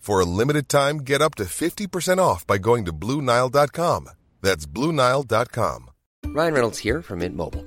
For 0.00 0.18
a 0.18 0.24
limited 0.24 0.68
time, 0.68 0.98
get 0.98 1.20
up 1.20 1.34
to 1.36 1.44
50% 1.44 2.18
off 2.18 2.46
by 2.46 2.56
going 2.56 2.86
to 2.86 2.92
BlueNile.com. 2.92 4.08
That's 4.40 4.64
BlueNile.com. 4.64 5.90
Ryan 6.26 6.54
Reynolds 6.54 6.78
here 6.78 7.02
from 7.02 7.18
Mint 7.18 7.36
Mobile. 7.36 7.66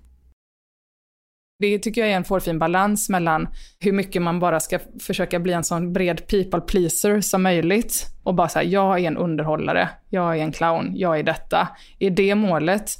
Det 1.61 1.79
tycker 1.79 2.01
jag 2.01 2.09
är 2.11 2.15
en 2.15 2.23
fårfin 2.23 2.59
balans 2.59 3.09
mellan 3.09 3.47
hur 3.79 3.91
mycket 3.91 4.21
man 4.21 4.39
bara 4.39 4.59
ska 4.59 4.79
försöka 4.99 5.39
bli 5.39 5.53
en 5.53 5.63
sån 5.63 5.93
bred 5.93 6.27
people 6.27 6.61
pleaser 6.61 7.21
som 7.21 7.43
möjligt 7.43 8.05
och 8.23 8.35
bara 8.35 8.49
säga 8.49 8.63
jag 8.63 8.99
är 8.99 9.07
en 9.07 9.17
underhållare, 9.17 9.89
jag 10.09 10.37
är 10.37 10.41
en 10.41 10.51
clown, 10.51 10.91
jag 10.95 11.19
är 11.19 11.23
detta. 11.23 11.67
Är 11.99 12.09
det 12.09 12.35
målet? 12.35 12.91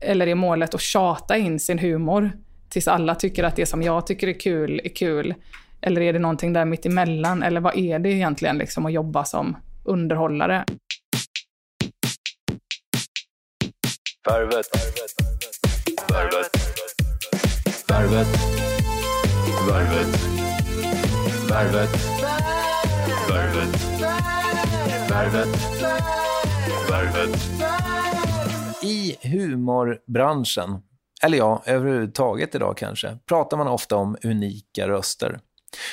Eller 0.00 0.26
är 0.26 0.34
målet 0.34 0.74
att 0.74 0.80
tjata 0.80 1.36
in 1.36 1.60
sin 1.60 1.78
humor 1.78 2.32
tills 2.68 2.88
alla 2.88 3.14
tycker 3.14 3.44
att 3.44 3.56
det 3.56 3.66
som 3.66 3.82
jag 3.82 4.06
tycker 4.06 4.28
är 4.28 4.40
kul 4.40 4.80
är 4.84 4.94
kul? 4.94 5.34
Eller 5.80 6.00
är 6.00 6.12
det 6.12 6.18
någonting 6.18 6.52
där 6.52 6.64
mitt 6.64 6.86
emellan? 6.86 7.42
Eller 7.42 7.60
vad 7.60 7.78
är 7.78 7.98
det 7.98 8.08
egentligen 8.08 8.58
liksom 8.58 8.86
att 8.86 8.92
jobba 8.92 9.24
som 9.24 9.56
underhållare? 9.84 10.64
Värvet. 14.28 14.66
Värvet. 14.74 15.12
Värvet. 16.12 16.69
Värvet. 17.90 18.28
Värvet. 19.68 20.06
Värvet. 21.50 21.90
Värvet. 25.10 25.48
Värvet. 26.90 27.36
I 28.82 29.28
humorbranschen, 29.28 30.82
eller 31.22 31.38
ja, 31.38 31.62
överhuvudtaget 31.66 32.54
idag 32.54 32.76
kanske, 32.76 33.18
pratar 33.28 33.56
man 33.56 33.68
ofta 33.68 33.96
om 33.96 34.16
unika 34.24 34.88
röster. 34.88 35.40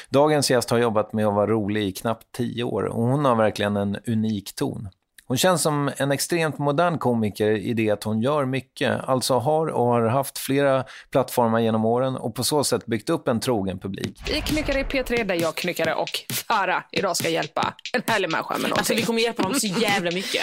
Dagens 0.10 0.52
gäst 0.52 0.70
har 0.70 0.78
jobbat 0.78 1.14
med 1.14 1.28
att 1.28 1.34
vara 1.34 1.48
rolig 1.48 1.84
i 1.84 1.92
knappt 1.92 2.32
tio 2.32 2.64
år 2.64 2.84
och 2.84 3.04
hon 3.04 3.26
har 3.26 3.36
verkligen 3.36 3.78
en 3.78 3.98
unik 4.08 4.56
ton. 4.56 4.90
Hon 5.28 5.38
känns 5.38 5.62
som 5.62 5.92
en 5.98 6.12
extremt 6.12 6.58
modern 6.58 6.98
komiker 6.98 7.52
i 7.52 7.74
det 7.74 7.90
att 7.90 8.04
hon 8.04 8.22
gör 8.22 8.46
mycket, 8.46 9.04
alltså 9.04 9.38
har 9.40 9.68
och 9.68 9.86
har 9.86 10.02
haft 10.02 10.38
flera 10.38 10.84
plattformar 11.12 11.60
genom 11.60 11.86
åren 11.86 12.16
och 12.16 12.36
på 12.36 12.44
så 12.44 12.64
sätt 12.64 12.86
byggt 12.86 13.10
upp 13.10 13.28
en 13.28 13.40
trogen 13.40 13.80
publik. 13.80 14.22
Vi 14.28 14.42
knyckare 14.42 14.80
i 14.80 14.84
P3 14.84 15.24
där 15.24 15.36
jag 15.36 15.56
knyckare 15.56 15.94
och 15.94 16.10
Farah 16.48 16.84
idag 16.92 17.18
ska 17.18 17.30
hjälpa 17.30 17.74
en 17.94 18.02
härlig 18.08 18.32
människa 18.32 18.54
med 18.54 18.62
någonting. 18.62 18.78
Alltså 18.78 18.94
vi 18.94 19.02
kommer 19.02 19.22
hjälpa 19.22 19.44
honom 19.44 19.60
så 19.60 19.68
jävla 19.68 20.12
mycket. 20.12 20.42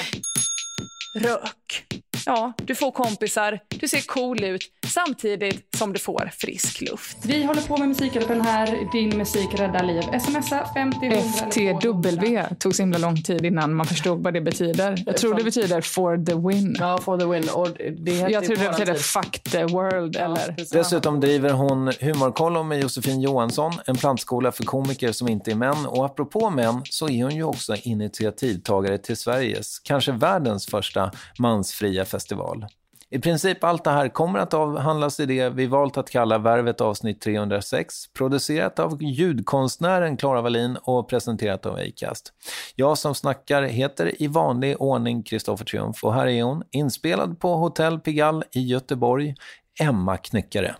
Rök. 1.15 1.85
Ja, 2.27 2.53
du 2.57 2.75
får 2.75 2.91
kompisar, 2.91 3.61
du 3.69 3.89
ser 3.89 4.01
cool 4.01 4.45
ut 4.45 4.63
samtidigt 4.87 5.77
som 5.77 5.93
du 5.93 5.99
får 5.99 6.31
frisk 6.37 6.81
luft. 6.81 7.17
Vi 7.23 7.45
håller 7.45 7.63
på 7.63 7.77
med 7.77 7.89
Musikhjälpen 7.89 8.41
här. 8.41 8.93
Din 8.93 9.19
musik 9.19 9.49
räddar 9.55 9.85
liv. 9.85 10.03
Smsa 10.21 10.69
50 10.75 11.07
100 11.07 11.21
FTW 11.21 12.43
tog 12.59 12.75
så 12.75 12.83
himla 12.83 12.99
lång 12.99 13.23
tid 13.23 13.47
innan 13.47 13.75
man 13.75 13.87
förstod 13.87 14.23
vad 14.23 14.35
det 14.35 14.41
betyder. 14.41 15.03
Jag 15.07 15.17
tror 15.17 15.35
det 15.35 15.45
betyder 15.45 15.81
for 15.81 16.25
the 16.25 16.35
win. 16.35 16.77
Ja, 16.81 16.99
for 16.99 17.19
the 17.19 17.27
win. 17.27 17.49
Och 17.55 17.69
det 17.99 18.13
heter 18.13 18.31
Jag 18.31 18.45
tror 18.45 18.57
det 18.57 18.71
betyder 18.71 18.95
fuck 18.95 19.43
the 19.43 19.65
world 19.65 20.17
eller... 20.17 20.55
Dessutom 20.73 21.21
driver 21.21 21.51
hon 21.51 21.93
Humorkollo 22.01 22.63
med 22.63 22.81
Josefin 22.81 23.21
Johansson, 23.21 23.73
en 23.87 23.97
plantskola 23.97 24.53
för 24.53 24.65
komiker 24.65 25.13
som 25.13 25.29
inte 25.29 25.51
är 25.51 25.55
män. 25.55 25.87
Och 25.87 26.05
apropå 26.05 26.51
män 26.51 26.83
så 26.85 27.09
är 27.09 27.23
hon 27.23 27.35
ju 27.35 27.45
också 27.45 27.75
initiativtagare 27.83 28.99
till 28.99 29.17
Sveriges, 29.17 29.79
kanske 29.79 30.13
världens 30.13 30.67
första 30.67 31.04
mansfria 31.39 32.05
festival. 32.05 32.67
I 33.11 33.19
princip 33.19 33.65
allt 33.65 33.85
det 33.85 33.91
här 33.91 34.09
kommer 34.09 34.39
att 34.39 34.55
avhandlas 34.55 35.21
i 35.21 35.27
det 35.27 35.49
vi 35.49 35.67
valt 35.67 35.97
att 35.97 36.11
kalla 36.11 36.39
Värvet 36.39 36.81
avsnitt 36.81 37.21
306, 37.21 37.95
producerat 38.19 38.79
av 38.79 39.03
ljudkonstnären 39.03 40.17
Klara 40.17 40.43
Wallin 40.43 40.77
och 40.83 41.09
presenterat 41.09 41.67
av 41.67 41.75
Acast. 41.75 42.33
Jag 42.75 42.99
som 42.99 43.15
snackar 43.15 43.63
heter 43.63 44.23
i 44.23 44.27
vanlig 44.27 44.77
ordning 44.81 45.23
Kristoffer 45.23 45.65
Triumf 45.65 46.05
och 46.05 46.15
här 46.15 46.27
är 46.27 46.43
hon, 46.43 46.63
inspelad 46.71 47.41
på 47.41 47.55
Hotell 47.57 48.01
Pigalle 48.01 48.45
i 48.53 48.61
Göteborg, 48.61 49.35
Emma 49.81 50.17
Knyckare. 50.17 50.75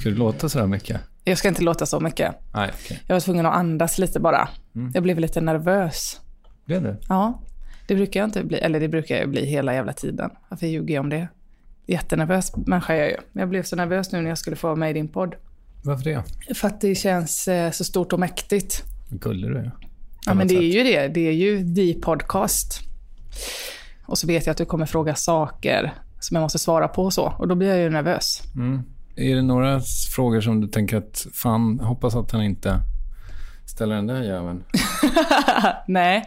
Ska 0.00 0.08
du 0.08 0.14
låta 0.16 0.48
så 0.48 0.58
här 0.58 0.66
mycket? 0.66 1.00
Jag 1.24 1.38
ska 1.38 1.48
inte 1.48 1.62
låta 1.62 1.86
så 1.86 2.00
mycket. 2.00 2.34
Nej, 2.54 2.70
okej. 2.84 3.02
Jag 3.06 3.14
var 3.14 3.20
tvungen 3.20 3.46
att 3.46 3.54
andas 3.54 3.98
lite 3.98 4.20
bara. 4.20 4.48
Jag 4.94 5.02
blev 5.02 5.18
lite 5.18 5.40
nervös. 5.40 6.20
Blev 6.64 6.82
du? 6.82 6.96
Ja, 7.08 7.40
det 7.86 7.94
brukar 7.94 8.20
jag 8.20 8.26
inte 8.26 8.44
bli. 8.44 8.58
Eller 8.58 8.80
det 8.80 8.88
brukar 8.88 9.16
jag 9.16 9.30
bli 9.30 9.46
hela 9.46 9.74
jävla 9.74 9.92
tiden. 9.92 10.30
Varför 10.48 10.66
ljuger 10.66 10.94
jag 10.94 11.00
om 11.00 11.10
det? 11.10 11.28
Jättenervös 11.86 12.56
människa 12.56 12.92
är 12.94 12.98
jag 12.98 13.08
ju. 13.08 13.16
Jag 13.32 13.48
blev 13.48 13.62
så 13.62 13.76
nervös 13.76 14.12
nu 14.12 14.20
när 14.20 14.28
jag 14.28 14.38
skulle 14.38 14.56
få 14.56 14.66
vara 14.66 14.76
med 14.76 14.90
i 14.90 14.92
din 14.92 15.08
podd. 15.08 15.34
Varför 15.82 16.04
det? 16.04 16.54
För 16.54 16.68
att 16.68 16.80
det 16.80 16.94
känns 16.94 17.48
eh, 17.48 17.70
så 17.70 17.84
stort 17.84 18.12
och 18.12 18.20
mäktigt. 18.20 18.82
Gullig 19.10 19.50
du 19.50 19.58
är. 19.58 19.70
Ja, 20.26 20.34
men 20.34 20.48
det 20.48 20.54
är 20.56 20.62
ju 20.62 20.82
det. 20.82 21.08
Det 21.08 21.28
är 21.28 21.32
ju 21.32 21.74
the 21.74 22.00
podcast. 22.00 22.80
Och 24.06 24.18
så 24.18 24.26
vet 24.26 24.46
jag 24.46 24.50
att 24.52 24.58
du 24.58 24.64
kommer 24.64 24.86
fråga 24.86 25.14
saker 25.14 25.94
som 26.20 26.34
jag 26.34 26.42
måste 26.42 26.58
svara 26.58 26.88
på 26.88 27.04
och 27.04 27.12
så. 27.12 27.34
Och 27.38 27.48
då 27.48 27.54
blir 27.54 27.68
jag 27.68 27.78
ju 27.78 27.90
nervös. 27.90 28.42
Är 29.16 29.36
det 29.36 29.42
några 29.42 29.80
frågor 30.14 30.40
som 30.40 30.60
du 30.60 30.66
tänker 30.66 30.96
att 30.96 31.26
fan, 31.32 31.80
hoppas 31.80 32.14
att 32.14 32.30
han 32.30 32.42
inte 32.42 32.80
ställer 33.66 33.94
den 33.94 34.06
där 34.06 34.22
jäveln? 34.22 34.64
Nej, 35.86 36.24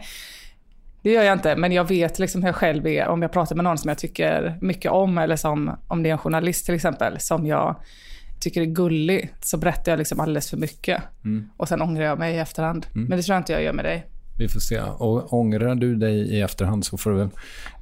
det 1.02 1.10
gör 1.10 1.22
jag 1.22 1.32
inte. 1.32 1.56
Men 1.56 1.72
jag 1.72 1.88
vet 1.88 2.18
liksom 2.18 2.42
hur 2.42 2.48
jag 2.48 2.56
själv 2.56 2.86
är 2.86 3.08
om 3.08 3.22
jag 3.22 3.32
pratar 3.32 3.56
med 3.56 3.64
någon 3.64 3.78
som 3.78 3.88
jag 3.88 3.98
tycker 3.98 4.58
mycket 4.60 4.90
om. 4.92 5.18
Eller 5.18 5.36
som, 5.36 5.76
om 5.88 6.02
det 6.02 6.08
är 6.08 6.12
en 6.12 6.18
journalist 6.18 6.66
till 6.66 6.74
exempel, 6.74 7.20
som 7.20 7.46
jag 7.46 7.76
tycker 8.40 8.60
är 8.60 8.64
gullig. 8.66 9.32
Så 9.40 9.56
berättar 9.58 9.92
jag 9.92 9.98
liksom 9.98 10.20
alldeles 10.20 10.50
för 10.50 10.56
mycket. 10.56 11.02
Och 11.56 11.68
sen 11.68 11.82
ångrar 11.82 12.04
jag 12.04 12.18
mig 12.18 12.34
i 12.34 12.38
efterhand. 12.38 12.86
Men 13.08 13.16
det 13.16 13.22
tror 13.22 13.34
jag 13.34 13.40
inte 13.40 13.52
jag 13.52 13.62
gör 13.62 13.72
med 13.72 13.84
dig. 13.84 14.06
Vi 14.38 14.48
får 14.48 14.60
se. 14.60 14.80
Och 14.80 15.32
ångrar 15.32 15.74
du 15.74 15.96
dig 15.96 16.14
i 16.14 16.40
efterhand 16.40 16.84
så 16.84 16.98
får 16.98 17.10
du 17.10 17.16
väl 17.16 17.28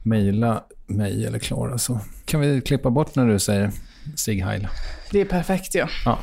mejla 0.02 0.64
mig 0.86 1.26
eller 1.26 1.38
Klara 1.38 1.78
så 1.78 2.00
kan 2.24 2.40
vi 2.40 2.60
klippa 2.60 2.90
bort 2.90 3.14
när 3.14 3.26
du 3.26 3.38
säger 3.38 3.70
Sig 4.14 4.40
Heil. 4.40 4.68
Det 5.10 5.20
är 5.20 5.24
perfekt 5.24 5.74
ju. 5.74 5.86
Ja. 6.04 6.18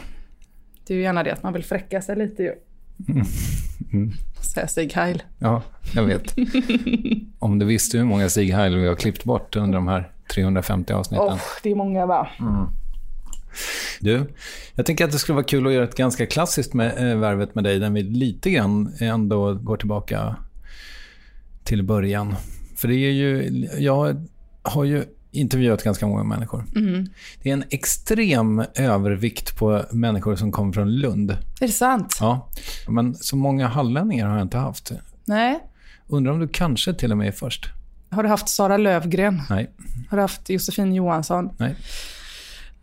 Det 0.87 0.93
är 0.93 0.97
ju 0.97 1.03
gärna 1.03 1.23
det 1.23 1.33
att 1.33 1.43
man 1.43 1.53
vill 1.53 1.63
fräcka 1.63 2.01
sig 2.01 2.15
lite 2.15 2.43
ju. 2.43 2.53
Säga 4.53 4.67
Stig 4.67 4.93
Heil. 4.93 5.23
Ja, 5.39 5.61
jag 5.95 6.03
vet. 6.03 6.35
Om 7.39 7.59
du 7.59 7.65
visste 7.65 7.97
hur 7.97 8.05
många 8.05 8.29
Sig 8.29 8.51
Heil 8.51 8.75
vi 8.75 8.87
har 8.87 8.95
klippt 8.95 9.23
bort 9.23 9.55
under 9.55 9.73
de 9.73 9.87
här 9.87 10.11
350 10.33 10.93
avsnitten. 10.93 11.27
Åh, 11.27 11.39
det 11.63 11.71
är 11.71 11.75
många 11.75 12.05
va? 12.05 12.27
Du, 13.99 14.33
jag 14.75 14.85
tänker 14.85 15.05
att 15.05 15.11
det 15.11 15.17
skulle 15.17 15.35
vara 15.35 15.45
kul 15.45 15.67
att 15.67 15.73
göra 15.73 15.83
ett 15.83 15.95
ganska 15.95 16.25
klassiskt 16.25 16.73
med, 16.73 17.11
äh, 17.11 17.17
värvet 17.17 17.55
med 17.55 17.63
dig, 17.63 17.79
där 17.79 17.89
vi 17.89 18.03
lite 18.03 18.49
grann 18.49 18.93
ändå 18.99 19.53
går 19.53 19.77
tillbaka 19.77 20.35
till 21.63 21.83
början. 21.83 22.35
För 22.75 22.87
det 22.87 22.95
är 22.95 23.11
ju, 23.11 23.49
jag 23.77 24.27
har 24.63 24.83
ju 24.83 25.03
intervjuat 25.33 25.83
ganska 25.83 26.07
många 26.07 26.23
människor. 26.23 26.65
Det 27.41 27.49
är 27.49 27.53
en 27.53 27.63
extrem 27.69 28.63
övervikt 28.75 29.57
på 29.57 29.85
människor 29.91 30.35
som 30.35 30.51
kommer 30.51 30.73
från 30.73 30.91
Lund. 30.95 31.31
Är 31.31 31.37
det 31.67 31.73
sant? 31.73 32.17
Ja, 32.19 32.49
men 32.87 33.15
så 33.15 33.35
många 33.35 33.67
hallänningar 33.67 34.27
har 34.27 34.35
jag 34.37 34.45
inte 34.45 34.57
haft. 34.57 34.91
Nej. 35.25 35.59
Undrar 36.07 36.31
om 36.33 36.39
du 36.39 36.47
kanske 36.47 36.93
till 36.93 37.11
och 37.11 37.17
med 37.17 37.27
är 37.27 37.31
först? 37.31 37.69
Har 38.09 38.23
du 38.23 38.29
haft 38.29 38.49
Sara 38.49 38.77
Lövgren? 38.77 39.41
Nej, 39.49 39.71
Har 40.09 40.17
du 40.17 40.21
haft 40.21 40.49
Josefin 40.49 40.93
Johansson? 40.93 41.49
nej, 41.57 41.75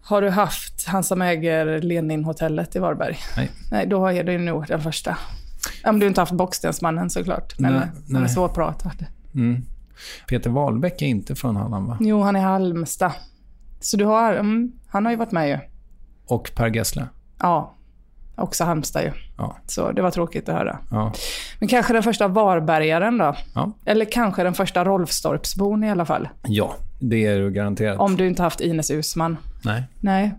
Har 0.03 0.23
du 0.23 0.31
haft 0.31 0.87
han 0.87 1.05
som 1.05 1.23
äger 1.23 1.83
Lenin-hotellet 1.83 2.77
i 2.77 2.79
Varberg? 2.79 3.19
nej. 3.37 3.51
Nej, 3.71 3.87
då 3.87 4.07
är 4.07 4.25
du 4.25 4.39
nog 4.39 4.67
den 4.67 4.81
första. 4.81 5.19
Om 5.85 5.99
du 5.99 6.07
inte 6.07 6.21
haft 6.21 6.33
Bockstensmannen 6.33 7.11
såklart. 7.11 7.59
Men 7.59 7.73
Nej, 7.73 7.83
han 8.07 8.17
är 8.17 8.21
nej. 8.21 8.29
svårpratad. 8.29 9.07
Mm. 9.35 9.65
Peter 10.29 10.51
Wahlbeck 10.51 11.03
är 11.03 11.07
inte 11.07 11.35
från 11.35 11.57
Halland, 11.57 11.87
va? 11.89 11.97
Jo, 12.01 12.23
han 12.23 12.37
är 12.37 12.41
Halmstad. 12.41 13.13
Så 13.81 13.97
du 13.97 14.05
har, 14.05 14.33
mm, 14.35 14.73
han 14.89 15.05
har 15.05 15.13
ju 15.13 15.17
varit 15.19 15.33
med 15.33 15.49
ju. 15.49 15.59
Och 16.27 16.51
Per 16.55 16.69
Gessle. 16.77 17.07
Ja, 17.39 17.75
också 18.37 18.65
Halmstad 18.65 19.03
ju. 19.03 19.13
Ja, 19.39 19.57
Så 19.67 19.93
det 19.93 20.03
var 20.03 20.11
tråkigt 20.11 20.49
att 20.49 20.55
höra. 20.55 20.79
ja, 20.91 21.13
Men 21.59 21.69
kanske 21.69 21.93
den 21.93 22.03
första 22.03 22.29
Varbergaren 22.29 23.19
då? 23.19 23.35
ja. 23.55 23.73
Eller 23.85 24.05
kanske 24.05 24.43
den 24.43 24.55
första 24.55 24.85
Rolfstorpsbon 24.85 25.85
i 25.85 25.91
alla 25.91 26.05
fall. 26.05 26.29
ja 26.43 26.75
det 27.03 27.27
är 27.27 27.39
du 27.39 27.51
garanterat. 27.51 27.99
Om 28.01 28.17
du 28.17 28.27
inte 28.27 28.43
haft 28.43 28.61
Ines 28.61 28.91
Usman. 28.91 29.37
Nej. 29.65 29.83
Nej. 30.01 30.35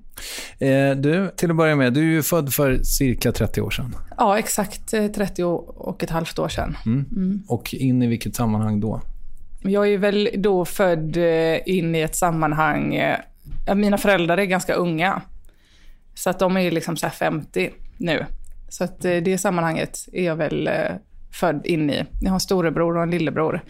Eh, 0.60 0.96
du, 0.96 1.31
till 1.36 1.50
att 1.52 1.56
börja 1.57 1.75
med, 1.75 1.94
du 1.94 2.00
är 2.00 2.06
ju 2.12 2.24
född 2.24 2.54
för 2.54 2.78
cirka 2.84 3.31
30 3.31 3.62
år 3.62 3.69
sedan. 3.69 3.96
Ja, 4.18 4.40
exakt 4.40 4.94
eh, 4.94 5.07
30 5.07 5.44
och 5.44 6.04
ett 6.04 6.10
halvt 6.10 6.40
år 6.40 6.50
sedan. 6.50 6.78
Och 7.48 7.74
in 7.74 8.02
i 8.02 8.07
vilket 8.07 8.36
sammanhang 8.36 8.80
då? 8.80 9.02
Jag 9.63 9.88
är 9.88 9.98
väl 9.98 10.30
då 10.38 10.66
född 10.66 11.18
eh, 11.18 11.69
in 11.69 11.96
i 11.96 12.02
ett 12.02 12.16
sammanhang... 12.16 12.96
Eh, 12.96 13.19
mina 13.75 13.98
föräldrar 13.98 14.38
är 14.38 14.46
ganska 14.46 14.74
unga. 14.74 15.22
Så 16.13 16.30
att 16.30 16.40
de 16.40 16.58
är 16.58 16.72
liksom 16.72 16.98
så 16.98 17.06
här 17.06 17.13
50 17.13 17.69
nu. 17.98 18.25
Så 18.69 18.84
att 18.84 19.06
eh, 19.06 19.18
det 19.18 19.38
sammanhanget 19.38 20.08
är 20.13 20.25
jag 20.25 20.36
väl 20.36 20.69
född 21.31 21.66
in 21.66 21.90
i. 21.90 22.06
Jag 22.22 22.30
har 22.30 22.36
en 22.36 22.40
storebror 22.40 22.98
och 22.98 23.04
en 23.04 23.12
lillebror. 23.12 23.62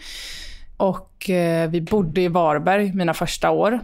Och 0.76 1.30
vi 1.68 1.86
bodde 1.90 2.20
i 2.20 2.28
Varberg 2.28 2.92
mina 2.92 3.14
första 3.14 3.50
år. 3.50 3.80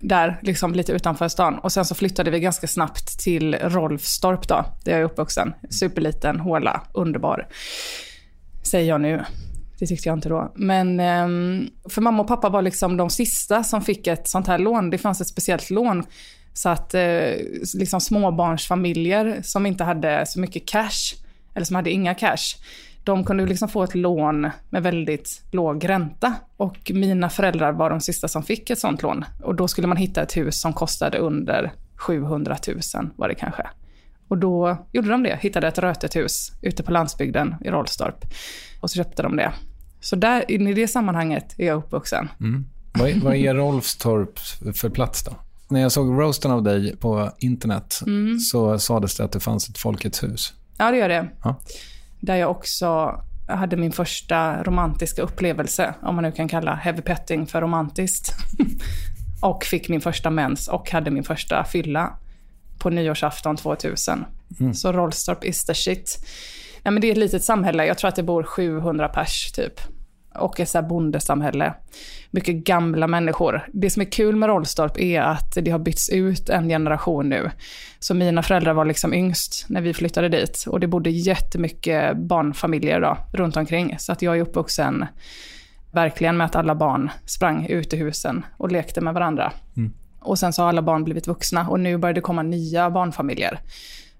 Där, 0.00 0.38
liksom 0.42 0.74
lite 0.74 0.92
utanför 0.92 1.28
stan. 1.28 1.58
Och 1.58 1.72
sen 1.72 1.84
så 1.84 1.94
flyttade 1.94 2.30
vi 2.30 2.40
ganska 2.40 2.66
snabbt 2.66 3.20
till 3.20 3.54
Rolfstorp 3.54 4.48
då, 4.48 4.64
där 4.84 4.92
jag 4.92 5.00
är 5.00 5.04
uppvuxen. 5.04 5.54
Superliten 5.70 6.40
håla, 6.40 6.82
underbar. 6.92 7.46
Säger 8.62 8.88
jag 8.88 9.00
nu. 9.00 9.24
Det 9.78 9.86
tyckte 9.86 10.08
jag 10.08 10.16
inte 10.16 10.28
då. 10.28 10.52
Men 10.54 11.00
ehm, 11.00 11.68
för 11.88 12.00
mamma 12.00 12.22
och 12.22 12.28
pappa 12.28 12.48
var 12.48 12.62
liksom 12.62 12.96
de 12.96 13.10
sista 13.10 13.64
som 13.64 13.82
fick 13.82 14.06
ett 14.06 14.28
sånt 14.28 14.46
här 14.46 14.58
lån. 14.58 14.90
Det 14.90 14.98
fanns 14.98 15.20
ett 15.20 15.28
speciellt 15.28 15.70
lån. 15.70 16.04
Så 16.52 16.68
att 16.68 16.94
eh, 16.94 17.32
liksom 17.74 18.00
småbarnsfamiljer 18.00 19.40
som 19.42 19.66
inte 19.66 19.84
hade 19.84 20.26
så 20.26 20.40
mycket 20.40 20.66
cash, 20.66 21.14
eller 21.54 21.66
som 21.66 21.76
hade 21.76 21.90
inga 21.90 22.14
cash, 22.14 22.56
de 23.04 23.24
kunde 23.24 23.46
liksom 23.46 23.68
få 23.68 23.82
ett 23.82 23.94
lån 23.94 24.50
med 24.70 24.82
väldigt 24.82 25.42
låg 25.50 25.88
ränta. 25.88 26.34
Och 26.56 26.90
mina 26.94 27.30
föräldrar 27.30 27.72
var 27.72 27.90
de 27.90 28.00
sista 28.00 28.28
som 28.28 28.42
fick 28.42 28.70
ett 28.70 28.78
sånt 28.78 29.02
lån. 29.02 29.24
Och 29.42 29.54
då 29.54 29.68
skulle 29.68 29.86
man 29.86 29.96
hitta 29.96 30.22
ett 30.22 30.36
hus 30.36 30.60
som 30.60 30.72
kostade 30.72 31.18
under 31.18 31.72
700 31.96 32.56
000 32.94 33.10
var 33.16 33.28
det 33.28 33.34
kanske. 33.34 33.66
Och 34.28 34.38
då 34.38 34.86
gjorde 34.92 35.08
de 35.08 35.22
det, 35.22 35.38
hittade 35.40 35.68
ett 35.68 35.78
rötet 35.78 36.16
hus 36.16 36.52
ute 36.62 36.82
på 36.82 36.92
landsbygden 36.92 37.54
i 37.64 37.68
Rollstorp. 37.70 38.24
Och 38.80 38.90
så 38.90 38.96
köpte 38.96 39.22
de 39.22 39.36
det. 39.36 39.52
Så 40.00 40.16
där, 40.16 40.50
i 40.50 40.74
det 40.74 40.88
sammanhanget 40.88 41.54
är 41.58 41.66
jag 41.66 41.78
uppvuxen. 41.78 42.28
Vad, 42.92 43.10
vad 43.16 43.36
är 43.36 43.54
Rolfstorp 43.54 44.38
för 44.74 44.90
plats 44.90 45.22
då? 45.22 45.32
När 45.68 45.80
jag 45.80 45.92
såg 45.92 46.20
roasten 46.20 46.50
av 46.50 46.62
dig 46.62 46.96
på 46.96 47.30
internet 47.38 48.00
så 48.50 48.78
sades 48.78 49.16
det 49.16 49.24
att 49.24 49.32
det 49.32 49.40
fanns 49.40 49.68
ett 49.68 49.78
Folkets 49.78 50.22
hus. 50.22 50.54
Ja, 50.78 50.90
det 50.90 50.96
gör 50.96 51.08
det. 51.08 51.28
Ja. 51.44 51.60
Där 52.20 52.36
jag 52.36 52.50
också 52.50 53.20
hade 53.48 53.76
min 53.76 53.92
första 53.92 54.62
romantiska 54.62 55.22
upplevelse, 55.22 55.94
om 56.02 56.14
man 56.14 56.24
nu 56.24 56.32
kan 56.32 56.48
kalla 56.48 56.74
heavy 56.74 57.02
petting 57.02 57.46
för 57.46 57.60
romantiskt. 57.60 58.34
och 59.40 59.64
fick 59.64 59.88
min 59.88 60.00
första 60.00 60.30
mens 60.30 60.68
och 60.68 60.90
hade 60.90 61.10
min 61.10 61.24
första 61.24 61.64
fylla 61.64 62.12
på 62.78 62.90
nyårsafton 62.90 63.56
2000. 63.56 64.24
Så 64.74 64.92
Rollstorp 64.92 65.44
is 65.44 65.64
the 65.64 65.74
shit. 65.74 66.26
Ja, 66.82 66.90
men 66.90 67.00
det 67.00 67.06
är 67.06 67.12
ett 67.12 67.18
litet 67.18 67.44
samhälle. 67.44 67.86
Jag 67.86 67.98
tror 67.98 68.08
att 68.08 68.16
det 68.16 68.22
bor 68.22 68.42
700 68.42 69.08
pers 69.08 69.52
typ. 69.52 69.80
och 70.34 70.60
ett 70.60 70.68
så 70.68 70.78
här 70.78 70.88
bondesamhälle. 70.88 71.74
Mycket 72.30 72.54
gamla 72.54 73.06
människor. 73.06 73.68
Det 73.72 73.90
som 73.90 74.02
är 74.02 74.06
kul 74.12 74.36
med 74.36 74.46
Rollstorp 74.48 74.98
är 74.98 75.20
att 75.20 75.54
det 75.62 75.70
har 75.70 75.78
bytts 75.78 76.08
ut 76.08 76.48
en 76.48 76.68
generation 76.68 77.28
nu. 77.28 77.50
Så 77.98 78.14
mina 78.14 78.42
föräldrar 78.42 78.72
var 78.72 78.84
liksom 78.84 79.14
yngst 79.14 79.66
när 79.68 79.80
vi 79.80 79.94
flyttade 79.94 80.28
dit 80.28 80.64
och 80.68 80.80
det 80.80 80.86
bodde 80.86 81.10
jättemycket 81.10 82.16
barnfamiljer 82.16 83.00
då, 83.00 83.18
runt 83.32 83.56
omkring. 83.56 83.96
Så 83.98 84.12
att 84.12 84.22
jag 84.22 84.36
är 84.36 84.40
uppvuxen 84.40 85.06
verkligen 85.90 86.36
med 86.36 86.44
att 86.44 86.56
alla 86.56 86.74
barn 86.74 87.10
sprang 87.26 87.66
ut 87.66 87.92
i 87.92 87.96
husen 87.96 88.46
och 88.56 88.72
lekte 88.72 89.00
med 89.00 89.14
varandra. 89.14 89.52
Mm. 89.76 89.92
Och 90.20 90.38
sen 90.38 90.52
så 90.52 90.62
har 90.62 90.68
alla 90.68 90.82
barn 90.82 91.04
blivit 91.04 91.26
vuxna 91.26 91.68
och 91.68 91.80
nu 91.80 91.98
börjar 91.98 92.14
det 92.14 92.20
komma 92.20 92.42
nya 92.42 92.90
barnfamiljer 92.90 93.60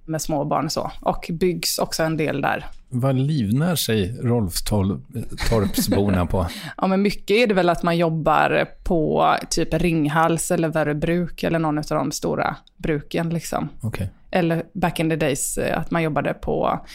med 0.09 0.23
små 0.23 0.45
barn 0.45 0.71
så. 0.71 0.91
Och 1.01 1.31
byggs 1.33 1.79
också 1.79 2.03
en 2.03 2.17
del 2.17 2.41
där. 2.41 2.67
Vad 2.89 3.17
livnär 3.17 3.77
sig 3.77 4.19
Rolfstorpsborna 4.23 6.27
på? 6.27 6.47
Ja, 6.77 6.87
men 6.87 7.03
mycket 7.03 7.37
är 7.37 7.47
det 7.47 7.55
väl 7.55 7.69
att 7.69 7.83
man 7.83 7.97
jobbar 7.97 8.69
på 8.85 9.35
typ 9.51 9.75
Ringhals 9.75 10.51
eller 10.51 10.69
Väröbruk 10.69 11.43
eller 11.43 11.59
någon 11.59 11.79
av 11.79 11.85
de 11.89 12.13
stora 12.13 12.57
bruken 12.77 13.31
liksom. 13.31 13.69
Okej. 13.81 14.11
Eller 14.31 14.63
back 14.73 15.01
in 15.01 15.11
the 15.11 15.17
days 15.17 15.59
eh, 15.59 15.79
att 15.79 15.91
man 15.91 16.03
jobbade 16.03 16.35
på 16.35 16.87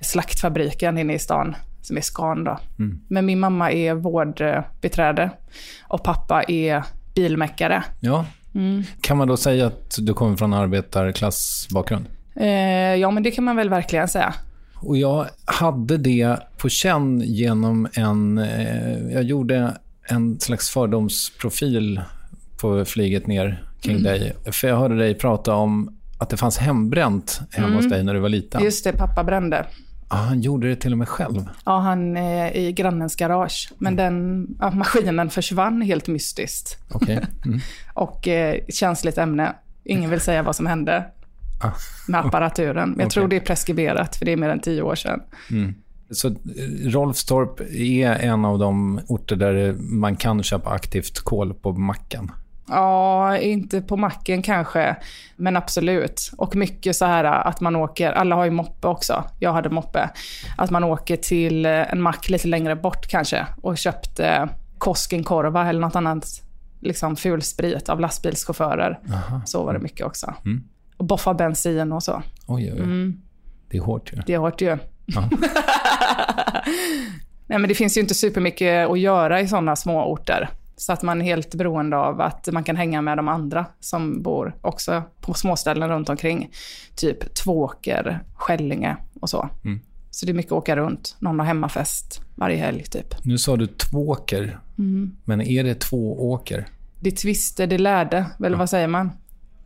slaktfabriken 0.00 0.98
inne 0.98 1.14
i 1.14 1.18
stan, 1.18 1.56
som 1.82 1.96
är 1.96 2.00
Scan 2.00 2.44
då. 2.44 2.58
Mm. 2.78 3.00
Men 3.08 3.26
min 3.26 3.40
mamma 3.40 3.72
är 3.72 3.94
vårdbiträde 3.94 5.30
och 5.82 6.02
pappa 6.02 6.42
är 6.42 6.84
bilmäckare. 7.14 7.84
Ja. 8.00 8.26
Mm. 8.54 8.84
Kan 9.00 9.16
man 9.16 9.28
då 9.28 9.36
säga 9.36 9.66
att 9.66 9.96
du 9.98 10.14
kommer 10.14 10.36
från 10.36 10.52
arbetarklassbakgrund? 10.52 12.06
Eh, 12.36 12.94
ja, 12.94 13.10
men 13.10 13.22
det 13.22 13.30
kan 13.30 13.44
man 13.44 13.56
väl 13.56 13.68
verkligen 13.70 14.08
säga. 14.08 14.34
Och 14.76 14.96
jag 14.96 15.26
hade 15.44 15.96
det 15.96 16.36
på 16.56 16.68
känn 16.68 17.20
genom 17.20 17.88
en... 17.92 18.38
Eh, 18.38 19.12
jag 19.12 19.22
gjorde 19.22 19.76
en 20.08 20.40
slags 20.40 20.70
fördomsprofil 20.70 22.00
på 22.60 22.84
flyget 22.84 23.26
ner 23.26 23.64
kring 23.80 23.96
Mm. 23.96 24.02
dig. 24.04 24.32
För 24.52 24.68
jag 24.68 24.76
hörde 24.76 24.96
dig 24.98 25.14
prata 25.14 25.54
om 25.54 25.96
att 26.18 26.30
det 26.30 26.36
fanns 26.36 26.58
hembränt 26.58 27.40
hemma 27.50 27.66
Mm. 27.66 27.76
hos 27.76 27.88
dig 27.88 28.04
när 28.04 28.14
du 28.14 28.20
var 28.20 28.28
liten. 28.28 28.64
Just 28.64 28.84
det, 28.84 28.92
pappa 28.92 29.24
brände. 29.24 29.66
Ah, 30.08 30.16
han 30.16 30.40
gjorde 30.40 30.68
det 30.68 30.76
till 30.76 30.92
och 30.92 30.98
med 30.98 31.08
själv. 31.08 31.48
Ja, 31.64 31.78
han 31.78 32.16
är 32.16 32.56
i 32.56 32.72
grannens 32.72 33.16
garage. 33.16 33.72
Men 33.78 33.96
den 33.96 34.46
ja, 34.60 34.70
maskinen 34.70 35.30
försvann 35.30 35.82
helt 35.82 36.06
mystiskt. 36.08 36.78
Okej. 36.90 37.20
Mm. 37.44 37.60
Och 37.94 38.28
eh, 38.28 38.56
känsligt 38.68 39.18
ämne. 39.18 39.52
Ingen 39.84 40.10
vill 40.10 40.20
säga 40.20 40.42
vad 40.42 40.56
som 40.56 40.66
hände 40.66 41.04
Ah. 41.62 41.72
med 42.08 42.20
apparaturen. 42.20 42.90
Men 42.90 42.98
jag 42.98 43.06
Okej. 43.06 43.10
tror 43.10 43.28
det 43.28 43.36
är 43.36 43.40
preskriberat, 43.40 44.16
för 44.16 44.24
det 44.24 44.32
är 44.32 44.36
mer 44.36 44.48
än 44.48 44.60
tio 44.60 44.82
år 44.82 44.94
sedan. 44.94 45.20
Mm. 45.50 45.74
Så 46.10 46.28
eh, 46.28 46.34
Rolfstorp 46.84 47.60
är 47.60 48.10
en 48.10 48.44
av 48.44 48.58
de 48.58 49.00
orter 49.08 49.36
där 49.36 49.72
man 49.78 50.16
kan 50.16 50.42
köpa 50.42 50.70
aktivt 50.70 51.20
kol 51.20 51.54
på 51.54 51.72
macken. 51.72 52.30
Ja, 52.68 53.38
inte 53.38 53.82
på 53.82 53.96
macken 53.96 54.42
kanske, 54.42 54.96
men 55.36 55.56
absolut. 55.56 56.30
Och 56.36 56.56
mycket 56.56 56.96
så 56.96 57.04
här 57.04 57.24
att 57.24 57.60
man 57.60 57.76
åker, 57.76 58.12
alla 58.12 58.36
har 58.36 58.44
ju 58.44 58.50
moppe 58.50 58.88
också, 58.88 59.24
jag 59.38 59.52
hade 59.52 59.70
moppe, 59.70 60.10
att 60.56 60.70
man 60.70 60.84
åker 60.84 61.16
till 61.16 61.66
eh, 61.66 61.92
en 61.92 62.02
mack 62.02 62.28
lite 62.28 62.48
längre 62.48 62.76
bort 62.76 63.06
kanske 63.06 63.46
och 63.62 63.78
köpte 63.78 64.48
Koskenkorva 64.78 65.68
eller 65.68 65.80
något 65.80 65.96
annat 65.96 66.42
liksom 66.80 67.16
fulsprit 67.16 67.88
av 67.88 68.00
lastbilschaufförer. 68.00 68.98
Aha. 69.12 69.40
Så 69.44 69.64
var 69.64 69.72
det 69.72 69.78
mycket 69.78 70.06
också. 70.06 70.34
Mm. 70.44 70.64
Och 71.02 71.06
boffa 71.08 71.34
bensin 71.34 71.92
och 71.92 72.02
så. 72.02 72.22
Oj, 72.46 72.64
oj, 72.64 72.72
oj. 72.72 72.78
Mm. 72.80 73.20
Det 73.70 73.76
är 73.76 73.80
hårt 73.82 74.12
ju. 74.12 74.16
Det 74.26 74.34
är 74.34 74.38
hårt 74.38 74.60
ju. 74.60 74.78
Ja. 75.06 75.28
Nej, 77.46 77.58
men 77.58 77.68
det 77.68 77.74
finns 77.74 77.96
ju 77.96 78.00
inte 78.00 78.14
supermycket 78.14 78.88
att 78.90 78.98
göra 79.00 79.40
i 79.40 79.48
sådana 79.48 79.76
små 79.76 80.04
orter. 80.12 80.48
Så 80.76 80.92
att 80.92 81.02
man 81.02 81.20
är 81.20 81.24
helt 81.24 81.54
beroende 81.54 81.96
av 81.96 82.20
att 82.20 82.48
man 82.52 82.64
kan 82.64 82.76
hänga 82.76 83.02
med 83.02 83.18
de 83.18 83.28
andra 83.28 83.66
som 83.80 84.22
bor 84.22 84.56
också 84.60 85.02
på 85.20 85.34
småställen 85.34 85.88
runt 85.88 86.08
omkring. 86.08 86.50
Typ 86.96 87.34
Tvååker, 87.34 88.20
Skällinge 88.34 88.96
och 89.20 89.30
så. 89.30 89.48
Mm. 89.64 89.80
Så 90.10 90.26
det 90.26 90.32
är 90.32 90.34
mycket 90.34 90.52
att 90.52 90.58
åka 90.58 90.76
runt. 90.76 91.16
Någon 91.18 91.38
har 91.38 91.46
hemmafest 91.46 92.20
varje 92.34 92.56
helg 92.56 92.82
typ. 92.82 93.24
Nu 93.24 93.38
sa 93.38 93.56
du 93.56 93.66
tvåker, 93.66 94.58
Mm. 94.78 95.16
men 95.24 95.40
är 95.40 95.64
det 95.64 95.74
tvååker? 95.80 96.66
Det 97.00 97.10
tvister, 97.10 97.66
det 97.66 97.78
lärde, 97.78 98.26
eller 98.44 98.56
vad 98.56 98.70
säger 98.70 98.88
man? 98.88 99.10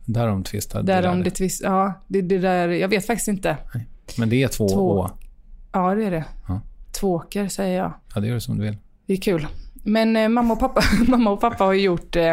Därom 0.07 0.43
tvistar 0.43 0.83
Därom 0.83 1.17
det 1.17 1.23
det 1.23 1.31
tvist, 1.31 1.61
ja, 1.63 1.93
det, 2.07 2.21
det 2.21 2.37
där, 2.37 2.67
jag 2.69 2.87
vet 2.87 3.05
faktiskt 3.07 3.27
inte. 3.27 3.57
Men 4.17 4.29
det 4.29 4.43
är 4.43 4.47
två, 4.47 4.69
Två. 4.69 4.99
å. 4.99 5.09
Ja, 5.71 5.95
det 5.95 6.05
är 6.05 6.11
det. 6.11 6.25
Ja. 6.47 6.61
Tvååker 6.99 7.47
säger 7.47 7.77
jag. 7.77 7.93
Ja, 8.15 8.21
det 8.21 8.27
gör 8.27 8.33
du 8.33 8.41
som 8.41 8.57
du 8.57 8.63
vill. 8.63 8.77
Det 9.05 9.13
är 9.13 9.17
kul. 9.17 9.47
Men 9.83 10.15
eh, 10.15 10.29
mamma, 10.29 10.53
och 10.53 10.59
pappa, 10.59 10.81
mamma 11.07 11.31
och 11.31 11.41
pappa 11.41 11.63
har 11.63 11.73
gjort, 11.73 12.15
eh, 12.15 12.23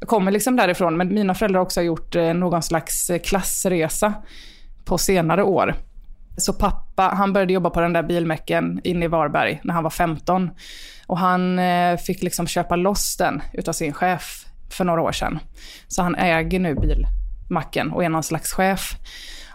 jag 0.00 0.08
kommer 0.08 0.30
liksom 0.30 0.56
därifrån, 0.56 0.96
men 0.96 1.14
mina 1.14 1.34
föräldrar 1.34 1.60
också 1.60 1.80
har 1.80 1.84
gjort 1.84 2.16
eh, 2.16 2.34
någon 2.34 2.62
slags 2.62 3.10
eh, 3.10 3.18
klassresa 3.18 4.14
på 4.84 4.98
senare 4.98 5.42
år. 5.42 5.74
Så 6.36 6.52
pappa, 6.52 7.02
han 7.02 7.32
började 7.32 7.52
jobba 7.52 7.70
på 7.70 7.80
den 7.80 7.92
där 7.92 8.02
bilmäcken 8.02 8.80
inne 8.84 9.04
i 9.04 9.08
Varberg 9.08 9.60
när 9.64 9.74
han 9.74 9.82
var 9.82 9.90
15. 9.90 10.50
Och 11.06 11.18
han 11.18 11.58
eh, 11.58 11.96
fick 11.96 12.22
liksom 12.22 12.46
köpa 12.46 12.76
loss 12.76 13.16
den 13.16 13.42
utav 13.52 13.72
sin 13.72 13.92
chef 13.92 14.45
för 14.70 14.84
några 14.84 15.02
år 15.02 15.12
sedan. 15.12 15.38
Så 15.88 16.02
han 16.02 16.14
äger 16.14 16.58
nu 16.58 16.74
bilmacken 16.74 17.92
och 17.92 18.04
är 18.04 18.08
någon 18.08 18.22
slags 18.22 18.52
chef. 18.52 18.96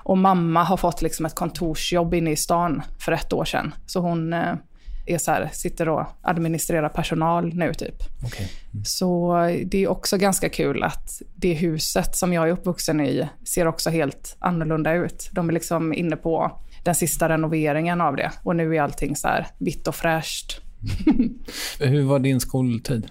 Och 0.03 0.17
mamma 0.17 0.63
har 0.63 0.77
fått 0.77 1.01
liksom 1.01 1.25
ett 1.25 1.35
kontorsjobb 1.35 2.13
inne 2.13 2.31
i 2.31 2.35
stan 2.35 2.81
för 2.99 3.11
ett 3.11 3.33
år 3.33 3.45
sedan. 3.45 3.73
Så 3.85 3.99
hon 3.99 4.33
eh, 4.33 4.53
är 5.05 5.17
så 5.17 5.31
här, 5.31 5.49
sitter 5.53 5.89
och 5.89 6.05
administrerar 6.21 6.89
personal 6.89 7.53
nu 7.53 7.73
typ. 7.73 7.95
Okej. 8.25 8.51
Så 8.85 9.35
det 9.65 9.83
är 9.83 9.87
också 9.87 10.17
ganska 10.17 10.49
kul 10.49 10.83
att 10.83 11.21
det 11.35 11.53
huset 11.53 12.15
som 12.15 12.33
jag 12.33 12.47
är 12.47 12.51
uppvuxen 12.51 13.01
i 13.01 13.29
ser 13.47 13.67
också 13.67 13.89
helt 13.89 14.35
annorlunda 14.39 14.93
ut. 14.93 15.29
De 15.31 15.49
är 15.49 15.53
liksom 15.53 15.93
inne 15.93 16.15
på 16.15 16.59
den 16.83 16.95
sista 16.95 17.29
renoveringen 17.29 18.01
av 18.01 18.15
det 18.15 18.31
och 18.43 18.55
nu 18.55 18.75
är 18.75 18.81
allting 18.81 19.15
så 19.15 19.27
här 19.27 19.47
vitt 19.57 19.87
och 19.87 19.95
fräscht. 19.95 20.61
Hur 21.79 22.03
var 22.03 22.19
din 22.19 22.39
skoltid? 22.39 23.07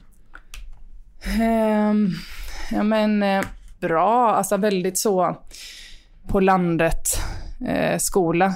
Ehm, 1.25 2.09
ja 2.71 2.83
men 2.83 3.23
eh, 3.23 3.45
bra, 3.81 4.31
alltså 4.31 4.57
väldigt 4.57 4.99
så 4.99 5.37
på 6.29 6.41
landet 6.41 7.07
eh, 7.69 7.99
skola. 7.99 8.55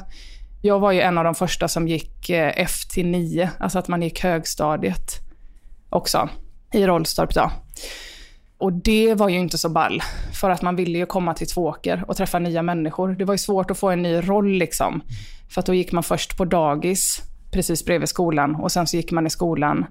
Jag 0.62 0.78
var 0.78 0.92
ju 0.92 1.00
en 1.00 1.18
av 1.18 1.24
de 1.24 1.34
första 1.34 1.68
som 1.68 1.88
gick 1.88 2.30
eh, 2.30 2.52
F 2.56 2.88
till 2.92 3.06
9, 3.06 3.50
alltså 3.58 3.78
att 3.78 3.88
man 3.88 4.02
gick 4.02 4.22
högstadiet 4.22 5.10
också 5.90 6.28
i 6.72 6.86
Rollstorp 6.86 7.34
då. 7.34 7.50
Och 8.58 8.72
det 8.72 9.14
var 9.14 9.28
ju 9.28 9.38
inte 9.38 9.58
så 9.58 9.68
ball, 9.68 10.02
för 10.40 10.50
att 10.50 10.62
man 10.62 10.76
ville 10.76 10.98
ju 10.98 11.06
komma 11.06 11.34
till 11.34 11.48
Tvååker 11.48 12.04
och 12.08 12.16
träffa 12.16 12.38
nya 12.38 12.62
människor. 12.62 13.08
Det 13.08 13.24
var 13.24 13.34
ju 13.34 13.38
svårt 13.38 13.70
att 13.70 13.78
få 13.78 13.90
en 13.90 14.02
ny 14.02 14.20
roll 14.20 14.52
liksom. 14.52 15.02
För 15.50 15.60
att 15.60 15.66
då 15.66 15.74
gick 15.74 15.92
man 15.92 16.02
först 16.02 16.36
på 16.36 16.44
dagis, 16.44 17.22
precis 17.52 17.84
bredvid 17.84 18.08
skolan, 18.08 18.54
och 18.54 18.72
sen 18.72 18.86
så 18.86 18.96
gick 18.96 19.12
man 19.12 19.26
i 19.26 19.30
skolan. 19.30 19.86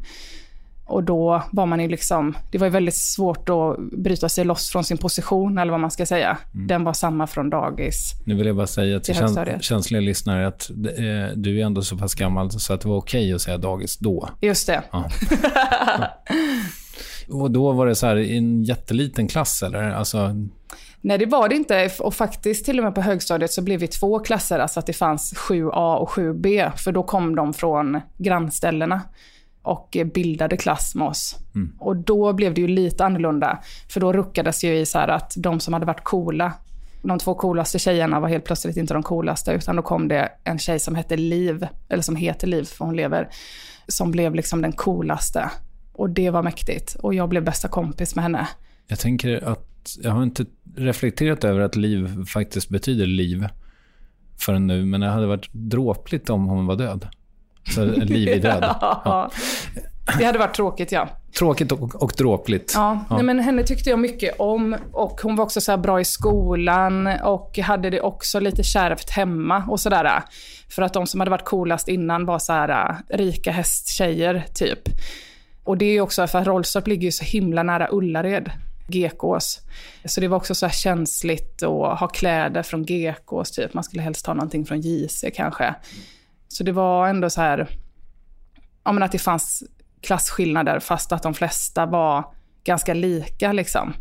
Och 0.93 1.03
då 1.03 1.43
var 1.51 1.65
man 1.65 1.79
ju 1.79 1.88
liksom, 1.88 2.38
det 2.51 2.57
var 2.57 2.67
ju 2.67 2.71
väldigt 2.71 2.95
svårt 2.95 3.50
att 3.50 3.79
bryta 3.91 4.29
sig 4.29 4.45
loss 4.45 4.69
från 4.69 4.83
sin 4.83 4.97
position, 4.97 5.57
eller 5.57 5.71
vad 5.71 5.79
man 5.81 5.91
ska 5.91 6.05
säga. 6.05 6.38
Den 6.51 6.83
var 6.83 6.93
samma 6.93 7.27
från 7.27 7.50
dagis. 7.50 8.12
Nu 8.25 8.35
vill 8.35 8.47
jag 8.47 8.55
bara 8.55 8.67
säga 8.67 9.00
till 9.00 9.15
Till 9.15 9.23
käns- 9.23 9.62
känsliga 9.62 10.01
lyssnare 10.01 10.47
att 10.47 10.69
eh, 10.69 11.35
du 11.35 11.62
är 11.62 11.65
ändå 11.65 11.81
så 11.81 11.97
pass 11.97 12.15
gammal 12.15 12.51
så 12.51 12.73
att 12.73 12.81
det 12.81 12.88
var 12.89 12.97
okej 12.97 13.33
att 13.33 13.41
säga 13.41 13.57
dagis 13.57 13.97
då. 13.97 14.29
Just 14.41 14.67
det. 14.67 14.81
Ja. 14.91 15.09
Och 17.29 17.51
då 17.51 17.71
var 17.71 17.88
det 17.88 17.95
så 17.95 18.07
här 18.07 18.15
i 18.15 18.38
en 18.38 18.63
jätteliten 18.63 19.27
klass 19.27 19.63
eller? 19.63 19.91
Alltså, 19.91 20.35
Nej, 21.01 21.17
det 21.17 21.25
var 21.25 21.50
det 21.50 21.55
inte. 21.55 21.89
Och 22.00 22.13
faktiskt 22.13 22.65
till 22.65 22.77
och 22.79 22.83
med 22.83 22.95
på 22.95 23.01
högstadiet 23.01 23.51
så 23.51 23.62
blev 23.62 23.79
vi 23.79 23.88
två 23.88 24.19
klasser, 24.19 24.59
alltså 24.59 24.79
att 24.79 24.85
det 24.85 24.93
fanns 24.93 25.33
7A 25.33 25.95
och 25.95 26.09
7B. 26.09 26.71
För 26.77 26.91
då 26.91 27.03
kom 27.03 27.35
de 27.35 27.53
från 27.53 28.01
grannställena 28.17 29.01
och 29.63 29.98
bildade 30.13 30.58
klass 30.58 30.96
med 30.96 31.08
oss. 31.08 31.36
Mm. 31.55 31.72
Och 31.79 31.96
då 31.96 32.34
blev 32.34 32.53
det 32.53 32.62
ju 32.62 32.67
lite 32.67 33.05
annorlunda. 33.05 33.60
För 33.89 34.00
då 34.00 34.13
ruckades 34.13 34.63
ju 34.63 34.75
i 34.75 34.86
så 34.86 35.00
att 35.00 35.34
de 35.38 35.60
som 35.60 35.74
hade 35.74 35.86
varit 35.86 36.03
coola, 36.03 36.53
de 37.01 37.20
två 37.20 37.36
coolaste 37.36 37.79
tjejerna 37.79 38.20
var 38.20 38.29
helt 38.29 38.46
plötsligt 38.46 38.77
inte 38.77 38.93
de 38.93 39.03
coolaste, 39.03 39.51
utan 39.51 39.75
då 39.75 39.82
kom 39.82 40.08
det 40.08 40.32
en 40.43 40.60
tjej 40.60 40.79
som 40.79 40.96
hette 40.96 41.17
Liv, 41.17 41.67
eller 41.89 42.03
som 42.03 42.15
heter 42.15 42.48
Liv 42.48 42.63
för 42.63 42.86
hon 42.86 42.96
lever, 42.96 43.29
som 43.88 44.12
blev 44.12 44.36
liksom 44.36 44.62
den 44.62 44.72
coolaste. 44.72 45.50
Och 45.93 46.10
det 46.10 46.29
var 46.29 46.43
mäktigt. 46.43 46.96
Och 46.96 47.13
jag 47.13 47.29
blev 47.29 47.43
bästa 47.43 47.67
kompis 47.67 48.15
med 48.15 48.24
henne. 48.24 48.48
jag 48.88 49.00
tänker 49.00 49.43
att 49.43 49.98
jag 50.01 50.12
har 50.12 50.24
inte 50.24 50.46
reflekterat 50.75 51.43
över 51.43 51.60
att 51.60 51.75
liv 51.75 52.25
faktiskt 52.25 52.70
betyder 52.70 53.05
liv 53.05 53.48
förrän 54.38 54.67
nu, 54.67 54.86
men 54.86 55.01
det 55.01 55.08
hade 55.08 55.27
varit 55.27 55.50
dråpligt 55.51 56.29
om 56.29 56.46
hon 56.46 56.65
var 56.65 56.75
död. 56.75 57.08
Så 57.75 57.86
liv 57.86 58.27
i 58.27 58.39
död. 58.39 58.63
Ja. 58.82 59.32
Det 60.17 60.25
hade 60.25 60.39
varit 60.39 60.55
tråkigt, 60.55 60.91
ja. 60.91 61.10
Tråkigt 61.39 61.72
och, 61.72 62.03
och 62.03 62.13
dråpligt. 62.17 62.72
Ja, 62.75 63.05
Nej, 63.10 63.24
men 63.24 63.39
henne 63.39 63.63
tyckte 63.63 63.89
jag 63.89 64.00
mycket 64.00 64.39
om 64.39 64.77
och 64.91 65.22
hon 65.22 65.36
var 65.36 65.43
också 65.43 65.62
så 65.62 65.77
bra 65.77 66.01
i 66.01 66.05
skolan 66.05 67.08
och 67.08 67.58
hade 67.58 67.89
det 67.89 68.01
också 68.01 68.39
lite 68.39 68.63
kärvt 68.63 69.10
hemma 69.10 69.63
och 69.70 69.79
sådär. 69.79 70.24
För 70.70 70.82
att 70.82 70.93
de 70.93 71.08
som 71.08 71.20
hade 71.20 71.32
varit 71.32 71.46
coolast 71.46 71.88
innan 71.88 72.25
var 72.25 72.39
så 72.39 72.53
här 72.53 72.70
äh, 72.70 73.17
rika 73.17 73.51
hästtjejer 73.51 74.46
typ. 74.53 74.79
Och 75.63 75.77
det 75.77 75.86
är 75.86 76.01
också 76.01 76.27
för 76.27 76.39
att 76.39 76.48
Rollstorp 76.48 76.88
ligger 76.88 77.05
ju 77.05 77.12
så 77.12 77.24
himla 77.24 77.63
nära 77.63 77.88
Ullared. 77.91 78.51
Gekås. 78.88 79.60
Så 80.05 80.22
det 80.22 80.27
var 80.27 80.38
också 80.38 80.55
så 80.55 80.70
känsligt 80.70 81.63
att 81.63 82.00
ha 82.00 82.08
kläder 82.08 82.63
från 82.63 82.84
Gekås 82.84 83.51
typ. 83.51 83.74
Man 83.74 83.84
skulle 83.84 84.03
helst 84.03 84.27
ha 84.27 84.34
någonting 84.34 84.65
från 84.65 84.82
JC 84.82 85.25
kanske. 85.36 85.75
Så 86.47 86.63
det 86.63 86.71
var 86.71 87.07
ändå 87.07 87.29
så 87.29 87.41
här, 87.41 87.67
ja 88.83 88.91
men 88.91 89.03
att 89.03 89.12
det 89.12 89.19
fanns 89.19 89.63
klasskillnader 90.01 90.79
fast 90.79 91.12
att 91.12 91.23
de 91.23 91.33
flesta 91.33 91.85
var 91.85 92.25
ganska 92.63 92.93
lika 92.93 93.51
liksom. 93.51 93.93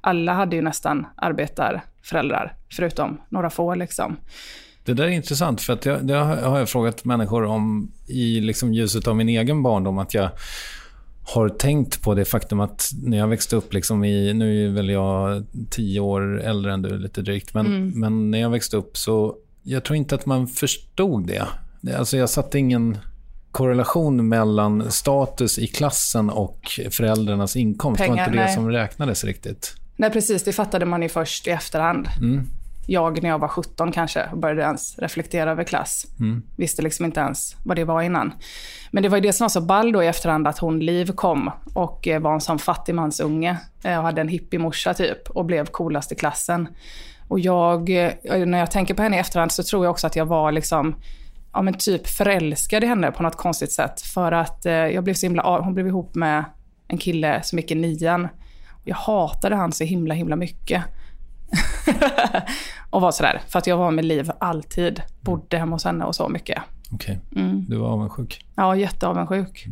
Alla 0.00 0.32
hade 0.32 0.56
ju 0.56 0.62
nästan 0.62 1.06
arbetarföräldrar, 1.16 2.56
förutom 2.72 3.20
några 3.28 3.50
få 3.50 3.74
liksom. 3.74 4.16
Det 4.84 4.94
där 4.94 5.04
är 5.04 5.08
intressant, 5.08 5.60
för 5.60 5.72
att 5.72 5.86
jag, 5.86 6.06
det 6.06 6.14
har 6.14 6.58
jag 6.58 6.68
frågat 6.68 7.04
människor 7.04 7.44
om 7.44 7.92
i 8.06 8.40
liksom 8.40 8.74
ljuset 8.74 9.06
av 9.08 9.16
min 9.16 9.28
egen 9.28 9.62
barndom. 9.62 9.98
Att 9.98 10.14
jag 10.14 10.30
har 11.24 11.48
tänkt 11.48 12.02
på 12.02 12.14
det 12.14 12.24
faktum 12.24 12.60
att 12.60 12.90
när 13.02 13.18
jag 13.18 13.28
växte 13.28 13.56
upp, 13.56 13.72
liksom 13.72 14.04
i, 14.04 14.34
nu 14.34 14.66
är 14.66 14.70
väl 14.70 14.90
jag 14.90 15.44
tio 15.70 16.00
år 16.00 16.40
äldre 16.42 16.72
än 16.72 16.82
du, 16.82 16.98
lite 16.98 17.22
drygt, 17.22 17.54
men, 17.54 17.66
Mm. 17.66 18.00
men 18.00 18.30
när 18.30 18.38
jag 18.40 18.50
växte 18.50 18.76
upp 18.76 18.96
så 18.96 19.36
jag 19.62 19.84
tror 19.84 19.96
inte 19.96 20.14
att 20.14 20.26
man 20.26 20.46
förstod 20.46 21.26
det. 21.26 21.46
Alltså 21.94 22.16
jag 22.16 22.30
satte 22.30 22.58
ingen 22.58 22.98
korrelation 23.50 24.28
mellan 24.28 24.90
status 24.90 25.58
i 25.58 25.66
klassen 25.66 26.30
och 26.30 26.80
föräldrarnas 26.90 27.56
inkomst. 27.56 27.98
det 27.98 28.08
var 28.08 28.14
Pengar, 28.14 28.28
inte 28.28 28.38
det 28.38 28.44
nej. 28.44 28.54
som 28.54 28.70
räknades 28.70 29.24
riktigt. 29.24 29.74
Nej 29.96 30.10
precis, 30.10 30.44
det 30.44 30.52
fattade 30.52 30.84
man 30.84 31.02
ju 31.02 31.08
först 31.08 31.46
i 31.46 31.50
efterhand. 31.50 32.08
Mm. 32.20 32.46
Jag 32.86 33.22
när 33.22 33.28
jag 33.28 33.38
var 33.38 33.48
17 33.48 33.92
kanske 33.92 34.28
började 34.34 34.62
ens 34.62 34.98
reflektera 34.98 35.50
över 35.50 35.64
klass. 35.64 36.06
Mm. 36.20 36.42
Visste 36.56 36.82
liksom 36.82 37.04
inte 37.04 37.20
ens 37.20 37.56
vad 37.64 37.76
det 37.76 37.84
var 37.84 38.02
innan. 38.02 38.32
Men 38.90 39.02
det 39.02 39.08
var 39.08 39.16
ju 39.16 39.22
det 39.22 39.32
som 39.32 39.44
var 39.44 39.48
så 39.48 39.60
ball 39.60 39.92
då 39.92 40.02
i 40.02 40.06
efterhand 40.06 40.48
att 40.48 40.58
hon 40.58 40.80
Liv 40.80 41.12
kom 41.12 41.50
och 41.74 42.08
eh, 42.08 42.20
var 42.20 42.34
en 42.34 42.40
sån 42.40 42.58
fattigmansunge 42.58 43.56
eh, 43.84 43.98
och 43.98 44.04
hade 44.04 44.20
en 44.20 44.28
hippiemorsa 44.28 44.94
typ 44.94 45.30
och 45.30 45.44
blev 45.44 45.66
coolast 45.66 46.12
i 46.12 46.14
klassen. 46.14 46.68
Och 47.28 47.40
jag, 47.40 47.90
eh, 47.90 48.46
när 48.46 48.58
jag 48.58 48.70
tänker 48.70 48.94
på 48.94 49.02
henne 49.02 49.16
i 49.16 49.20
efterhand 49.20 49.52
så 49.52 49.62
tror 49.62 49.84
jag 49.84 49.90
också 49.90 50.06
att 50.06 50.16
jag 50.16 50.26
var 50.26 50.52
liksom 50.52 50.96
ja 51.56 51.62
men 51.62 51.74
typ 51.74 52.06
förälskad 52.06 52.84
i 52.84 52.86
henne 52.86 53.10
på 53.10 53.22
något 53.22 53.36
konstigt 53.36 53.72
sätt. 53.72 54.00
För 54.00 54.32
att 54.32 54.66
eh, 54.66 54.72
jag 54.72 55.04
blev 55.04 55.14
så 55.14 55.26
himla, 55.26 55.58
hon 55.60 55.74
blev 55.74 55.86
ihop 55.86 56.14
med 56.14 56.44
en 56.88 56.98
kille 56.98 57.42
som 57.42 57.58
gick 57.58 57.70
i 57.70 57.74
nian. 57.74 58.28
Jag 58.84 58.96
hatade 58.96 59.56
han 59.56 59.72
så 59.72 59.84
himla 59.84 60.14
himla 60.14 60.36
mycket. 60.36 60.82
och 62.90 63.00
var 63.00 63.10
sådär, 63.10 63.40
för 63.48 63.58
att 63.58 63.66
jag 63.66 63.76
var 63.76 63.90
med 63.90 64.04
Liv 64.04 64.30
alltid. 64.40 65.02
Bodde 65.20 65.58
hemma 65.58 65.76
hos 65.76 65.84
henne 65.84 66.04
och 66.04 66.14
så 66.14 66.28
mycket. 66.28 66.62
Okej, 66.92 67.20
Mm. 67.36 67.64
du 67.68 67.76
var 67.76 67.88
avundsjuk. 67.88 68.46
Ja, 68.56 68.76
jätteavundsjuk. 68.76 69.66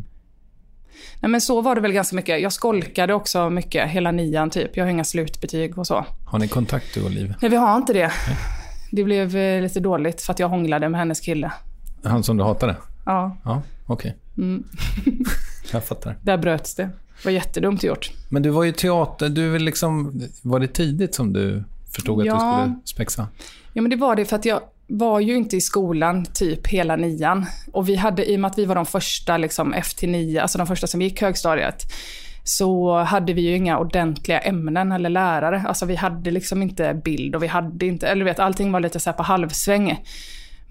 Nej 1.20 1.30
men 1.30 1.40
så 1.40 1.60
var 1.60 1.74
det 1.74 1.80
väl 1.80 1.92
ganska 1.92 2.16
mycket. 2.16 2.40
Jag 2.42 2.52
skolkade 2.52 3.14
också 3.14 3.50
mycket, 3.50 3.88
hela 3.88 4.10
nian 4.12 4.50
typ. 4.50 4.76
Jag 4.76 4.84
har 4.84 4.90
inga 4.90 5.04
slutbetyg 5.04 5.78
och 5.78 5.86
så. 5.86 6.04
Har 6.26 6.38
ni 6.38 6.48
kontakt 6.48 6.94
du 6.94 7.04
och 7.04 7.10
Liv? 7.10 7.34
Nej, 7.42 7.50
vi 7.50 7.56
har 7.56 7.76
inte 7.76 7.92
det. 7.92 8.12
Det 8.92 9.04
blev 9.04 9.36
eh, 9.36 9.62
lite 9.62 9.80
dåligt 9.80 10.22
för 10.22 10.32
att 10.32 10.38
jag 10.38 10.48
hånglade 10.48 10.88
med 10.88 11.00
hennes 11.00 11.20
kille. 11.20 11.52
Han 12.04 12.22
som 12.24 12.36
du 12.36 12.44
hatade? 12.44 12.76
Ja, 13.06 13.36
Ja, 13.44 13.62
okej. 13.86 14.16
Mm. 14.38 14.64
Jag 15.72 15.84
fattar. 15.84 16.16
där 16.22 16.36
bröts 16.38 16.74
det. 16.74 16.82
Det 16.82 17.24
var 17.24 17.32
jättedumt 17.32 17.82
gjort. 17.82 18.10
Men 18.28 18.42
du 18.42 18.50
var 18.50 18.64
ju 18.64 18.72
teater, 18.72 19.28
du 19.28 19.58
liksom, 19.58 20.22
var 20.42 20.60
det 20.60 20.66
tidigt 20.68 21.14
som 21.14 21.32
du 21.32 21.64
förstod 21.94 22.20
att 22.20 22.26
Ja. 22.26 22.34
du 22.34 22.38
skulle 22.40 22.80
spexa? 22.84 23.28
Ja, 23.72 23.82
men 23.82 23.90
det 23.90 23.96
var 23.96 24.16
det 24.16 24.24
för 24.24 24.36
att 24.36 24.44
jag 24.44 24.60
var 24.86 25.20
ju 25.20 25.36
inte 25.36 25.56
i 25.56 25.60
skolan 25.60 26.24
typ 26.32 26.66
hela 26.66 26.96
nian. 26.96 27.46
Och 27.72 27.88
vi 27.88 27.96
hade, 27.96 28.30
i 28.30 28.36
och 28.36 28.40
med 28.40 28.50
att 28.50 28.58
vi 28.58 28.64
var 28.64 28.74
de 28.74 28.86
första 28.86 29.36
liksom 29.36 29.74
F-9, 29.74 30.40
alltså 30.42 30.58
de 30.58 30.66
första 30.66 30.86
som 30.86 31.02
gick 31.02 31.20
högstadiet, 31.22 31.82
så 32.44 32.98
hade 32.98 33.32
vi 33.32 33.40
ju 33.40 33.56
inga 33.56 33.78
ordentliga 33.78 34.38
ämnen 34.40 34.92
eller 34.92 35.10
lärare. 35.10 35.64
Alltså 35.68 35.86
vi 35.86 35.94
hade 35.94 36.30
liksom 36.30 36.62
inte 36.62 37.00
bild 37.04 37.34
och 37.36 37.42
vi 37.42 37.46
hade 37.46 37.86
inte, 37.86 38.06
eller 38.08 38.24
du 38.24 38.30
vet, 38.30 38.38
allting 38.38 38.72
var 38.72 38.80
lite 38.80 39.00
så 39.00 39.12
på 39.12 39.22
halvsväng. 39.22 40.02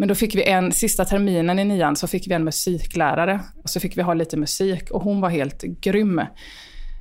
Men 0.04 0.08
då 0.08 0.16
fick 0.16 0.36
vi 0.36 0.44
en, 0.44 0.72
sista 0.72 1.06
terminen 1.06 1.60
i 1.60 1.66
nian 1.66 1.96
så 1.96 2.08
fick 2.08 2.28
vi 2.28 2.34
en 2.34 2.44
musiklärare. 2.44 3.40
Och 3.64 3.70
så 3.70 3.80
fick 3.80 3.98
vi 3.98 4.02
ha 4.02 4.14
lite 4.14 4.38
musik 4.38 4.92
och 4.92 5.02
hon 5.02 5.22
var 5.22 5.30
helt 5.30 5.62
grym. 5.62 6.22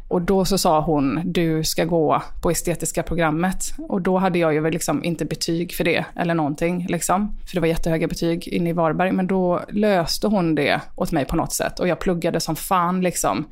Och 0.09 0.23
då 0.23 0.45
så 0.45 0.59
sa 0.59 0.81
hon, 0.81 1.21
du 1.25 1.65
ska 1.65 1.85
gå 1.85 2.23
på 2.43 2.51
estetiska 2.51 3.03
programmet. 3.03 3.75
Och 3.79 4.03
då 4.03 4.19
hade 4.19 4.39
jag 4.39 4.55
ju 4.55 4.61
väl 4.61 4.73
liksom 4.73 5.05
inte 5.05 5.25
betyg 5.25 5.75
för 5.75 5.85
det 5.85 6.05
eller 6.17 6.35
någonting. 6.35 6.87
Liksom. 6.89 7.39
För 7.47 7.55
det 7.55 7.61
var 7.61 7.69
jättehöga 7.69 8.09
betyg 8.09 8.49
inne 8.49 8.71
i 8.71 8.73
Varberg. 8.73 9.13
Men 9.13 9.27
då 9.27 9.61
löste 9.69 10.27
hon 10.27 10.55
det 10.55 10.81
åt 10.97 11.13
mig 11.13 11.25
på 11.25 11.37
något 11.37 11.53
sätt. 11.53 11.81
Och 11.81 11.89
jag 11.89 12.01
pluggade 12.01 12.41
som 12.41 12.57
fan 12.57 13.01
liksom 13.01 13.45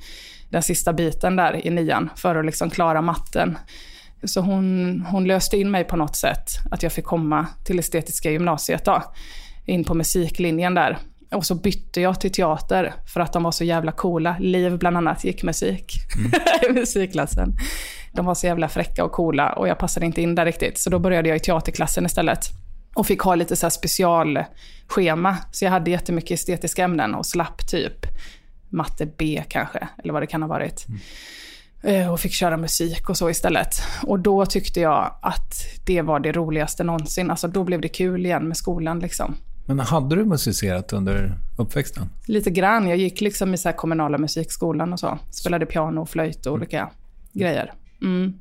den 0.50 0.62
sista 0.62 0.92
biten 0.92 1.36
där 1.36 1.66
i 1.66 1.70
nian 1.70 2.10
för 2.16 2.36
att 2.36 2.46
liksom 2.46 2.70
klara 2.70 3.02
matten. 3.02 3.58
Så 4.24 4.40
hon, 4.40 5.00
hon 5.10 5.24
löste 5.24 5.56
in 5.56 5.70
mig 5.70 5.84
på 5.84 5.96
något 5.96 6.16
sätt, 6.16 6.48
att 6.70 6.82
jag 6.82 6.92
fick 6.92 7.04
komma 7.04 7.46
till 7.64 7.78
estetiska 7.78 8.30
gymnasiet 8.30 8.84
då, 8.84 9.02
in 9.66 9.84
på 9.84 9.94
musiklinjen 9.94 10.74
där. 10.74 10.98
Och 11.34 11.46
så 11.46 11.54
bytte 11.54 12.00
jag 12.00 12.20
till 12.20 12.32
teater 12.32 12.94
för 13.06 13.20
att 13.20 13.32
de 13.32 13.42
var 13.42 13.52
så 13.52 13.64
jävla 13.64 13.92
coola. 13.92 14.36
Liv 14.38 14.78
bland 14.78 14.96
annat 14.96 15.24
gick 15.24 15.42
musik 15.42 15.92
i 16.68 16.72
musikklassen. 16.72 17.52
De 18.12 18.26
var 18.26 18.34
så 18.34 18.46
jävla 18.46 18.68
fräcka 18.68 19.04
och 19.04 19.12
coola 19.12 19.52
och 19.52 19.68
jag 19.68 19.78
passade 19.78 20.06
inte 20.06 20.22
in 20.22 20.34
där 20.34 20.44
riktigt. 20.44 20.78
Så 20.78 20.90
då 20.90 20.98
började 20.98 21.28
jag 21.28 21.36
i 21.36 21.40
teaterklassen 21.40 22.06
istället. 22.06 22.40
Och 22.94 23.06
fick 23.06 23.20
ha 23.20 23.34
lite 23.34 23.56
så 23.56 23.66
här 23.66 23.70
specialschema. 23.70 25.36
Så 25.52 25.64
jag 25.64 25.70
hade 25.72 25.90
jättemycket 25.90 26.30
estetiska 26.30 26.84
ämnen 26.84 27.14
och 27.14 27.26
slapp 27.26 27.66
typ 27.68 28.06
matte 28.68 29.06
B 29.18 29.42
kanske, 29.48 29.88
eller 30.02 30.12
vad 30.12 30.22
det 30.22 30.26
kan 30.26 30.42
ha 30.42 30.48
varit. 30.48 30.88
Mm. 30.88 31.00
Och 32.10 32.20
fick 32.20 32.32
köra 32.32 32.56
musik 32.56 33.08
och 33.08 33.16
så 33.16 33.30
istället. 33.30 33.82
Och 34.02 34.18
då 34.18 34.46
tyckte 34.46 34.80
jag 34.80 35.14
att 35.22 35.54
det 35.86 36.02
var 36.02 36.20
det 36.20 36.32
roligaste 36.32 36.84
någonsin. 36.84 37.30
Alltså 37.30 37.48
då 37.48 37.64
blev 37.64 37.80
det 37.80 37.88
kul 37.88 38.26
igen 38.26 38.48
med 38.48 38.56
skolan 38.56 38.98
liksom. 38.98 39.34
Men 39.66 39.80
hade 39.80 40.16
du 40.16 40.24
musicerat 40.24 40.92
under 40.92 41.38
uppväxten? 41.58 42.08
Lite 42.26 42.50
grann. 42.50 42.88
Jag 42.88 42.98
gick 42.98 43.20
liksom 43.20 43.54
i 43.54 43.58
så 43.58 43.68
här 43.68 43.76
kommunala 43.76 44.18
musikskolan 44.18 44.92
och 44.92 45.00
så. 45.00 45.18
Spelade 45.30 45.66
piano, 45.66 46.06
flöjt 46.06 46.46
och 46.46 46.52
olika 46.52 46.90
grejer. 47.32 47.72
Mm. 48.02 48.34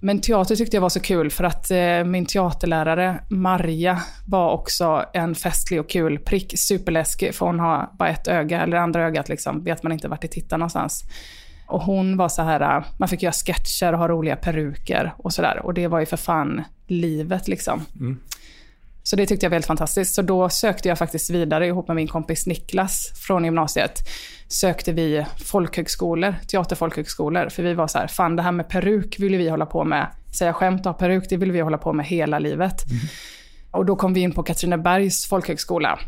Men 0.00 0.20
teater 0.20 0.56
tyckte 0.56 0.76
jag 0.76 0.80
var 0.80 0.88
så 0.88 1.00
kul 1.00 1.30
för 1.30 1.44
att 1.44 1.70
eh, 1.70 2.04
min 2.04 2.26
teaterlärare 2.26 3.20
Marja 3.28 4.02
var 4.26 4.52
också 4.52 5.04
en 5.12 5.34
festlig 5.34 5.80
och 5.80 5.90
kul 5.90 6.18
prick. 6.18 6.54
Superläskig 6.58 7.34
för 7.34 7.46
hon 7.46 7.60
har 7.60 7.90
bara 7.98 8.08
ett 8.08 8.28
öga, 8.28 8.62
eller 8.62 8.76
andra 8.76 9.06
ögat 9.06 9.28
liksom, 9.28 9.64
vet 9.64 9.82
man 9.82 9.92
inte 9.92 10.08
vart 10.08 10.22
det 10.22 10.28
tittar 10.28 10.58
någonstans. 10.58 11.04
Och 11.66 11.80
hon 11.82 12.16
var 12.16 12.28
så 12.28 12.42
här, 12.42 12.60
eh, 12.60 12.84
man 12.98 13.08
fick 13.08 13.22
göra 13.22 13.32
sketcher 13.32 13.92
och 13.92 13.98
ha 13.98 14.08
roliga 14.08 14.36
peruker 14.36 15.14
och 15.16 15.32
sådär. 15.32 15.60
Och 15.64 15.74
det 15.74 15.86
var 15.86 16.00
ju 16.00 16.06
för 16.06 16.16
fan 16.16 16.64
livet 16.86 17.48
liksom. 17.48 17.82
Så 19.02 19.16
det 19.16 19.26
tyckte 19.26 19.46
jag 19.46 19.50
var 19.50 19.54
helt 19.54 19.66
fantastiskt. 19.66 20.14
Så 20.14 20.22
då 20.22 20.48
sökte 20.48 20.88
jag 20.88 20.98
faktiskt 20.98 21.30
vidare 21.30 21.66
ihop 21.66 21.88
med 21.88 21.96
min 21.96 22.08
kompis 22.08 22.46
Niklas 22.46 23.12
från 23.26 23.44
gymnasiet. 23.44 23.98
Sökte 24.48 24.92
vi 24.92 25.24
folkhögskolor, 25.44 26.34
teaterfolkhögskolor. 26.48 27.48
För 27.48 27.62
vi 27.62 27.74
var 27.74 27.86
så 27.86 27.98
här, 27.98 28.06
fan 28.06 28.36
det 28.36 28.42
här 28.42 28.52
med 28.52 28.68
peruk 28.68 29.16
vill 29.18 29.36
vi 29.36 29.48
hålla 29.48 29.66
på 29.66 29.84
med. 29.84 30.06
Säga 30.38 30.52
skämt 30.52 30.86
och 30.86 30.92
ha 30.92 30.98
peruk, 30.98 31.24
det 31.28 31.36
vill 31.36 31.52
vi 31.52 31.60
hålla 31.60 31.78
på 31.78 31.92
med 31.92 32.06
hela 32.06 32.38
livet. 32.38 32.84
Och 33.70 33.86
då 33.86 33.96
kom 33.96 34.14
vi 34.14 34.20
in 34.20 34.32
på 34.32 34.42
Katrinebergs 34.42 35.26
folkhögskola. 35.26 35.98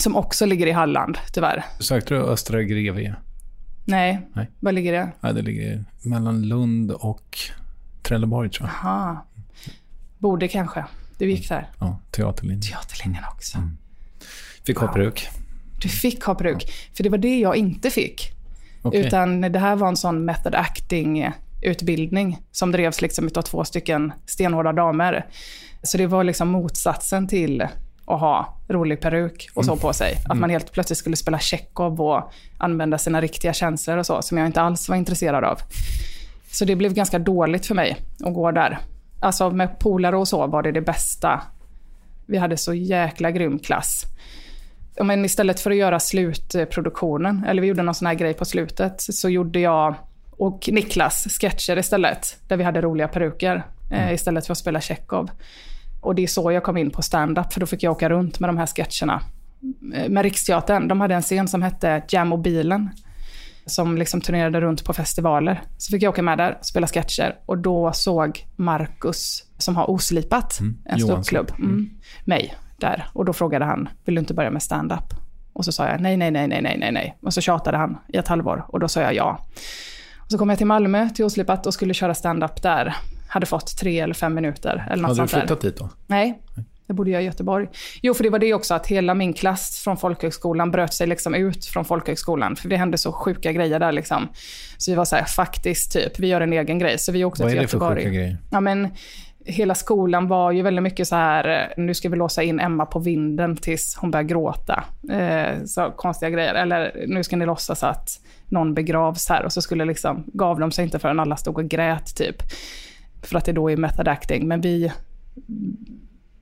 Som 0.00 0.16
också 0.16 0.46
ligger 0.46 0.66
i 0.66 0.70
Halland, 0.72 1.18
tyvärr. 1.32 1.64
Sökte 1.78 2.14
du 2.14 2.20
Östra 2.20 2.62
Grevie? 2.62 3.14
Nej, 3.84 4.28
Nej. 4.34 4.50
var 4.60 4.72
ligger 4.72 4.92
det? 4.92 5.12
Ja, 5.20 5.32
det 5.32 5.42
ligger 5.42 5.84
mellan 6.02 6.42
Lund 6.48 6.90
och 6.90 7.38
Trelleborg 8.02 8.50
tror 8.50 8.68
jag. 8.68 8.90
Aha. 8.90 9.26
Borde 10.18 10.48
kanske. 10.48 10.84
Du 11.18 11.30
gick 11.30 11.48
där. 11.48 11.70
Ja, 11.78 11.98
teaterlinjen. 12.10 12.62
Teaterlinjen 12.62 13.24
också. 13.34 13.58
Fick 14.66 14.76
ha 14.78 14.88
peruk. 14.88 15.28
Du 15.82 15.88
fick 15.88 16.24
ha 16.24 16.34
peruk. 16.34 16.72
För 16.94 17.02
det 17.02 17.08
var 17.08 17.18
det 17.18 17.38
jag 17.38 17.56
inte 17.56 17.90
fick. 17.90 18.32
Okej. 18.82 19.06
Utan 19.06 19.40
det 19.40 19.58
här 19.58 19.76
var 19.76 19.88
en 19.88 19.96
sån 19.96 20.24
method 20.24 20.54
acting-utbildning 20.54 22.38
som 22.52 22.72
drevs 22.72 23.02
liksom 23.02 23.26
utav 23.26 23.42
två 23.42 23.64
stycken 23.64 24.12
stenhårda 24.26 24.72
damer. 24.72 25.26
Så 25.82 25.98
det 25.98 26.06
var 26.06 26.24
liksom 26.24 26.48
motsatsen 26.48 27.28
till 27.28 27.66
att 28.06 28.20
ha 28.20 28.58
rolig 28.68 29.00
peruk 29.00 29.48
och 29.54 29.64
så 29.64 29.76
på 29.76 29.92
sig. 29.92 30.16
Att 30.28 30.38
man 30.38 30.50
helt 30.50 30.72
plötsligt 30.72 30.98
skulle 30.98 31.16
spela 31.16 31.38
Tjechov 31.38 32.00
och 32.00 32.32
använda 32.58 32.98
sina 32.98 33.20
riktiga 33.20 33.52
känslor 33.52 33.98
och 33.98 34.06
så, 34.06 34.22
som 34.22 34.38
jag 34.38 34.46
inte 34.46 34.60
alls 34.60 34.88
var 34.88 34.96
intresserad 34.96 35.44
av. 35.44 35.58
Så 36.50 36.64
det 36.64 36.76
blev 36.76 36.94
ganska 36.94 37.18
dåligt 37.18 37.66
för 37.66 37.74
mig 37.74 37.96
att 38.24 38.34
gå 38.34 38.50
där. 38.50 38.78
Alltså 39.20 39.50
med 39.50 39.78
polare 39.78 40.16
och 40.16 40.28
så 40.28 40.46
var 40.46 40.62
det 40.62 40.72
det 40.72 40.80
bästa. 40.80 41.42
Vi 42.26 42.38
hade 42.38 42.56
så 42.56 42.74
jäkla 42.74 43.30
grym 43.30 43.58
klass. 43.58 44.04
Men 45.00 45.24
istället 45.24 45.60
för 45.60 45.70
att 45.70 45.76
göra 45.76 46.00
slutproduktionen, 46.00 47.44
eller 47.48 47.62
vi 47.62 47.68
gjorde 47.68 47.82
någon 47.82 47.94
sån 47.94 48.06
här 48.06 48.14
grej 48.14 48.34
på 48.34 48.44
slutet, 48.44 48.94
så 48.98 49.28
gjorde 49.28 49.60
jag 49.60 49.94
och 50.30 50.68
Niklas 50.72 51.26
sketcher 51.40 51.78
istället. 51.78 52.36
Där 52.48 52.56
vi 52.56 52.64
hade 52.64 52.80
roliga 52.80 53.08
peruker 53.08 53.66
eh, 53.90 54.14
istället 54.14 54.46
för 54.46 54.52
att 54.52 54.58
spela 54.58 54.80
Tjechov. 54.80 55.30
Och 56.02 56.14
det 56.14 56.22
är 56.22 56.26
så 56.26 56.52
jag 56.52 56.62
kom 56.62 56.76
in 56.76 56.90
på 56.90 57.02
stand-up, 57.02 57.52
för 57.52 57.60
då 57.60 57.66
fick 57.66 57.82
jag 57.82 57.92
åka 57.92 58.08
runt 58.08 58.40
med 58.40 58.48
de 58.48 58.56
här 58.58 58.66
sketcherna. 58.66 59.22
Eh, 59.94 60.08
Med 60.08 60.22
Riksteatern, 60.22 60.88
de 60.88 61.00
hade 61.00 61.14
en 61.14 61.22
scen 61.22 61.48
som 61.48 61.62
hette 61.62 62.02
Jam 62.08 62.32
och 62.32 62.38
bilen. 62.38 62.90
Som 63.66 63.98
liksom 63.98 64.20
turnerade 64.20 64.60
runt 64.60 64.84
på 64.84 64.92
festivaler. 64.92 65.62
Så 65.78 65.90
fick 65.90 66.02
jag 66.02 66.10
åka 66.10 66.22
med 66.22 66.38
där 66.38 66.56
och 66.60 66.66
spela 66.66 66.86
sketcher. 66.86 67.36
Och 67.46 67.58
då 67.58 67.92
såg 67.92 68.46
Marcus, 68.56 69.44
som 69.58 69.76
har 69.76 69.90
Oslipat, 69.90 70.60
en 70.60 70.76
Johansson. 70.84 71.24
ståuppklubb, 71.24 71.52
mm. 71.58 71.90
mig 72.24 72.54
där. 72.76 73.06
Och 73.12 73.24
då 73.24 73.32
frågade 73.32 73.64
han, 73.64 73.88
vill 74.04 74.14
du 74.14 74.18
inte 74.18 74.34
börja 74.34 74.50
med 74.50 74.62
stand-up? 74.62 75.14
Och 75.52 75.64
så 75.64 75.72
sa 75.72 75.88
jag 75.88 76.00
nej, 76.00 76.16
nej, 76.16 76.30
nej, 76.30 76.48
nej, 76.48 76.62
nej, 76.62 76.76
nej, 76.78 76.92
nej. 76.92 77.18
Och 77.22 77.34
så 77.34 77.40
tjatade 77.40 77.76
han 77.76 77.98
i 78.08 78.16
ett 78.16 78.28
halvår 78.28 78.64
och 78.68 78.80
då 78.80 78.88
sa 78.88 79.00
jag 79.00 79.14
ja. 79.14 79.38
Och 80.18 80.30
så 80.30 80.38
kom 80.38 80.48
jag 80.48 80.58
till 80.58 80.66
Malmö, 80.66 81.08
till 81.10 81.24
Oslipat 81.24 81.66
och 81.66 81.74
skulle 81.74 81.94
köra 81.94 82.14
stand-up 82.14 82.62
där. 82.62 82.94
Hade 83.32 83.46
fått 83.46 83.76
tre 83.76 84.00
eller 84.00 84.14
fem 84.14 84.34
minuter 84.34 84.86
eller 84.90 85.02
något 85.02 85.08
Hade 85.08 85.12
du 85.12 85.16
sånt 85.16 85.30
där. 85.30 85.40
flyttat 85.40 85.60
dit 85.60 85.76
då? 85.76 85.88
Nej, 86.06 86.38
det 86.86 86.94
borde 86.94 87.10
jag 87.10 87.22
i 87.22 87.24
Göteborg. 87.24 87.68
Jo, 88.02 88.14
för 88.14 88.24
det 88.24 88.30
var 88.30 88.38
det 88.38 88.54
också 88.54 88.74
att 88.74 88.86
hela 88.86 89.14
min 89.14 89.32
klass 89.32 89.80
från 89.84 89.96
folkhögskolan 89.96 90.70
bröt 90.70 90.94
sig 90.94 91.06
liksom 91.06 91.34
ut 91.34 91.64
från 91.64 91.84
folkhögskolan. 91.84 92.56
För 92.56 92.68
det 92.68 92.76
hände 92.76 92.98
så 92.98 93.12
sjuka 93.12 93.52
grejer 93.52 93.78
där 93.80 93.92
liksom. 93.92 94.28
Så 94.78 94.90
vi 94.90 94.94
var 94.94 95.04
så 95.04 95.16
här, 95.16 95.24
faktiskt 95.24 95.92
typ, 95.92 96.18
vi 96.18 96.26
gör 96.26 96.40
en 96.40 96.52
egen 96.52 96.78
grej. 96.78 96.98
Så 96.98 97.12
vi 97.12 97.24
åkte 97.24 97.42
Vad 97.42 97.50
till 97.50 97.58
är 97.58 97.62
det 97.62 97.68
för 97.68 97.76
Göteborg. 97.76 97.96
sjuka 98.04 98.10
grejer? 98.10 98.38
Ja, 98.50 98.60
men 98.60 98.88
hela 99.44 99.74
skolan 99.74 100.28
var 100.28 100.52
ju 100.52 100.62
väldigt 100.62 100.82
mycket 100.82 101.08
så 101.08 101.16
här, 101.16 101.74
nu 101.76 101.94
ska 101.94 102.08
vi 102.08 102.16
låsa 102.16 102.42
in 102.42 102.60
Emma 102.60 102.86
på 102.86 102.98
vinden 102.98 103.56
tills 103.56 103.96
hon 103.96 104.10
börjar 104.10 104.24
gråta. 104.24 104.84
Eh, 105.12 105.64
så 105.66 105.90
konstiga 105.96 106.30
grejer. 106.30 106.54
Eller 106.54 107.04
nu 107.06 107.24
ska 107.24 107.36
ni 107.36 107.46
låtsas 107.46 107.82
att 107.82 108.08
någon 108.48 108.74
begravs 108.74 109.28
här. 109.28 109.44
Och 109.44 109.52
så 109.52 109.62
skulle 109.62 109.84
liksom, 109.84 110.24
gav 110.32 110.60
de 110.60 110.72
sig 110.72 110.84
inte 110.84 110.98
förrän 110.98 111.20
alla 111.20 111.36
stod 111.36 111.58
och 111.58 111.68
grät 111.68 112.16
typ. 112.16 112.36
För 113.22 113.38
att 113.38 113.44
det 113.44 113.52
då 113.52 113.70
är 113.70 113.76
method 113.76 114.08
acting. 114.08 114.48
Men 114.48 114.60
vi, 114.60 114.92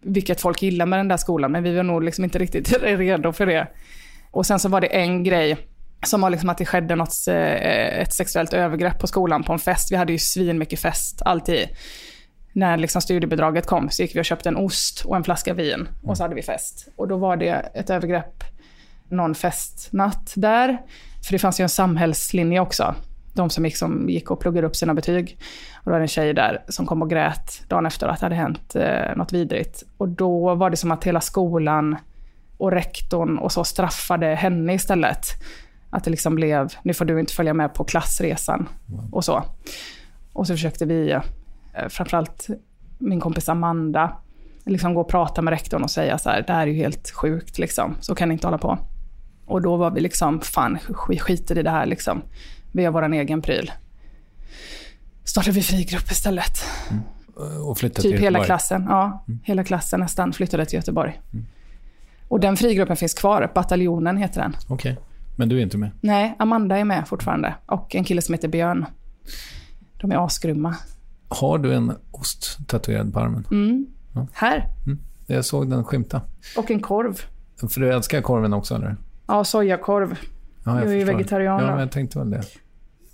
vilket 0.01 0.41
folk 0.41 0.63
gillar 0.63 0.87
med 0.87 0.99
den 0.99 1.09
där 1.09 1.17
skolan, 1.17 1.53
men 1.53 1.63
vi 1.63 1.77
var 1.77 1.83
nog 1.83 2.05
liksom 2.05 2.25
inte 2.25 2.39
riktigt 2.39 2.73
redo 2.83 3.33
för 3.33 3.47
det. 3.47 3.67
Och 4.31 4.47
sen 4.47 4.59
så 4.59 4.69
var 4.69 4.81
det 4.81 4.87
en 4.87 5.25
grej 5.25 5.59
som 6.07 6.21
var 6.21 6.31
liksom 6.31 6.49
att 6.49 6.59
det 6.59 6.67
skedde 6.67 6.95
något, 6.95 7.15
eh, 7.29 8.01
ett 8.01 8.13
sexuellt 8.13 8.53
övergrepp 8.53 8.99
på 8.99 9.07
skolan 9.07 9.43
på 9.43 9.53
en 9.53 9.59
fest. 9.59 9.93
Vi 9.93 9.97
hade 9.97 10.13
ju 10.13 10.19
svin 10.19 10.59
mycket 10.59 10.81
fest, 10.81 11.23
alltid. 11.25 11.69
När 12.53 12.77
liksom 12.77 13.03
studiebidraget 13.03 13.67
kom 13.67 13.91
så 13.91 14.03
gick 14.03 14.17
vi 14.17 14.21
och 14.21 14.25
köpte 14.25 14.49
en 14.49 14.57
ost 14.57 15.05
och 15.05 15.17
en 15.17 15.25
flaska 15.25 15.55
vin 15.55 15.89
och 16.03 16.17
så 16.17 16.23
hade 16.23 16.35
vi 16.35 16.43
fest. 16.43 16.89
Och 16.97 17.09
då 17.09 17.17
var 17.17 17.37
det 17.37 17.71
ett 17.75 17.91
övergrepp 17.91 18.45
någon 19.09 19.35
festnatt 19.35 20.33
där. 20.37 20.79
För 21.25 21.33
det 21.33 21.39
fanns 21.39 21.61
ju 21.61 21.63
en 21.63 21.69
samhällslinje 21.69 22.61
också. 22.61 22.95
De 23.35 23.51
som 23.51 23.65
gick, 23.65 23.77
som 23.77 24.09
gick 24.11 24.31
och 24.31 24.41
pluggade 24.41 24.67
upp 24.67 24.77
sina 24.77 24.95
betyg. 24.95 25.39
Och 25.77 25.85
då 25.85 25.91
var 25.91 25.99
det 25.99 26.05
en 26.05 26.09
tjej 26.09 26.35
där 26.35 26.63
som 26.69 26.87
kom 26.87 27.03
och 27.03 27.11
grät 27.11 27.69
dagen 27.69 27.87
efter 27.87 28.09
att 28.09 28.21
det 28.21 28.27
hade 28.27 28.35
hänt 28.35 28.77
eh, 28.77 29.17
något 29.17 29.33
vidrigt. 29.33 29.83
Och 29.97 30.09
då 30.09 30.55
var 30.55 30.71
det 30.71 30.77
som 30.77 30.91
att 30.91 31.05
hela 31.05 31.21
skolan 31.21 31.97
och 32.57 32.73
rektorn 32.73 33.39
och 33.39 33.53
så 33.53 33.65
straffade 33.65 34.27
henne 34.27 34.75
istället. 34.75 35.27
Att 35.91 36.05
det 36.05 36.11
liksom 36.11 36.35
blev, 36.35 36.69
nu 36.83 36.95
får 36.95 37.05
du 37.05 37.21
inte 37.21 37.35
följa 37.35 37.55
med 37.55 37.75
på 37.75 37.85
klassresan 37.85 38.69
och 39.13 39.25
så. 39.25 39.45
Och 40.33 40.47
så 40.47 40.55
försökte 40.55 40.85
vi, 40.85 41.11
eh, 41.11 41.23
framförallt 41.89 42.49
min 42.99 43.21
kompis 43.21 43.49
Amanda, 43.49 44.17
liksom 44.65 44.95
gå 44.95 45.01
och 45.01 45.09
prata 45.09 45.43
med 45.43 45.51
rektorn 45.53 45.83
och 45.83 45.91
säga 45.91 46.19
så 46.19 46.31
här, 46.31 46.45
det 46.47 46.53
här 46.53 46.63
är 46.63 46.67
ju 46.67 46.75
helt 46.75 47.11
sjukt 47.11 47.59
liksom, 47.59 47.97
så 48.01 48.15
kan 48.15 48.29
ni 48.29 48.33
inte 48.33 48.47
hålla 48.47 48.59
på. 48.59 48.79
Och 49.47 49.63
då 49.63 49.77
var 49.77 49.91
vi 49.91 50.01
liksom, 50.01 50.41
fan 50.41 50.79
skiter 50.99 51.59
i 51.59 51.63
det 51.63 51.71
här 51.71 51.87
liksom. 51.87 52.23
Vi 52.73 52.85
har 52.85 52.93
vår 52.93 53.15
egen 53.15 53.43
pryl. 53.43 53.73
Startade 55.25 55.55
vi 55.55 55.63
frigrupp 55.63 56.11
istället. 56.11 56.65
Och 57.65 57.79
flyttat 57.79 58.03
Typ 58.03 58.13
till 58.13 58.21
hela 58.21 58.45
klassen, 58.45 58.87
ja. 58.89 59.25
Hela 59.43 59.65
klassen 59.65 60.01
nästan 60.01 60.33
flyttade 60.33 60.65
till 60.65 60.77
Göteborg. 60.77 61.21
Och 62.29 62.41
den 62.41 62.57
frigruppen 62.57 62.97
finns 62.97 63.15
kvar, 63.15 63.51
Bataljonen 63.55 64.17
heter 64.17 64.41
den. 64.41 64.57
Okej. 64.69 64.99
Men 65.37 65.49
du 65.49 65.59
är 65.59 65.63
inte 65.63 65.79
med? 65.79 65.91
Nej, 66.01 66.37
Amanda 66.39 66.79
är 66.79 66.85
med 66.85 67.09
fortfarande. 67.09 67.55
Och 67.67 67.95
en 67.95 68.05
kille 68.05 68.23
som 68.23 68.35
heter 68.35 68.49
Björn. 68.49 68.87
De 70.01 70.13
är 70.13 70.27
asgrymma. 70.27 70.77
Har 71.29 71.59
du 71.59 71.75
en 71.75 71.93
ost 72.11 72.59
tatuerad 72.67 73.13
på 73.13 73.21
armen? 73.21 73.47
Mm. 73.51 73.87
Här. 74.33 74.67
Jag 75.27 75.45
såg 75.45 75.71
den 75.71 75.85
skymta. 75.85 76.21
Och 76.57 76.71
en 76.71 76.83
korv. 76.83 77.21
För 77.71 77.81
du 77.81 77.93
älskar 77.93 78.21
korven 78.23 78.53
också, 78.53 78.75
eller? 78.75 78.97
Ja, 79.27 79.45
sojakorv. 79.45 80.19
Ja, 80.77 80.83
Jag 80.83 80.91
är 80.91 80.95
ju 80.95 81.01
förstår. 81.01 81.17
vegetarian 81.17 81.61
Ja, 81.61 81.71
men 81.71 81.81
jag 81.81 81.93
tänkte 81.93 82.19
väl 82.19 82.31
det. 82.31 82.43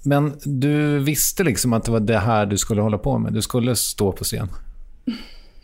Men 0.05 0.33
du 0.45 0.99
visste 0.99 1.45
liksom 1.45 1.73
att 1.73 1.85
det 1.85 1.91
var 1.91 2.01
det 2.01 2.19
här 2.19 2.47
du 2.47 2.59
skulle 2.59 2.81
hålla 2.83 2.99
på 2.99 3.19
med? 3.19 3.33
Du 3.33 3.43
skulle 3.43 3.77
stå 3.77 4.13
på 4.13 4.25
scen? 4.25 4.49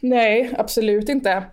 Nej, 0.01 0.55
absolut 0.59 1.09
inte. 1.09 1.45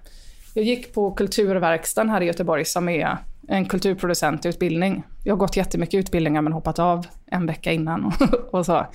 Jag 0.54 0.66
gick 0.66 0.94
på 0.94 1.12
Kulturverkstan 1.12 2.10
här 2.10 2.22
i 2.22 2.26
Göteborg 2.26 2.66
som 2.66 2.90
är 2.90 3.18
en 3.48 3.66
kulturproducentutbildning. 3.66 5.04
Jag 5.24 5.34
har 5.34 5.38
gått 5.40 5.56
jättemycket 5.58 5.98
utbildningar 5.98 6.42
men 6.42 6.54
hoppat 6.54 6.80
av 6.80 7.06
en 7.26 7.46
vecka 7.46 7.72
innan 7.72 8.06
och, 8.06 8.14
och 8.54 8.66
så. 8.66 8.86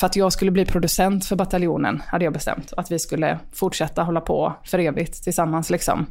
För 0.00 0.06
att 0.06 0.16
jag 0.16 0.32
skulle 0.32 0.50
bli 0.50 0.64
producent 0.64 1.26
för 1.26 1.36
bataljonen 1.36 2.02
hade 2.06 2.24
jag 2.24 2.32
bestämt. 2.32 2.72
Att 2.76 2.90
vi 2.90 2.98
skulle 2.98 3.38
fortsätta 3.52 4.02
hålla 4.02 4.20
på 4.20 4.52
för 4.64 4.78
evigt 4.78 5.24
tillsammans 5.24 5.70
liksom. 5.70 6.06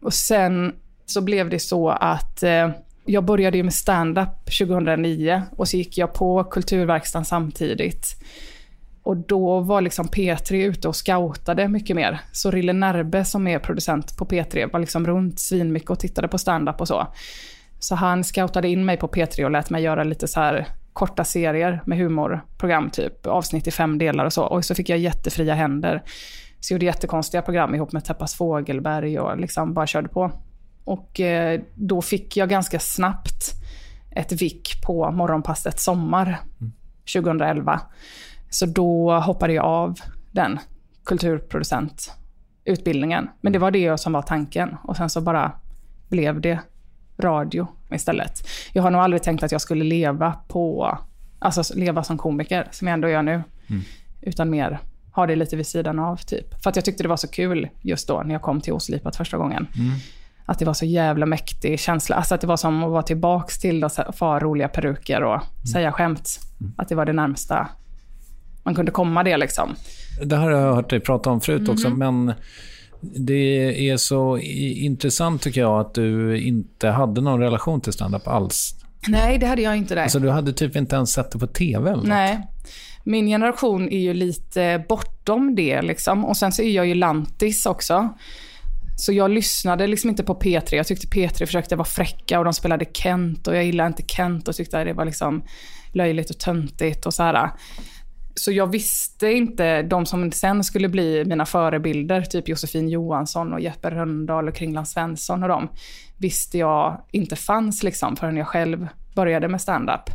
Och 0.00 0.14
sen 0.14 0.72
så 1.06 1.20
blev 1.20 1.50
det 1.50 1.58
så 1.58 1.88
att 1.88 2.42
eh, 2.42 2.70
jag 3.04 3.24
började 3.24 3.56
ju 3.56 3.62
med 3.62 3.74
stand-up 3.74 4.44
2009 4.58 5.42
och 5.56 5.68
så 5.68 5.76
gick 5.76 5.98
jag 5.98 6.14
på 6.14 6.44
Kulturverkstan 6.44 7.24
samtidigt. 7.24 8.06
Och 9.02 9.16
då 9.16 9.60
var 9.60 9.80
liksom 9.80 10.06
P3 10.06 10.54
ute 10.64 10.88
och 10.88 10.96
scoutade 10.96 11.68
mycket 11.68 11.96
mer. 11.96 12.20
Så 12.32 12.50
Rille 12.50 12.72
Närbe 12.72 13.24
som 13.24 13.46
är 13.46 13.58
producent 13.58 14.16
på 14.16 14.24
P3 14.24 14.72
var 14.72 14.80
liksom 14.80 15.06
runt 15.06 15.40
svinmycket 15.40 15.90
och 15.90 15.98
tittade 15.98 16.28
på 16.28 16.38
stand-up 16.38 16.80
och 16.80 16.88
så. 16.88 17.06
Så 17.78 17.94
han 17.94 18.24
scoutade 18.24 18.68
in 18.68 18.84
mig 18.84 18.96
på 18.96 19.08
P3 19.08 19.44
och 19.44 19.50
lät 19.50 19.70
mig 19.70 19.82
göra 19.82 20.04
lite 20.04 20.28
så 20.28 20.40
här 20.40 20.66
korta 20.92 21.24
serier 21.24 21.82
med 21.86 21.98
humorprogram, 21.98 22.90
typ 22.90 23.26
avsnitt 23.26 23.66
i 23.66 23.70
fem 23.70 23.98
delar 23.98 24.24
och 24.24 24.32
så. 24.32 24.44
Och 24.44 24.64
så 24.64 24.74
fick 24.74 24.88
jag 24.88 24.98
jättefria 24.98 25.54
händer. 25.54 26.02
Så 26.60 26.72
jag 26.72 26.76
gjorde 26.76 26.86
jättekonstiga 26.86 27.42
program 27.42 27.74
ihop 27.74 27.92
med 27.92 28.04
Teppas 28.04 28.34
Fågelberg 28.34 29.18
och 29.18 29.38
liksom 29.38 29.74
bara 29.74 29.86
körde 29.86 30.08
på. 30.08 30.32
Och 30.84 31.20
eh, 31.20 31.60
då 31.74 32.02
fick 32.02 32.36
jag 32.36 32.48
ganska 32.48 32.78
snabbt 32.78 33.52
ett 34.10 34.32
vick 34.32 34.82
på 34.82 35.10
Morgonpasset 35.10 35.80
Sommar 35.80 36.40
2011. 37.14 37.80
Så 38.50 38.66
då 38.66 39.12
hoppade 39.12 39.52
jag 39.52 39.64
av 39.64 39.98
den 40.30 40.58
kulturproducentutbildningen. 41.04 43.28
Men 43.40 43.52
det 43.52 43.58
var 43.58 43.70
det 43.70 43.98
som 43.98 44.12
var 44.12 44.22
tanken. 44.22 44.76
Och 44.84 44.96
sen 44.96 45.10
så 45.10 45.20
bara 45.20 45.52
blev 46.08 46.40
det 46.40 46.58
radio 47.18 47.66
istället. 47.90 48.48
Jag 48.72 48.82
har 48.82 48.90
nog 48.90 49.00
aldrig 49.00 49.22
tänkt 49.22 49.42
att 49.42 49.52
jag 49.52 49.60
skulle 49.60 49.84
leva 49.84 50.32
på, 50.48 50.98
alltså 51.38 51.74
leva 51.74 52.04
som 52.04 52.18
komiker, 52.18 52.68
som 52.70 52.88
jag 52.88 52.94
ändå 52.94 53.08
gör 53.08 53.22
nu. 53.22 53.42
Utan 54.20 54.50
mer 54.50 54.78
ha 55.12 55.26
det 55.26 55.36
lite 55.36 55.56
vid 55.56 55.66
sidan 55.66 55.98
av 55.98 56.16
typ. 56.16 56.62
För 56.62 56.70
att 56.70 56.76
jag 56.76 56.84
tyckte 56.84 57.02
det 57.02 57.08
var 57.08 57.16
så 57.16 57.28
kul 57.28 57.68
just 57.80 58.08
då 58.08 58.22
när 58.22 58.34
jag 58.34 58.42
kom 58.42 58.60
till 58.60 58.72
Oslipat 58.72 59.16
första 59.16 59.36
gången. 59.36 59.66
Att 60.46 60.58
det 60.58 60.64
var 60.64 60.74
så 60.74 60.84
jävla 60.84 61.26
mäktig 61.26 61.80
känsla. 61.80 62.16
Alltså 62.16 62.34
att 62.34 62.40
det 62.40 62.46
var 62.46 62.56
som 62.56 62.84
att 62.84 62.90
vara 62.90 63.02
tillbaks 63.02 63.58
till 63.58 63.88
få 64.12 64.24
ha 64.24 64.38
roliga 64.38 64.68
peruker 64.68 65.22
och 65.22 65.40
säga 65.72 65.92
skämt. 65.92 66.40
Att 66.76 66.88
det 66.88 66.94
var 66.94 67.06
det 67.06 67.12
närmsta 67.12 67.68
man 68.64 68.74
kunde 68.74 68.92
komma 68.92 69.22
det 69.22 69.36
liksom. 69.36 69.74
Det 70.24 70.36
här 70.36 70.42
har 70.44 70.50
jag 70.50 70.74
hört 70.74 70.90
dig 70.90 71.00
prata 71.00 71.30
om 71.30 71.40
förut 71.40 71.68
också, 71.68 71.88
Mhm. 71.90 71.98
men 71.98 72.34
det 73.00 73.88
är 73.90 73.96
så 73.96 74.38
intressant 74.38 75.42
tycker 75.42 75.60
jag 75.60 75.80
att 75.80 75.94
du 75.94 76.38
inte 76.40 76.88
hade 76.88 77.20
någon 77.20 77.40
relation 77.40 77.80
till 77.80 77.92
stand-up 77.92 78.28
alls. 78.28 78.74
Nej, 79.08 79.38
det 79.38 79.46
hade 79.46 79.62
jag 79.62 79.76
inte 79.76 79.94
där. 79.94 80.02
Alltså 80.02 80.18
du 80.18 80.30
hade 80.30 80.52
typ 80.52 80.76
inte 80.76 80.96
ens 80.96 81.12
sett 81.12 81.30
det 81.30 81.38
på 81.38 81.46
TV 81.46 81.90
eller 81.90 81.96
något. 81.96 82.08
Nej. 82.08 82.40
Min 83.04 83.26
generation 83.26 83.88
är 83.88 83.98
ju 83.98 84.14
lite 84.14 84.84
bortom 84.88 85.54
det 85.54 85.82
liksom. 85.82 86.24
Och 86.24 86.36
sen 86.36 86.52
så 86.52 86.62
är 86.62 86.70
jag 86.70 86.86
ju 86.86 86.94
lantis 86.94 87.66
också. 87.66 88.08
Så 89.02 89.12
jag 89.12 89.30
lyssnade 89.30 89.86
liksom 89.86 90.10
inte 90.10 90.24
på 90.24 90.34
P3. 90.34 90.74
Jag 90.74 90.86
tyckte 90.86 91.06
P3 91.06 91.46
försökte 91.46 91.76
vara 91.76 91.84
fräcka 91.84 92.38
och 92.38 92.44
de 92.44 92.54
spelade 92.54 92.84
Kent 92.92 93.46
och 93.46 93.56
jag 93.56 93.64
gillade 93.64 93.86
inte 93.86 94.02
Kent 94.06 94.48
och 94.48 94.54
tyckte 94.54 94.78
att 94.78 94.86
det 94.86 94.92
var 94.92 95.04
liksom 95.04 95.42
löjligt 95.92 96.30
och 96.30 96.38
töntigt 96.38 97.06
och 97.06 97.14
så 97.14 97.22
här. 97.22 97.50
Så 98.34 98.52
jag 98.52 98.66
visste 98.66 99.32
inte, 99.32 99.82
de 99.82 100.06
som 100.06 100.32
sen 100.32 100.64
skulle 100.64 100.88
bli 100.88 101.24
mina 101.24 101.46
förebilder, 101.46 102.22
typ 102.22 102.48
Josefin 102.48 102.88
Johansson 102.88 103.52
och 103.52 103.60
Jeppe 103.60 103.90
Rönndahl 103.90 104.48
och 104.48 104.54
Kringland 104.54 104.88
Svensson 104.88 105.42
och 105.42 105.48
dem, 105.48 105.68
visste 106.18 106.58
jag 106.58 107.04
inte 107.10 107.36
fanns 107.36 107.82
liksom 107.82 108.16
förrän 108.16 108.36
jag 108.36 108.46
själv 108.46 108.88
började 109.14 109.48
med 109.48 109.60
stand-up. 109.60 110.10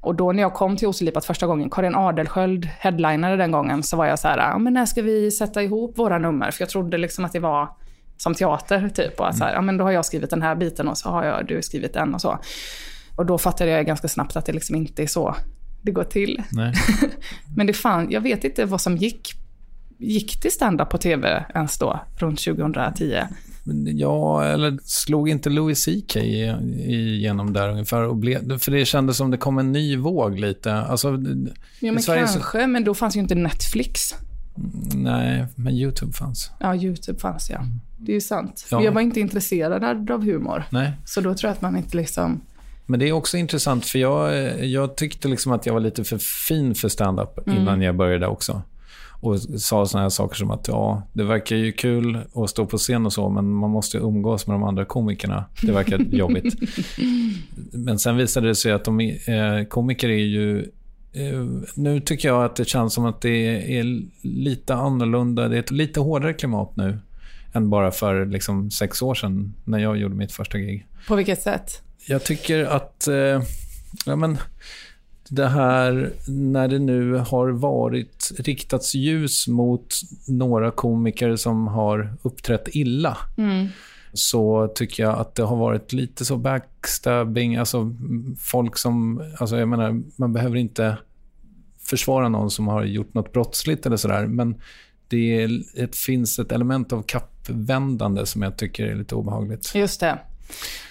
Och 0.00 0.14
då 0.14 0.32
när 0.32 0.42
jag 0.42 0.54
kom 0.54 0.76
till 0.76 0.88
Oselipat 0.88 1.24
första 1.24 1.46
gången, 1.46 1.70
Karin 1.70 1.94
Adelsköld 1.94 2.68
headlinade 2.78 3.36
den 3.36 3.50
gången, 3.50 3.82
så 3.82 3.96
var 3.96 4.06
jag 4.06 4.18
så 4.18 4.28
här, 4.28 4.58
men 4.58 4.72
när 4.72 4.86
ska 4.86 5.02
vi 5.02 5.30
sätta 5.30 5.62
ihop 5.62 5.98
våra 5.98 6.18
nummer? 6.18 6.50
För 6.50 6.62
jag 6.62 6.68
trodde 6.68 6.98
liksom 6.98 7.24
att 7.24 7.32
det 7.32 7.40
var 7.40 7.68
som 8.18 8.34
teater 8.34 8.88
typ. 8.88 9.20
Och 9.20 9.34
så 9.34 9.44
här, 9.44 9.52
ja 9.54 9.60
men 9.60 9.76
då 9.76 9.84
har 9.84 9.90
jag 9.90 10.04
skrivit 10.04 10.30
den 10.30 10.42
här 10.42 10.54
biten 10.56 10.88
och 10.88 10.98
så 10.98 11.08
har 11.08 11.24
jag, 11.24 11.46
du 11.46 11.62
skrivit 11.62 11.92
den 11.94 12.14
och 12.14 12.20
så. 12.20 12.38
Och 13.16 13.26
då 13.26 13.38
fattade 13.38 13.70
jag 13.70 13.86
ganska 13.86 14.08
snabbt 14.08 14.36
att 14.36 14.46
det 14.46 14.52
liksom 14.52 14.76
inte 14.76 15.02
är 15.02 15.06
så 15.06 15.36
det 15.82 15.92
går 15.92 16.04
till. 16.04 16.42
Men 17.56 17.66
det 17.66 17.72
fan, 17.72 18.10
jag 18.10 18.20
vet 18.20 18.44
inte 18.44 18.64
vad 18.64 18.80
som 18.80 18.96
gick, 18.96 19.34
gick 19.98 20.40
till 20.40 20.52
stand-up 20.52 20.90
på 20.90 20.98
tv 20.98 21.44
ens 21.54 21.78
då, 21.78 22.00
runt 22.18 22.40
2010. 22.44 23.18
Men 23.64 23.98
Ja, 23.98 24.44
eller 24.44 24.78
slog 24.84 25.28
inte 25.28 25.50
Louis 25.50 25.84
CK 25.84 26.16
igenom 26.16 27.52
där 27.52 27.68
ungefär? 27.68 28.02
Och 28.02 28.16
blev, 28.16 28.58
för 28.58 28.70
det 28.72 28.84
kändes 28.84 29.16
som 29.16 29.30
det 29.30 29.36
kom 29.36 29.58
en 29.58 29.72
ny 29.72 29.96
våg 29.96 30.38
lite. 30.38 30.72
Alltså, 30.74 31.08
Ja, 31.80 31.92
men 31.92 32.02
Sverige 32.02 32.26
så- 32.26 32.32
kanske, 32.38 32.66
men 32.66 32.84
då 32.84 32.94
fanns 32.94 33.16
ju 33.16 33.20
inte 33.20 33.34
Netflix. 33.34 34.14
Nej, 34.94 35.46
men 35.54 35.72
YouTube 35.74 36.12
fanns. 36.12 36.50
Ja, 36.60 36.74
YouTube 36.76 37.18
fanns 37.18 37.50
ja. 37.50 37.60
Det 37.98 38.12
är 38.12 38.14
ju 38.14 38.20
sant. 38.20 38.66
Ja. 38.70 38.76
Men 38.76 38.84
jag 38.84 38.92
var 38.92 39.00
inte 39.00 39.20
intresserad 39.20 40.10
av 40.10 40.24
humor. 40.24 40.64
Nej. 40.70 40.92
Så 41.04 41.20
då 41.20 41.34
tror 41.34 41.48
jag 41.48 41.52
att 41.54 41.62
man 41.62 41.76
inte 41.76 41.96
liksom... 41.96 42.40
Men 42.86 43.00
det 43.00 43.08
är 43.08 43.12
också 43.12 43.36
intressant, 43.36 43.86
för 43.86 43.98
jag, 43.98 44.64
jag 44.64 44.96
tyckte 44.96 45.28
liksom 45.28 45.52
att 45.52 45.66
jag 45.66 45.72
var 45.72 45.80
lite 45.80 46.04
för 46.04 46.18
fin 46.48 46.74
för 46.74 46.88
stand-up 46.88 47.46
Mm. 47.48 47.58
innan 47.62 47.82
jag 47.82 47.96
började 47.96 48.26
också. 48.26 48.62
Och 49.20 49.40
sa 49.40 49.86
såna 49.86 50.02
här 50.02 50.08
saker 50.10 50.36
som 50.36 50.50
att 50.50 50.68
ja, 50.68 51.02
det 51.12 51.24
verkar 51.24 51.56
ju 51.56 51.72
kul 51.72 52.18
att 52.34 52.50
stå 52.50 52.66
på 52.66 52.78
scen 52.78 53.06
och 53.06 53.12
så, 53.12 53.28
men 53.28 53.52
man 53.52 53.70
måste 53.70 53.96
ju 53.96 54.02
umgås 54.02 54.46
med 54.46 54.54
de 54.54 54.62
andra 54.62 54.84
komikerna. 54.84 55.44
Det 55.62 55.72
verkar 55.72 55.98
jobbigt. 56.10 56.54
Men 57.72 57.98
sen 57.98 58.16
visade 58.16 58.48
det 58.48 58.54
sig 58.54 58.72
att 58.72 58.84
de, 58.84 59.00
eh, 59.00 59.64
komiker 59.68 60.08
är 60.08 60.24
ju... 60.24 60.70
Eh, 61.12 61.44
nu 61.74 62.00
tycker 62.00 62.28
jag 62.28 62.44
att 62.44 62.56
det 62.56 62.64
känns 62.64 62.94
som 62.94 63.04
att 63.04 63.20
det 63.20 63.78
är 63.78 64.02
lite 64.22 64.74
annorlunda. 64.74 65.48
Det 65.48 65.56
är 65.56 65.60
ett 65.60 65.70
lite 65.70 66.00
hårdare 66.00 66.34
klimat 66.34 66.76
nu 66.76 66.98
än 67.52 67.70
bara 67.70 67.90
för 67.90 68.26
liksom, 68.26 68.70
sex 68.70 69.02
år 69.02 69.14
sedan 69.14 69.54
när 69.64 69.78
jag 69.78 69.96
gjorde 69.96 70.14
mitt 70.14 70.32
första 70.32 70.58
gig. 70.58 70.86
På 71.08 71.16
vilket 71.16 71.42
sätt? 71.42 71.82
Jag 72.06 72.24
tycker 72.24 72.64
att 72.64 73.08
eh, 73.08 73.42
ja, 74.06 74.16
men, 74.16 74.38
det 75.28 75.46
här 75.46 76.12
när 76.28 76.68
det 76.68 76.78
nu 76.78 77.14
har 77.14 77.48
varit 77.48 78.32
riktats 78.38 78.94
ljus 78.94 79.48
mot 79.48 79.94
några 80.28 80.70
komiker 80.70 81.36
som 81.36 81.66
har 81.66 82.12
uppträtt 82.22 82.68
illa 82.72 83.18
så 84.12 84.68
tycker 84.74 85.02
jag 85.02 85.18
att 85.18 85.34
det 85.34 85.42
har 85.42 85.56
varit 85.56 85.92
lite 85.92 86.24
så 86.24 86.36
backstabbing, 86.36 87.56
alltså 87.56 87.78
mm, 87.78 88.36
folk 88.40 88.78
som, 88.78 89.22
alltså 89.38 89.58
jag 89.58 89.68
menar, 89.68 90.02
man 90.16 90.32
behöver 90.32 90.56
inte 90.56 90.98
försvara 91.78 92.28
någon 92.28 92.50
som 92.50 92.68
har 92.68 92.84
gjort 92.84 93.14
något 93.14 93.32
brottsligt 93.32 93.86
eller 93.86 93.96
sådär, 93.96 94.26
men 94.26 94.60
det 95.08 95.42
är, 95.42 95.62
det 95.74 95.96
finns 95.96 96.38
ett 96.38 96.52
element 96.52 96.92
av 96.92 97.02
kappvändande 97.02 98.26
som 98.26 98.42
jag 98.42 98.56
tycker 98.56 98.86
är 98.86 98.94
lite 98.94 99.14
obehagligt. 99.14 99.74
Just 99.74 100.00
det. 100.00 100.18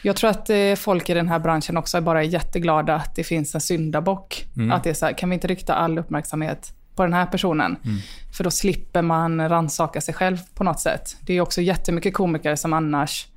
Jag 0.03 0.15
tror 0.15 0.29
att 0.29 0.49
eh, 0.49 0.75
folk 0.75 1.09
i 1.09 1.13
den 1.13 1.27
här 1.27 1.39
branschen 1.39 1.77
också 1.77 1.97
är 1.97 2.01
bara 2.01 2.23
jätteglada 2.23 2.95
att 2.95 3.15
det 3.15 3.23
finns 3.23 3.55
en 3.55 3.61
syndabock. 3.61 4.45
Att 4.71 4.83
det 4.83 4.89
är 4.89 4.93
så 4.93 5.05
här, 5.05 5.13
kan 5.13 5.29
vi 5.29 5.33
inte 5.33 5.47
rikta 5.47 5.73
all 5.73 5.99
uppmärksamhet 5.99 6.73
på 6.97 7.03
den 7.03 7.13
här 7.13 7.25
personen? 7.25 7.77
För 8.37 8.43
då 8.43 8.51
slipper 8.51 9.01
man 9.01 9.49
rannsaka 9.49 10.01
sig 10.01 10.13
själv 10.13 10.37
på 10.53 10.63
något 10.63 10.79
sätt. 10.79 11.17
Det 11.21 11.33
är 11.33 11.41
också 11.41 11.61
jättemycket 11.61 12.13
komiker 12.13 12.55
som 12.55 12.73
annars 12.73 13.27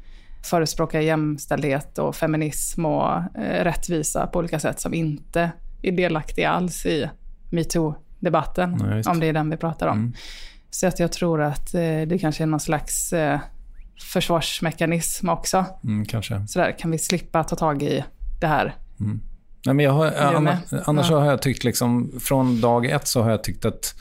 förespråkar 0.42 1.00
jämställdhet 1.00 1.98
och 1.98 2.16
feminism 2.16 2.84
och 2.84 3.16
eh, 3.16 3.64
rättvisa 3.64 4.26
på 4.26 4.38
olika 4.38 4.60
sätt 4.60 4.80
som 4.80 4.94
inte 4.94 5.50
är 5.82 5.92
delaktiga 5.92 6.50
alls 6.50 6.86
i 6.86 7.10
metoo-debatten, 7.50 9.02
om 9.06 9.20
det 9.20 9.26
är 9.26 9.32
den 9.32 9.50
vi 9.50 9.56
pratar 9.56 9.86
om. 9.86 10.14
Så 10.70 10.86
att 10.86 10.98
jag 10.98 11.12
tror 11.12 11.42
att 11.42 11.74
eh, 11.74 11.80
det 11.80 12.18
kanske 12.20 12.42
är 12.42 12.46
någon 12.46 12.60
slags 12.60 13.12
eh, 13.12 13.40
försvarsmekanism 14.12 15.28
också. 15.28 15.64
Mm, 15.84 16.04
kanske. 16.04 16.46
Sådär, 16.46 16.78
kan 16.78 16.90
vi 16.90 16.98
slippa 16.98 17.44
ta 17.44 17.56
tag 17.56 17.82
i 17.82 18.04
det 18.40 18.46
här? 18.46 18.74
Nej, 19.66 19.74
men 19.74 19.84
jag 19.84 19.92
har, 19.92 20.10
du 20.10 20.16
annars, 20.86 21.10
Ja. 21.10 21.18
har 21.20 21.26
jag 21.26 21.42
tyckt, 21.42 21.64
liksom, 21.64 22.12
från 22.20 22.60
dag 22.60 22.86
ett 22.86 23.08
så 23.08 23.22
har 23.22 23.30
jag 23.30 23.44
tyckt 23.44 23.64
att 23.64 23.94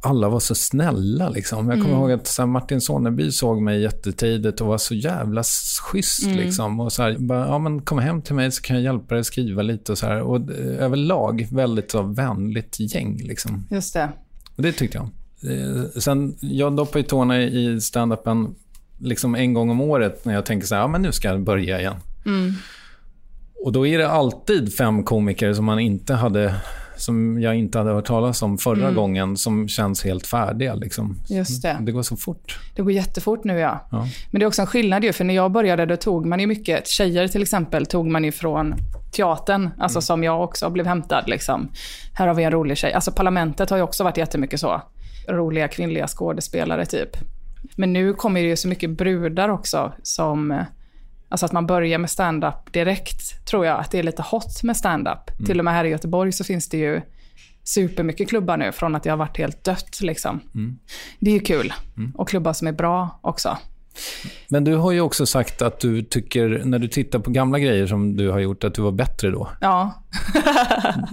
alla 0.00 0.28
var 0.28 0.40
så 0.40 0.54
snälla. 0.54 1.28
Liksom. 1.28 1.68
Jag 1.68 1.74
kommer 1.76 1.88
Mm. 1.94 2.00
ihåg 2.00 2.12
att 2.12 2.26
så 2.26 2.42
här, 2.42 2.46
Martin 2.46 2.80
Soneby 2.80 3.30
såg 3.32 3.62
mig 3.62 3.82
jättetidigt 3.82 4.60
och 4.60 4.66
var 4.66 4.78
så 4.78 4.94
jävla 4.94 5.42
schysst. 5.82 6.22
Mm. 6.24 6.36
Liksom. 6.36 6.80
Och 6.80 6.92
så 6.92 7.02
här, 7.02 7.16
bara, 7.18 7.46
ja, 7.46 7.58
men 7.58 7.82
kom 7.82 7.98
hem 7.98 8.22
till 8.22 8.34
mig 8.34 8.52
så 8.52 8.62
kan 8.62 8.76
jag 8.76 8.82
hjälpa 8.84 9.14
dig 9.14 9.24
skriva 9.24 9.62
lite. 9.62 9.92
Och 9.92 9.98
så 9.98 10.06
här. 10.06 10.20
Och 10.20 10.36
eh, 10.36 10.84
överlag 10.84 11.48
väldigt 11.50 11.90
så 11.90 12.02
vänligt 12.02 12.76
gäng. 12.80 13.16
Liksom. 13.24 13.66
Just 13.70 13.94
det. 13.94 14.08
Och 14.56 14.62
det 14.62 14.72
tyckte 14.72 14.98
jag. 14.98 15.08
Eh, 15.52 15.84
Sen, 15.98 16.36
jag 16.40 16.76
doppar 16.76 16.98
ju 16.98 17.02
tårna 17.04 17.42
i 17.42 17.80
stand-upen 17.80 18.54
liksom 18.98 19.34
en 19.34 19.54
gång 19.54 19.70
om 19.70 19.80
året 19.80 20.24
när 20.24 20.34
jag 20.34 20.46
tänker 20.46 20.66
så 20.66 20.74
här, 20.74 20.82
ja 20.82 20.88
men 20.88 21.02
nu 21.02 21.12
ska 21.12 21.28
jag 21.28 21.40
börja 21.44 21.80
igen. 21.80 21.94
Och 23.64 23.72
då 23.72 23.86
är 23.86 23.98
det 23.98 24.10
alltid 24.10 24.74
fem 24.74 25.04
komiker 25.04 25.52
som 25.52 25.64
man 25.64 25.78
inte 25.78 26.14
hade 26.14 26.54
som 26.96 27.40
jag 27.42 27.56
inte 27.56 27.78
hade 27.78 27.90
hört 27.90 28.06
talas 28.06 28.42
om 28.42 28.58
förra 28.58 28.90
gången, 28.90 29.36
som 29.36 29.68
känns 29.68 30.04
helt 30.04 30.26
färdiga. 30.26 30.74
Liksom. 30.74 31.16
Just 31.28 31.62
det. 31.62 31.78
Det 31.80 31.92
går 31.92 32.02
så 32.02 32.16
fort. 32.16 32.58
Det 32.76 32.82
går 32.82 32.92
jättefort 32.92 33.44
nu 33.44 33.58
ja. 33.58 33.86
Ja. 33.90 34.08
Men 34.30 34.38
det 34.38 34.44
är 34.44 34.46
också 34.46 34.62
en 34.62 34.66
skillnad 34.66 35.04
ju, 35.04 35.12
för 35.12 35.24
när 35.24 35.34
jag 35.34 35.52
började 35.52 35.86
då 35.86 35.96
tog 35.96 36.26
man 36.26 36.40
ju 36.40 36.46
mycket, 36.46 36.88
tjejer 36.88 37.28
till 37.28 37.42
exempel, 37.42 37.86
tog 37.86 38.06
man 38.06 38.24
ju 38.24 38.32
från 38.32 38.74
teatern, 39.12 39.70
alltså 39.78 40.00
som 40.00 40.24
jag 40.24 40.44
också 40.44 40.70
blev 40.70 40.86
hämtad 40.86 41.24
liksom. 41.26 41.68
Här 42.14 42.26
har 42.26 42.34
vi 42.34 42.44
en 42.44 42.50
rolig 42.50 42.76
tjej. 42.76 42.92
Alltså 42.92 43.12
Parlamentet 43.12 43.70
har 43.70 43.76
ju 43.76 43.82
också 43.82 44.04
varit 44.04 44.16
jättemycket 44.16 44.60
så. 44.60 44.82
Roliga 45.28 45.68
kvinnliga 45.68 46.06
skådespelare 46.06 46.86
typ. 46.86 47.16
Men 47.76 47.92
nu 47.92 48.14
kommer 48.14 48.42
det 48.42 48.48
ju 48.48 48.56
så 48.56 48.68
mycket 48.68 48.90
brudar 48.90 49.48
också 49.48 49.92
som, 50.02 50.64
alltså 51.28 51.46
att 51.46 51.52
man 51.52 51.66
börjar 51.66 51.98
med 51.98 52.10
stand-up 52.10 52.72
direkt, 52.72 53.46
tror 53.46 53.66
jag 53.66 53.80
att 53.80 53.90
det 53.90 53.98
är 53.98 54.02
lite 54.02 54.22
hot 54.22 54.62
med 54.62 54.76
stand-up. 54.76 55.46
Till 55.46 55.58
och 55.58 55.64
med 55.64 55.74
här 55.74 55.84
i 55.84 55.88
Göteborg 55.88 56.32
så 56.32 56.44
finns 56.44 56.68
det 56.68 56.76
ju 56.78 57.00
supermycket 57.64 58.28
klubbar 58.28 58.56
nu, 58.56 58.72
från 58.72 58.94
att 58.94 59.02
det 59.02 59.10
har 59.10 59.16
varit 59.16 59.36
helt 59.38 59.64
dött 59.64 60.00
liksom. 60.00 60.40
Det 61.18 61.30
är 61.30 61.34
ju 61.34 61.40
kul. 61.40 61.72
Och 62.14 62.28
klubbar 62.28 62.52
som 62.52 62.66
är 62.68 62.72
bra 62.72 63.18
också. 63.22 63.58
Men 64.48 64.64
du 64.64 64.74
har 64.76 64.92
ju 64.92 65.00
också 65.00 65.26
sagt 65.26 65.62
att 65.62 65.80
du 65.80 66.02
tycker, 66.02 66.62
när 66.64 66.78
du 66.78 66.88
tittar 66.88 67.18
på 67.18 67.30
gamla 67.30 67.58
grejer 67.58 67.86
som 67.86 68.16
du 68.16 68.30
har 68.30 68.38
gjort, 68.38 68.64
att 68.64 68.74
du 68.74 68.82
var 68.82 68.92
bättre 68.92 69.30
då. 69.30 69.48
Ja, 69.60 69.92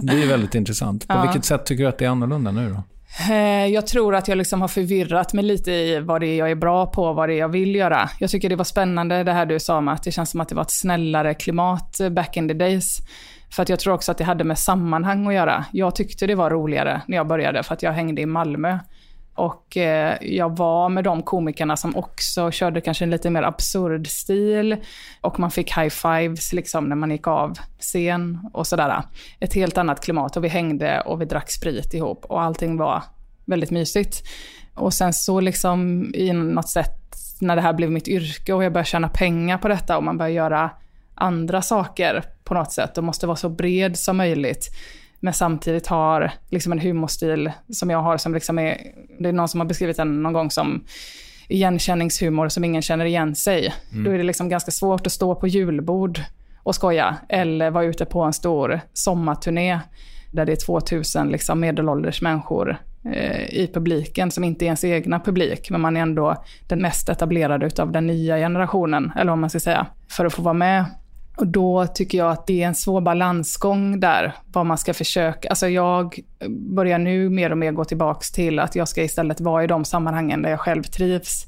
Det 0.00 0.22
är 0.22 0.26
väldigt 0.26 0.54
intressant. 0.54 1.08
På 1.08 1.14
Ja. 1.14 1.22
vilket 1.22 1.44
sätt 1.44 1.66
tycker 1.66 1.82
du 1.82 1.88
att 1.88 1.98
det 1.98 2.04
är 2.04 2.08
annorlunda 2.08 2.50
nu 2.52 2.68
då? 2.70 2.82
Eh, 3.20 3.66
jag 3.66 3.86
tror 3.86 4.14
att 4.14 4.28
jag 4.28 4.38
liksom 4.38 4.60
har 4.60 4.68
förvirrat 4.68 5.32
mig 5.32 5.44
lite 5.44 5.72
i 5.72 6.00
vad 6.00 6.20
det 6.20 6.26
är 6.26 6.38
jag 6.38 6.50
är 6.50 6.54
bra 6.54 6.86
på 6.86 7.04
och 7.04 7.14
vad 7.14 7.28
det 7.28 7.34
är 7.34 7.38
jag 7.38 7.48
vill 7.48 7.74
göra. 7.74 8.10
Jag 8.18 8.30
tycker 8.30 8.48
det 8.48 8.56
var 8.56 8.64
spännande 8.64 9.24
det 9.24 9.32
här 9.32 9.46
du 9.46 9.60
sa 9.60 9.78
om 9.78 9.88
att 9.88 10.02
det 10.02 10.12
känns 10.12 10.30
som 10.30 10.40
att 10.40 10.48
det 10.48 10.54
var 10.54 10.62
ett 10.62 10.70
snällare 10.70 11.34
klimat 11.34 12.00
eh, 12.00 12.08
back 12.08 12.36
in 12.36 12.48
the 12.48 12.54
days. 12.54 12.98
För 13.50 13.62
att 13.62 13.68
jag 13.68 13.80
tror 13.80 13.94
också 13.94 14.12
att 14.12 14.18
det 14.18 14.24
hade 14.24 14.44
med 14.44 14.58
sammanhang 14.58 15.26
att 15.26 15.34
göra. 15.34 15.64
Jag 15.72 15.94
tyckte 15.94 16.26
det 16.26 16.34
var 16.34 16.50
roligare 16.50 17.02
när 17.06 17.16
jag 17.16 17.26
började 17.26 17.62
för 17.62 17.74
att 17.74 17.82
jag 17.82 17.92
hängde 17.92 18.22
i 18.22 18.26
Malmö. 18.26 18.78
Och 19.34 19.76
eh, 19.76 20.16
jag 20.20 20.56
var 20.56 20.88
med 20.88 21.04
de 21.04 21.22
komikerna 21.22 21.76
som 21.76 21.96
också 21.96 22.50
körde 22.50 22.80
kanske 22.80 23.04
en 23.04 23.10
lite 23.10 23.30
mer 23.30 23.42
absurd 23.42 24.08
stil. 24.08 24.76
Och 25.20 25.40
man 25.40 25.50
fick 25.50 25.78
high 25.78 25.88
fives 25.88 26.52
liksom 26.52 26.84
när 26.84 26.96
man 26.96 27.10
gick 27.10 27.26
av 27.26 27.58
scen 27.80 28.38
och 28.52 28.66
sådär. 28.66 29.02
Ett 29.40 29.54
helt 29.54 29.78
annat 29.78 30.04
klimat 30.04 30.36
och 30.36 30.44
vi 30.44 30.48
hängde 30.48 31.00
och 31.00 31.20
vi 31.20 31.24
drack 31.24 31.50
sprit 31.50 31.94
ihop 31.94 32.24
och 32.24 32.42
allting 32.42 32.76
var 32.76 33.02
väldigt 33.44 33.70
mysigt. 33.70 34.22
Och 34.74 34.94
sen 34.94 35.12
så 35.12 35.40
liksom 35.40 36.10
i 36.14 36.32
något 36.32 36.68
sätt 36.68 36.98
när 37.40 37.56
det 37.56 37.62
här 37.62 37.72
blev 37.72 37.90
mitt 37.90 38.08
yrke 38.08 38.52
och 38.52 38.64
jag 38.64 38.72
började 38.72 38.88
tjäna 38.88 39.08
pengar 39.08 39.58
på 39.58 39.68
detta 39.68 39.96
och 39.96 40.04
man 40.04 40.18
började 40.18 40.34
göra 40.34 40.70
andra 41.14 41.62
saker 41.62 42.24
på 42.44 42.54
något 42.54 42.72
sätt 42.72 42.98
och 42.98 43.04
måste 43.04 43.26
vara 43.26 43.36
så 43.36 43.48
bred 43.48 43.98
som 43.98 44.16
möjligt. 44.16 44.68
Men 45.20 45.32
samtidigt 45.32 45.86
har 45.86 46.32
liksom 46.48 46.72
en 46.72 46.78
humorstil 46.78 47.52
som 47.72 47.90
jag 47.90 47.98
har 47.98 48.16
som 48.16 48.34
liksom 48.34 48.58
är, 48.58 48.78
det 49.22 49.28
är 49.28 49.32
någon 49.32 49.48
som 49.48 49.60
har 49.60 49.66
beskrivit 49.66 49.96
den 49.96 50.22
någon 50.22 50.32
gång 50.32 50.50
som 50.50 50.84
igenkänningshumor 51.48 52.48
som 52.48 52.64
ingen 52.64 52.82
känner 52.82 53.04
igen 53.04 53.34
sig. 53.34 53.74
Då 54.04 54.10
är 54.10 54.18
det 54.18 54.24
liksom 54.24 54.48
ganska 54.48 54.70
svårt 54.70 55.06
att 55.06 55.12
stå 55.12 55.34
på 55.34 55.48
julbord 55.48 56.20
och 56.62 56.74
skoja 56.74 57.16
eller 57.28 57.70
vara 57.70 57.84
ute 57.84 58.04
på 58.04 58.22
en 58.22 58.32
stor 58.32 58.80
sommarturné 58.92 59.80
där 60.32 60.46
det 60.46 60.52
är 60.52 60.66
2000 60.66 61.28
liksom 61.28 61.60
medelålders 61.60 62.22
människor 62.22 62.76
eh, 63.04 63.54
i 63.54 63.70
publiken 63.74 64.30
som 64.30 64.44
inte 64.44 64.64
är 64.64 64.66
ens 64.66 64.84
egna 64.84 65.20
publik, 65.20 65.70
men 65.70 65.80
man 65.80 65.96
är 65.96 66.00
ändå 66.00 66.44
den 66.68 66.82
mest 66.82 67.08
etablerade 67.08 67.66
utav 67.66 67.92
den 67.92 68.06
nya 68.06 68.36
generationen, 68.36 69.12
eller 69.16 69.32
vad 69.32 69.38
man 69.38 69.50
ska 69.50 69.60
säga, 69.60 69.86
för 70.08 70.24
att 70.24 70.34
få 70.34 70.42
vara 70.42 70.54
med. 70.54 70.84
Och 71.36 71.46
då 71.46 71.86
tycker 71.86 72.18
jag 72.18 72.30
att 72.30 72.46
det 72.46 72.62
är 72.62 72.66
en 72.66 72.74
svår 72.74 73.00
balansgång 73.00 74.00
där, 74.00 74.34
vad 74.52 74.66
man 74.66 74.78
ska 74.78 74.94
försöka. 74.94 75.48
Alltså 75.48 75.68
jag 75.68 76.18
börjar 76.48 76.98
nu 76.98 77.28
mer 77.28 77.50
och 77.50 77.58
mer 77.58 77.72
gå 77.72 77.84
tillbaks 77.84 78.32
till 78.32 78.58
att 78.58 78.76
jag 78.76 78.88
ska 78.88 79.02
istället 79.02 79.40
vara 79.40 79.64
i 79.64 79.66
de 79.66 79.84
sammanhangen 79.84 80.42
där 80.42 80.50
jag 80.50 80.60
själv 80.60 80.82
trivs 80.82 81.46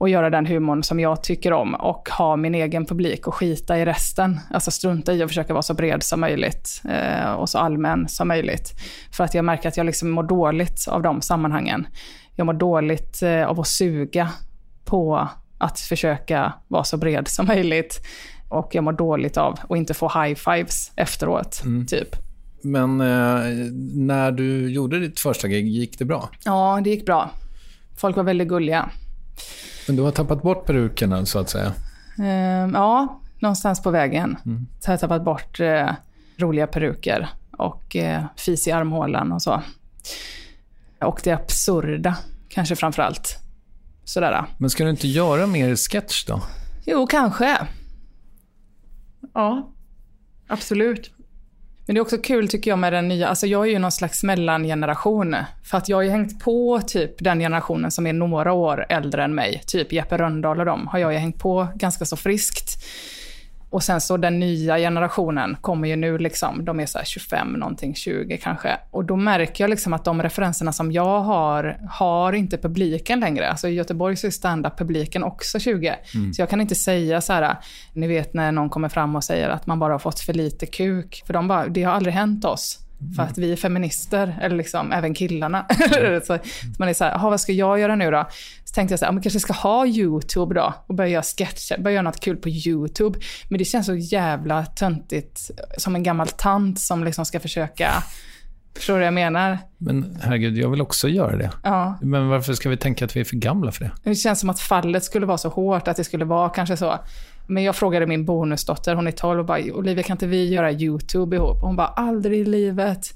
och 0.00 0.08
göra 0.08 0.30
den 0.30 0.46
humorn 0.46 0.82
som 0.82 1.00
jag 1.00 1.22
tycker 1.22 1.52
om 1.52 1.74
och 1.74 2.08
ha 2.08 2.36
min 2.36 2.54
egen 2.54 2.86
publik 2.86 3.26
och 3.26 3.34
skita 3.34 3.78
i 3.78 3.84
resten. 3.84 4.40
Alltså 4.50 4.70
strunta 4.70 5.14
i 5.14 5.22
att 5.22 5.30
försöka 5.30 5.52
vara 5.52 5.62
så 5.62 5.74
bred 5.74 6.02
som 6.02 6.20
möjligt 6.20 6.82
eh, 6.88 7.32
och 7.32 7.48
så 7.48 7.58
allmän 7.58 8.08
som 8.08 8.28
möjligt. 8.28 8.72
För 9.12 9.24
att 9.24 9.34
jag 9.34 9.44
märker 9.44 9.68
att 9.68 9.76
jag 9.76 9.86
liksom 9.86 10.10
mår 10.10 10.22
dåligt 10.22 10.88
av 10.88 11.02
de 11.02 11.20
sammanhangen. 11.20 11.86
Jag 12.36 12.46
mår 12.46 12.52
dåligt 12.52 13.22
eh, 13.22 13.46
av 13.46 13.60
att 13.60 13.66
suga 13.66 14.28
på 14.84 15.28
att 15.58 15.80
försöka 15.80 16.52
vara 16.68 16.84
så 16.84 16.96
bred 16.96 17.28
som 17.28 17.46
möjligt. 17.46 18.00
Och 18.50 18.74
jag 18.74 18.84
mår 18.84 18.92
dåligt 18.92 19.36
av 19.36 19.58
att 19.68 19.76
inte 19.76 19.94
få 19.94 20.08
high 20.08 20.34
fives 20.34 20.92
efteråt, 20.96 21.62
typ. 21.88 22.16
Men 22.62 23.00
eh, 23.00 23.70
när 23.94 24.32
du 24.32 24.70
gjorde 24.72 24.98
ditt 25.00 25.20
första 25.20 25.48
gig, 25.48 25.68
gick 25.68 25.98
det 25.98 26.04
bra? 26.04 26.28
Ja, 26.44 26.80
det 26.84 26.90
gick 26.90 27.06
bra. 27.06 27.30
Folk 27.96 28.16
var 28.16 28.22
väldigt 28.22 28.48
gulliga. 28.48 28.90
Men 29.86 29.96
du 29.96 30.02
har 30.02 30.10
tappat 30.10 30.42
bort 30.42 30.66
perukerna 30.66 31.26
så 31.26 31.38
att 31.38 31.50
säga? 31.50 31.72
Ehm, 32.22 32.74
ja, 32.74 33.20
någonstans 33.38 33.82
på 33.82 33.90
vägen. 33.90 34.36
Så 34.80 34.88
har 34.88 34.92
jag 34.92 35.00
tappat 35.00 35.24
bort 35.24 35.60
eh, 35.60 35.90
roliga 36.36 36.66
peruker 36.66 37.28
och 37.58 37.96
eh, 37.96 38.22
fis 38.36 38.68
i 38.68 38.72
armhålan 38.72 39.32
och 39.32 39.42
så. 39.42 39.62
Och 41.00 41.20
det 41.24 41.32
absurda, 41.32 42.16
kanske 42.48 42.76
framför 42.76 43.02
allt. 43.02 43.36
Sådär. 44.04 44.44
Men 44.58 44.70
ska 44.70 44.84
du 44.84 44.90
inte 44.90 45.08
göra 45.08 45.46
mer 45.46 45.76
sketch 45.76 46.24
då? 46.24 46.42
Jo, 46.86 47.06
kanske. 47.06 47.58
Ja, 49.34 49.72
absolut. 50.46 51.10
Men 51.86 51.94
det 51.94 51.98
är 51.98 52.02
också 52.02 52.18
kul 52.18 52.48
tycker 52.48 52.70
jag 52.70 52.78
med 52.78 52.92
den 52.92 53.08
nya, 53.08 53.28
alltså 53.28 53.46
jag 53.46 53.66
är 53.66 53.70
ju 53.70 53.78
någon 53.78 53.92
slags 53.92 54.22
mellangeneration. 54.22 55.36
För 55.64 55.78
att 55.78 55.88
jag 55.88 55.96
har 55.96 56.02
ju 56.02 56.10
hängt 56.10 56.40
på 56.40 56.80
typ 56.86 57.24
den 57.24 57.38
generationen 57.38 57.90
som 57.90 58.06
är 58.06 58.12
några 58.12 58.52
år 58.52 58.86
äldre 58.88 59.24
än 59.24 59.34
mig. 59.34 59.62
Typ 59.66 59.92
Jeppe 59.92 60.18
Rönndahl 60.18 60.58
och 60.58 60.66
dem 60.66 60.86
har 60.86 60.98
jag 60.98 61.12
ju 61.12 61.18
hängt 61.18 61.38
på 61.38 61.68
ganska 61.74 62.04
så 62.04 62.16
friskt. 62.16 62.84
Och 63.70 63.82
sen 63.82 64.00
så 64.00 64.16
den 64.16 64.38
nya 64.38 64.78
generationen 64.78 65.56
kommer 65.60 65.88
ju 65.88 65.96
nu 65.96 66.18
liksom, 66.18 66.64
de 66.64 66.80
är 66.80 66.86
så 66.86 66.98
här 66.98 67.04
25 67.04 67.52
någonting, 67.52 67.94
20 67.94 68.36
kanske. 68.36 68.78
Och 68.90 69.04
då 69.04 69.16
märker 69.16 69.64
jag 69.64 69.70
liksom 69.70 69.92
att 69.92 70.04
de 70.04 70.22
referenserna 70.22 70.72
som 70.72 70.92
jag 70.92 71.20
har, 71.20 71.78
har 71.90 72.32
inte 72.32 72.58
publiken 72.58 73.20
längre. 73.20 73.50
Alltså 73.50 73.68
i 73.68 73.74
Göteborg 73.74 74.16
så 74.16 74.26
är 74.26 74.30
stand-up-publiken 74.30 75.24
också 75.24 75.58
20. 75.58 75.94
Så 76.34 76.42
jag 76.42 76.48
kan 76.48 76.60
inte 76.60 76.74
säga 76.74 77.20
så 77.20 77.32
här, 77.32 77.56
ni 77.92 78.06
vet 78.06 78.34
när 78.34 78.52
någon 78.52 78.70
kommer 78.70 78.88
fram 78.88 79.16
och 79.16 79.24
säger 79.24 79.48
att 79.48 79.66
man 79.66 79.78
bara 79.78 79.94
har 79.94 79.98
fått 79.98 80.20
för 80.20 80.32
lite 80.32 80.66
kuk. 80.66 81.22
För 81.26 81.32
de 81.32 81.48
bara, 81.48 81.66
det 81.66 81.82
har 81.82 81.92
aldrig 81.92 82.14
hänt 82.14 82.44
oss. 82.44 82.78
För 83.16 83.22
att 83.22 83.38
vi 83.38 83.52
är 83.52 83.56
feminister, 83.56 84.38
eller 84.42 84.56
liksom 84.56 84.92
även 84.92 85.14
killarna. 85.14 85.66
så, 85.90 86.20
så 86.26 86.38
man 86.78 86.88
är 86.88 86.94
så 86.94 87.04
här, 87.04 87.10
"Jaha, 87.10 87.30
vad 87.30 87.40
ska 87.40 87.52
jag 87.52 87.78
göra 87.80 87.96
nu 87.96 88.10
då? 88.10 88.26
Så 88.64 88.74
tänkte 88.74 88.92
jag 88.92 88.98
så 88.98 89.04
här, 89.04 89.08
"Ja, 89.08 89.12
men 89.12 89.22
kanske 89.22 89.40
ska 89.40 89.52
ha 89.52 89.86
YouTube 89.86 90.54
då 90.54 90.74
och 90.86 90.94
börja 90.94 91.10
göra 91.10 91.22
sketcher, 91.22 91.82
börja 91.82 91.94
göra 91.94 92.02
något 92.02 92.20
kul 92.20 92.36
på 92.36 92.48
YouTube. 92.48 93.18
Men 93.48 93.58
det 93.58 93.64
känns 93.64 93.86
så 93.86 93.94
jävla 93.94 94.64
töntigt, 94.66 95.50
som 95.76 95.94
en 95.94 96.02
gammal 96.02 96.28
tant 96.28 96.80
som 96.80 97.04
liksom 97.04 97.24
ska 97.24 97.40
försöka, 97.40 97.90
förstår 98.76 98.94
du 98.94 98.98
vad 98.98 99.06
jag 99.06 99.14
menar? 99.14 99.58
Men 99.78 100.18
herregud, 100.22 100.58
jag 100.58 100.70
vill 100.70 100.80
också 100.80 101.08
göra 101.08 101.36
det. 101.36 101.50
Ja. 101.64 101.98
Men 102.02 102.28
varför 102.28 102.52
ska 102.52 102.68
vi 102.68 102.76
tänka 102.76 103.04
att 103.04 103.16
vi 103.16 103.20
är 103.20 103.24
för 103.24 103.36
gamla 103.36 103.72
för 103.72 103.84
det? 103.84 103.90
Det 104.04 104.14
känns 104.14 104.40
som 104.40 104.50
att 104.50 104.60
fallet 104.60 105.04
skulle 105.04 105.26
vara 105.26 105.38
så 105.38 105.48
hårt, 105.48 105.88
att 105.88 105.96
det 105.96 106.04
skulle 106.04 106.24
vara 106.24 106.48
kanske 106.48 106.76
så. 106.76 106.98
Men 107.46 107.62
jag 107.62 107.76
frågade 107.76 108.06
min 108.06 108.24
bonusdotter, 108.24 108.94
hon 108.94 109.06
är 109.06 109.12
12, 109.12 109.40
och 109.40 109.46
bara, 109.46 109.60
Olivia 109.74 110.02
kan 110.02 110.14
inte 110.14 110.26
vi 110.26 110.48
göra 110.48 110.72
YouTube 110.72 111.36
ihop? 111.36 111.56
Och 111.56 111.66
hon 111.66 111.76
bara, 111.76 111.86
aldrig 111.86 112.40
i 112.40 112.44
livet. 112.44 113.06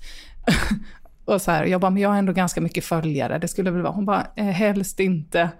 och 1.24 1.42
så 1.42 1.50
här, 1.50 1.64
jag 1.64 1.80
bara, 1.80 1.90
men 1.90 2.02
jag 2.02 2.08
har 2.08 2.16
ändå 2.16 2.32
ganska 2.32 2.60
mycket 2.60 2.84
följare, 2.84 3.38
det 3.38 3.48
skulle 3.48 3.70
väl 3.70 3.82
vara. 3.82 3.92
Hon 3.92 4.04
bara, 4.04 4.26
eh, 4.36 4.44
helst 4.44 5.00
inte. 5.00 5.50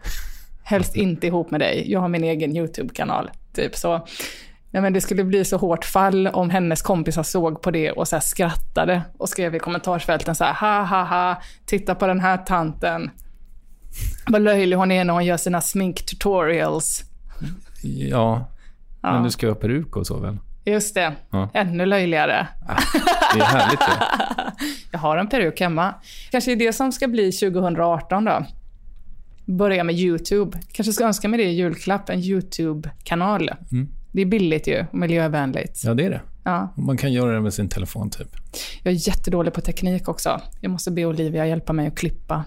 Helst 0.64 0.96
inte 0.96 1.26
ihop 1.26 1.50
med 1.50 1.60
dig. 1.60 1.92
Jag 1.92 2.00
har 2.00 2.08
min 2.08 2.24
egen 2.24 2.56
YouTube-kanal. 2.56 3.30
Typ 3.52 3.76
så. 3.76 4.06
Nej, 4.70 4.82
men 4.82 4.92
det 4.92 5.00
skulle 5.00 5.24
bli 5.24 5.44
så 5.44 5.56
hårt 5.56 5.84
fall 5.84 6.26
om 6.26 6.50
hennes 6.50 6.82
kompisar 6.82 7.22
såg 7.22 7.62
på 7.62 7.70
det 7.70 7.90
och 7.90 8.08
så 8.08 8.16
här 8.16 8.20
skrattade 8.20 9.02
och 9.18 9.28
skrev 9.28 9.54
i 9.54 9.58
kommentarsfälten 9.58 10.34
så 10.34 10.44
här, 10.44 10.54
ha 10.54 10.84
ha 10.84 11.04
ha, 11.04 11.42
titta 11.66 11.94
på 11.94 12.06
den 12.06 12.20
här 12.20 12.36
tanten. 12.36 13.10
Vad 14.26 14.42
löjlig 14.42 14.76
hon 14.76 14.90
är 14.90 15.04
när 15.04 15.14
hon 15.14 15.24
gör 15.24 15.36
sina 15.36 15.60
smink-tutorials. 15.60 17.02
Ja, 17.82 18.46
men 19.12 19.22
du 19.22 19.30
ska 19.30 19.48
ha 19.48 19.54
peruk 19.54 19.96
och 19.96 20.06
så 20.06 20.18
väl? 20.18 20.38
Just 20.64 20.94
det, 20.94 21.12
Ja. 21.30 21.48
ännu 21.54 21.86
löjligare. 21.86 22.48
Det 23.34 23.40
är 23.40 23.44
härligt 23.44 23.80
ju. 23.80 23.94
Jag 24.92 24.98
har 24.98 25.16
en 25.16 25.28
peruk 25.28 25.60
hemma. 25.60 25.94
Kanske 26.30 26.52
är 26.52 26.56
det 26.56 26.72
som 26.72 26.92
ska 26.92 27.08
bli 27.08 27.32
2018 27.32 28.24
då. 28.24 28.44
Börja 29.46 29.84
med 29.84 29.94
YouTube. 29.94 30.58
Kanske 30.72 30.92
ska 30.92 31.04
önska 31.04 31.28
mig 31.28 31.38
det 31.38 31.44
i 31.44 31.52
julklapp, 31.54 32.08
en 32.10 32.20
YouTube-kanal. 32.20 33.50
Det 34.12 34.22
är 34.22 34.26
billigt 34.26 34.66
ju 34.68 34.84
och 34.90 34.98
miljövänligt. 34.98 35.84
Ja, 35.84 35.94
det 35.94 36.04
är 36.04 36.10
det. 36.10 36.20
Ja. 36.44 36.68
Man 36.76 36.96
kan 36.96 37.12
göra 37.12 37.32
det 37.32 37.40
med 37.40 37.54
sin 37.54 37.68
telefon 37.68 38.10
typ. 38.10 38.28
Jag 38.82 38.92
är 38.94 39.08
jättedålig 39.08 39.52
på 39.52 39.60
teknik 39.60 40.08
också. 40.08 40.40
Jag 40.60 40.70
måste 40.70 40.90
be 40.90 41.04
Olivia 41.04 41.46
hjälpa 41.46 41.72
mig 41.72 41.86
att 41.86 41.96
klippa 41.96 42.44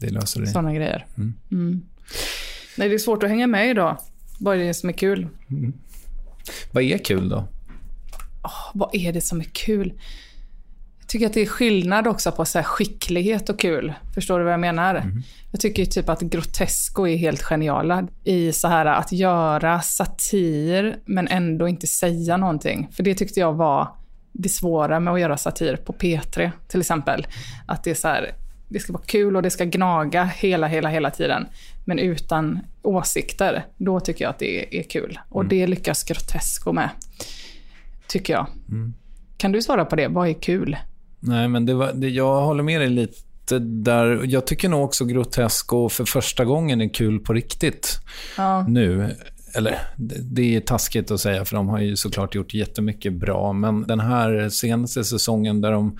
Det 0.00 0.10
löser 0.10 0.40
det. 0.40 0.46
sådana 0.46 0.74
grejer. 0.74 1.06
Mm. 1.50 1.82
Nej, 2.76 2.88
det 2.88 2.94
är 2.94 2.98
svårt 2.98 3.22
att 3.22 3.28
hänga 3.28 3.46
med 3.46 3.70
idag. 3.70 3.96
Vad 4.40 4.56
är 4.56 4.64
det 4.64 4.74
som 4.74 4.88
är 4.88 4.92
kul? 4.92 5.28
Vad 6.72 6.82
är 6.82 6.98
kul 6.98 7.28
då? 7.28 7.48
Vad 8.74 8.94
är 8.94 9.12
det 9.12 9.20
som 9.20 9.40
är 9.40 9.44
kul? 9.44 9.92
Jag 10.98 11.08
tycker 11.08 11.26
att 11.26 11.34
det 11.34 11.40
är 11.40 11.46
skillnad 11.46 12.06
också 12.06 12.32
på 12.32 12.44
så 12.44 12.62
skicklighet 12.62 13.48
och 13.48 13.60
kul. 13.60 13.92
Förstår 14.14 14.38
du 14.38 14.44
vad 14.44 14.52
jag 14.52 14.60
menar? 14.60 15.12
Jag 15.50 15.60
tycker 15.60 15.84
typ 15.84 16.08
att 16.08 16.20
Grotesco 16.20 17.06
är 17.06 17.16
helt 17.16 17.42
geniala 17.42 18.08
i 18.24 18.52
så 18.52 18.68
här 18.68 18.86
att 18.86 19.12
göra 19.12 19.80
satir 19.80 20.98
men 21.04 21.28
ändå 21.28 21.68
inte 21.68 21.86
säga 21.86 22.36
någonting. 22.36 22.88
För 22.92 23.02
det 23.02 23.14
tyckte 23.14 23.40
jag 23.40 23.52
var 23.52 23.88
det 24.32 24.48
svåra 24.48 25.00
med 25.00 25.14
att 25.14 25.20
göra 25.20 25.36
satir 25.36 25.76
på 25.76 25.92
P3 25.92 26.50
till 26.68 26.80
exempel. 26.80 27.26
Att 27.66 27.84
det 27.84 27.90
är 27.90 27.94
så 27.94 28.08
här, 28.08 28.34
det 28.70 28.80
ska 28.80 28.92
vara 28.92 29.02
kul 29.06 29.36
och 29.36 29.42
det 29.42 29.50
ska 29.50 29.64
gnaga 29.64 30.24
hela, 30.24 30.66
hela, 30.66 30.88
hela 30.88 31.10
tiden. 31.10 31.46
Men 31.84 31.98
utan 31.98 32.60
åsikter, 32.82 33.64
då 33.76 34.00
tycker 34.00 34.24
jag 34.24 34.30
att 34.30 34.38
det 34.38 34.78
är 34.78 34.82
kul. 34.82 35.18
Och 35.28 35.44
det 35.44 35.66
lyckas 35.66 36.04
Grotesco 36.04 36.72
med. 36.72 36.88
Tycker 38.06 38.32
jag. 38.32 38.46
Kan 39.36 39.52
du 39.52 39.62
svara 39.62 39.84
på 39.84 39.96
det? 39.96 40.08
Vad 40.08 40.28
är 40.28 40.32
kul? 40.32 40.76
Nej, 41.20 41.48
men 41.48 41.66
det 41.66 41.74
var, 41.74 41.92
det, 41.92 42.08
jag 42.08 42.40
håller 42.40 42.62
med 42.62 42.80
dig 42.80 42.90
lite 42.90 43.58
där. 43.58 44.20
Jag 44.24 44.46
tycker 44.46 44.68
nog 44.68 44.84
också 44.84 45.04
Grotesco 45.04 45.88
för 45.88 46.04
första 46.04 46.44
gången 46.44 46.80
är 46.80 46.94
kul 46.94 47.18
på 47.20 47.32
riktigt 47.32 47.98
Ja. 48.36 48.66
nu. 48.68 49.16
Eller, 49.54 49.78
det, 49.96 50.14
det 50.22 50.56
är 50.56 50.60
taskigt 50.60 51.10
att 51.10 51.20
säga, 51.20 51.44
för 51.44 51.56
de 51.56 51.68
har 51.68 51.78
ju 51.80 51.96
såklart 51.96 52.34
gjort 52.34 52.54
jättemycket 52.54 53.12
bra. 53.12 53.52
Men 53.52 53.82
den 53.86 54.00
här 54.00 54.48
senaste 54.48 55.04
säsongen 55.04 55.60
där 55.60 55.72
de... 55.72 55.98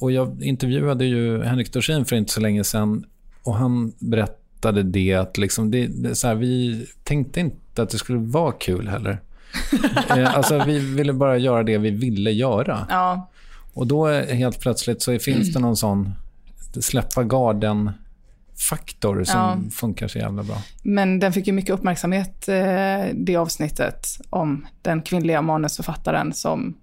Och 0.00 0.12
jag 0.12 0.42
intervjuade 0.42 1.04
ju 1.04 1.42
Henrik 1.42 1.72
Dorsin 1.72 2.04
för 2.04 2.16
inte 2.16 2.32
så 2.32 2.40
länge 2.40 2.64
sedan. 2.64 3.04
Och 3.42 3.54
han 3.54 3.92
berättade 3.98 4.82
det 4.82 5.14
att 5.14 5.38
liksom 5.38 5.70
det, 5.70 5.86
det, 5.86 6.14
så 6.14 6.26
här, 6.28 6.34
vi 6.34 6.86
tänkte 7.04 7.40
inte 7.40 7.82
att 7.82 7.90
det 7.90 7.98
skulle 7.98 8.18
vara 8.18 8.52
kul 8.52 8.88
heller. 8.88 9.20
Eh, 10.16 10.36
alltså, 10.36 10.64
vi 10.64 10.78
ville 10.78 11.12
bara 11.12 11.38
göra 11.38 11.62
det 11.62 11.78
vi 11.78 11.90
ville 11.90 12.30
göra. 12.30 12.86
Ja, 12.90 13.30
Och 13.74 13.86
då 13.86 14.06
är 14.06 14.34
helt 14.34 14.60
plötsligt 14.60 15.02
så 15.02 15.18
finns 15.18 15.52
det 15.52 15.60
någon 15.60 15.76
sån 15.76 16.12
släppa 16.80 17.24
garden-faktor 17.24 19.24
som 19.24 19.40
Ja. 19.40 19.58
funkar 19.72 20.08
så 20.08 20.18
jävla 20.18 20.42
bra. 20.42 20.56
men 20.82 21.18
den 21.18 21.32
fick 21.32 21.46
ju 21.46 21.52
mycket 21.52 21.70
uppmärksamhet, 21.74 22.48
eh, 22.48 23.04
det 23.14 23.36
avsnittet 23.36 24.06
om 24.30 24.66
den 24.82 25.02
kvinnliga 25.02 25.42
manusförfattaren 25.42 26.32
som 26.32 26.74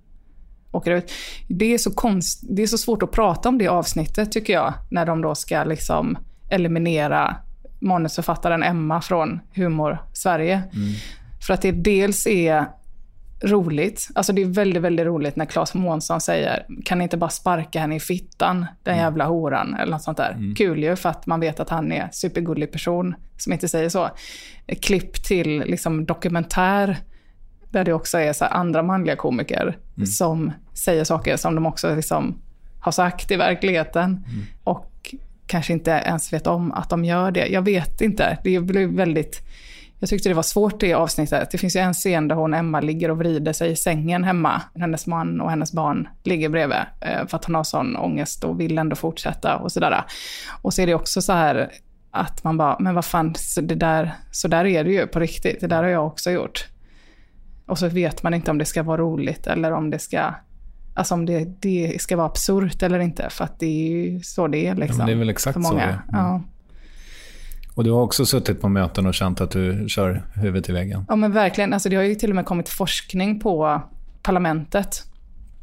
åker 0.71 0.91
ut. 0.91 1.11
Det 1.47 1.73
är, 1.73 1.77
så 1.77 1.91
konst, 1.91 2.43
det 2.49 2.61
är 2.61 2.67
så 2.67 2.77
svårt 2.77 3.03
att 3.03 3.11
prata 3.11 3.49
om 3.49 3.57
det 3.57 3.67
avsnittet 3.67 4.31
tycker 4.31 4.53
jag, 4.53 4.73
när 4.89 5.05
de 5.05 5.21
då 5.21 5.35
ska 5.35 5.63
liksom 5.63 6.17
eliminera 6.49 7.35
manusförfattaren 7.79 8.63
Emma 8.63 9.01
från 9.01 9.39
Humor 9.55 9.97
Sverige. 10.13 10.61
För 11.47 11.53
att 11.53 11.61
det 11.61 11.71
dels 11.71 12.27
är 12.27 12.65
roligt. 13.43 14.07
Alltså 14.15 14.33
det 14.33 14.41
är 14.41 14.45
väldigt, 14.45 14.83
väldigt 14.83 15.05
roligt 15.05 15.35
när 15.35 15.45
Claes 15.45 15.73
Månsson 15.73 16.21
säger, 16.21 16.65
kan 16.85 16.97
ni 16.97 17.03
inte 17.03 17.17
bara 17.17 17.29
sparka 17.29 17.79
henne 17.79 17.95
i 17.95 17.99
fittan, 17.99 18.65
den 18.83 18.97
jävla 18.97 19.25
horan, 19.25 19.75
eller 19.75 19.91
något 19.91 20.03
sånt 20.03 20.17
där. 20.17 20.55
Kul 20.57 20.83
ju, 20.83 20.95
för 20.95 21.09
att 21.09 21.25
man 21.25 21.39
vet 21.39 21.59
att 21.59 21.69
han 21.69 21.91
är 21.91 22.09
supergullig 22.11 22.71
person 22.71 23.15
som 23.37 23.53
inte 23.53 23.67
säger 23.67 23.89
så. 23.89 24.09
Klipp 24.81 25.23
till 25.23 25.59
liksom 25.59 26.05
dokumentär, 26.05 26.97
där 27.71 27.83
det 27.83 27.93
också 27.93 28.17
är 28.17 28.33
så 28.33 28.45
andra 28.45 28.83
manliga 28.83 29.15
komiker 29.15 29.77
som 30.05 30.51
säger 30.73 31.03
saker 31.03 31.37
som 31.37 31.55
de 31.55 31.65
också 31.65 31.95
liksom 31.95 32.41
har 32.79 32.91
sagt 32.91 33.31
i 33.31 33.35
verkligheten. 33.35 34.23
Och 34.63 35.15
kanske 35.47 35.73
inte 35.73 35.91
ens 35.91 36.33
vet 36.33 36.47
om 36.47 36.71
att 36.71 36.89
de 36.89 37.05
gör 37.05 37.31
det. 37.31 37.47
Jag 37.47 37.61
vet 37.61 38.01
inte. 38.01 38.37
Det 38.43 38.59
blir 38.59 38.87
väldigt... 38.87 39.39
Jag 40.01 40.09
tyckte 40.09 40.29
det 40.29 40.35
var 40.35 40.43
svårt 40.43 40.79
det 40.79 40.93
avsnittet. 40.93 41.51
Det 41.51 41.57
finns 41.57 41.75
ju 41.75 41.79
en 41.79 41.93
scen 41.93 42.27
där 42.27 42.35
hon, 42.35 42.53
Emma, 42.53 42.79
ligger 42.81 43.11
och 43.11 43.17
vrider 43.17 43.53
sig 43.53 43.71
i 43.71 43.75
sängen 43.75 44.23
hemma. 44.23 44.61
Hennes 44.75 45.07
man 45.07 45.41
och 45.41 45.49
hennes 45.49 45.73
barn 45.73 46.07
ligger 46.23 46.49
bredvid. 46.49 46.77
eh, 47.01 47.27
För 47.27 47.37
att 47.37 47.45
hon 47.45 47.55
har 47.55 47.63
sån 47.63 47.95
ångest 47.95 48.43
och 48.43 48.59
vill 48.59 48.77
ändå 48.77 48.95
fortsätta 48.95 49.55
och 49.57 49.71
sådär. 49.71 50.03
Och 50.61 50.73
så 50.73 50.81
är 50.81 50.87
det 50.87 50.93
också 50.93 51.21
så 51.21 51.33
här 51.33 51.71
att 52.11 52.43
man 52.43 52.57
bara, 52.57 52.77
men 52.79 52.95
vad 52.95 53.05
fan, 53.05 53.35
så, 53.35 53.61
det 53.61 53.75
där, 53.75 54.13
så 54.31 54.47
där 54.47 54.65
är 54.65 54.83
det 54.83 54.91
ju 54.91 55.07
på 55.07 55.19
riktigt. 55.19 55.59
Det 55.61 55.67
där 55.67 55.83
har 55.83 55.89
jag 55.89 56.07
också 56.07 56.31
gjort. 56.31 56.67
Och 57.69 57.79
så 57.79 57.87
vet 57.87 58.23
man 58.23 58.33
inte 58.33 58.51
om 58.51 58.57
det 58.57 58.65
ska 58.65 58.83
vara 58.83 59.01
roligt 59.01 59.47
eller 59.47 59.71
om 59.71 59.89
det 59.89 59.99
ska, 59.99 60.33
alltså 60.93 61.13
om 61.13 61.25
det, 61.25 61.61
det 61.61 62.01
ska 62.01 62.17
vara 62.17 62.27
absurt 62.27 62.83
eller 62.83 62.99
inte. 62.99 63.27
För 63.29 63.43
att 63.43 63.59
det 63.59 63.65
är 63.65 63.89
ju 63.89 64.23
så 64.23 64.47
det 64.47 64.67
är 64.67 64.75
liksom. 64.75 64.97
men 64.97 65.07
det 65.07 65.13
är 65.13 65.17
väl 65.17 65.29
exakt 65.29 65.63
så 65.63 65.73
det 65.73 65.81
är. 65.81 65.89
Mm. 65.89 66.01
Ja. 66.11 66.41
Och 67.73 67.83
du 67.83 67.91
har 67.91 68.01
också 68.01 68.25
suttit 68.25 68.61
på 68.61 68.69
möten 68.69 69.05
och 69.05 69.13
känt 69.13 69.41
att 69.41 69.51
du 69.51 69.85
kör 69.89 70.23
huvudet 70.33 70.69
i 70.69 70.71
väggen. 70.71 71.05
Ja 71.09 71.15
men 71.15 71.31
verkligen, 71.31 71.73
alltså 71.73 71.89
det 71.89 71.95
har 71.95 72.03
ju 72.03 72.15
till 72.15 72.29
och 72.29 72.35
med 72.35 72.45
kommit 72.45 72.69
forskning 72.69 73.39
på 73.39 73.81
parlamentet 74.21 75.03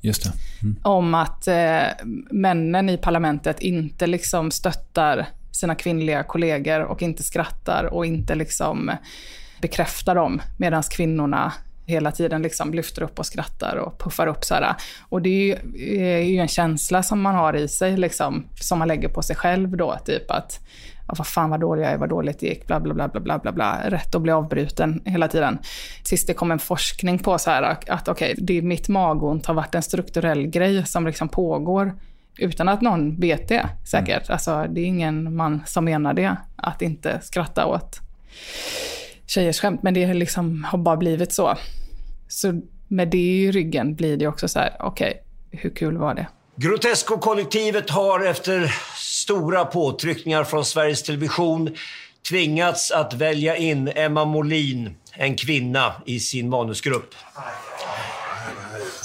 Just 0.00 0.24
det. 0.24 0.32
Mm. 0.62 0.76
om 0.82 1.14
att 1.14 1.48
eh, 1.48 2.06
männen 2.30 2.88
i 2.88 2.96
parlamentet 2.96 3.60
inte 3.60 4.06
liksom 4.06 4.50
stöttar 4.50 5.26
sina 5.52 5.74
kvinnliga 5.74 6.22
kollegor 6.22 6.80
och 6.80 7.02
inte 7.02 7.22
skrattar 7.22 7.84
och 7.84 8.06
inte 8.06 8.34
liksom 8.34 8.90
bekräftar 9.60 10.14
dem 10.14 10.42
medan 10.56 10.82
kvinnorna 10.82 11.52
hela 11.86 12.12
tiden 12.12 12.42
liksom 12.42 12.74
lyfter 12.74 13.02
upp 13.02 13.18
och 13.18 13.26
skrattar 13.26 13.76
och 13.76 13.98
puffar 13.98 14.26
upp. 14.26 14.44
Så 14.44 14.54
här. 14.54 14.74
Och 15.08 15.22
det 15.22 15.28
är 15.28 15.44
ju, 15.44 15.56
är 16.02 16.22
ju 16.22 16.38
en 16.38 16.48
känsla 16.48 17.02
som 17.02 17.20
man 17.20 17.34
har 17.34 17.56
i 17.56 17.68
sig, 17.68 17.96
liksom, 17.96 18.46
som 18.60 18.78
man 18.78 18.88
lägger 18.88 19.08
på 19.08 19.22
sig 19.22 19.36
själv 19.36 19.76
då. 19.76 19.96
Typ 20.04 20.30
att, 20.30 20.60
ja, 21.08 21.14
vad 21.18 21.26
fan 21.26 21.50
vad 21.50 21.60
dålig 21.60 21.82
jag 21.82 21.92
är, 21.92 21.98
vad 21.98 22.08
dåligt 22.08 22.40
det 22.40 22.46
gick, 22.46 22.66
bla 22.66 22.80
bla 22.80 22.94
bla 22.94 23.08
bla 23.08 23.20
bla 23.20 23.38
bla, 23.38 23.52
bla. 23.52 23.80
Rätt 23.86 24.14
att 24.14 24.22
bli 24.22 24.32
avbruten 24.32 25.02
hela 25.04 25.28
tiden. 25.28 25.58
Sist 26.02 26.26
det 26.26 26.34
kom 26.34 26.50
en 26.50 26.58
forskning 26.58 27.18
på 27.18 27.38
så 27.38 27.50
här 27.50 27.62
att 27.88 28.08
okej, 28.08 28.34
det 28.38 28.62
mitt 28.62 28.88
magont 28.88 29.46
har 29.46 29.54
varit 29.54 29.74
en 29.74 29.82
strukturell 29.82 30.46
grej 30.46 30.86
som 30.86 31.06
liksom 31.06 31.28
pågår 31.28 31.92
utan 32.38 32.68
att 32.68 32.80
någon 32.80 33.20
vet 33.20 33.48
det 33.48 33.68
säkert. 33.90 34.30
Alltså 34.30 34.66
det 34.70 34.80
är 34.80 34.84
ingen 34.84 35.36
man 35.36 35.62
som 35.66 35.84
menar 35.84 36.14
det, 36.14 36.36
att 36.56 36.82
inte 36.82 37.20
skratta 37.22 37.66
åt 37.66 38.00
tjejers 39.26 39.60
skämt, 39.60 39.82
men 39.82 39.94
det 39.94 40.14
liksom 40.14 40.64
har 40.64 40.78
bara 40.78 40.96
blivit 40.96 41.32
så. 41.32 41.58
Så 42.28 42.60
med 42.88 43.08
det 43.08 43.18
i 43.18 43.52
ryggen 43.52 43.94
blir 43.94 44.16
det 44.16 44.26
också 44.26 44.48
så 44.48 44.58
här, 44.58 44.76
okej, 44.80 45.22
hur 45.50 45.70
kul 45.70 45.96
var 45.96 46.14
det? 46.14 46.26
Grotesco-kollektivet 46.56 47.90
har 47.90 48.24
efter 48.24 48.74
stora 48.96 49.64
påtryckningar 49.64 50.44
från 50.44 50.64
Sveriges 50.64 51.02
Television 51.02 51.76
tvingats 52.28 52.90
att 52.90 53.14
välja 53.14 53.56
in 53.56 53.88
Emma 53.94 54.24
Molin, 54.24 54.94
en 55.12 55.36
kvinna, 55.36 55.92
i 56.06 56.20
sin 56.20 56.48
manusgrupp. 56.48 57.14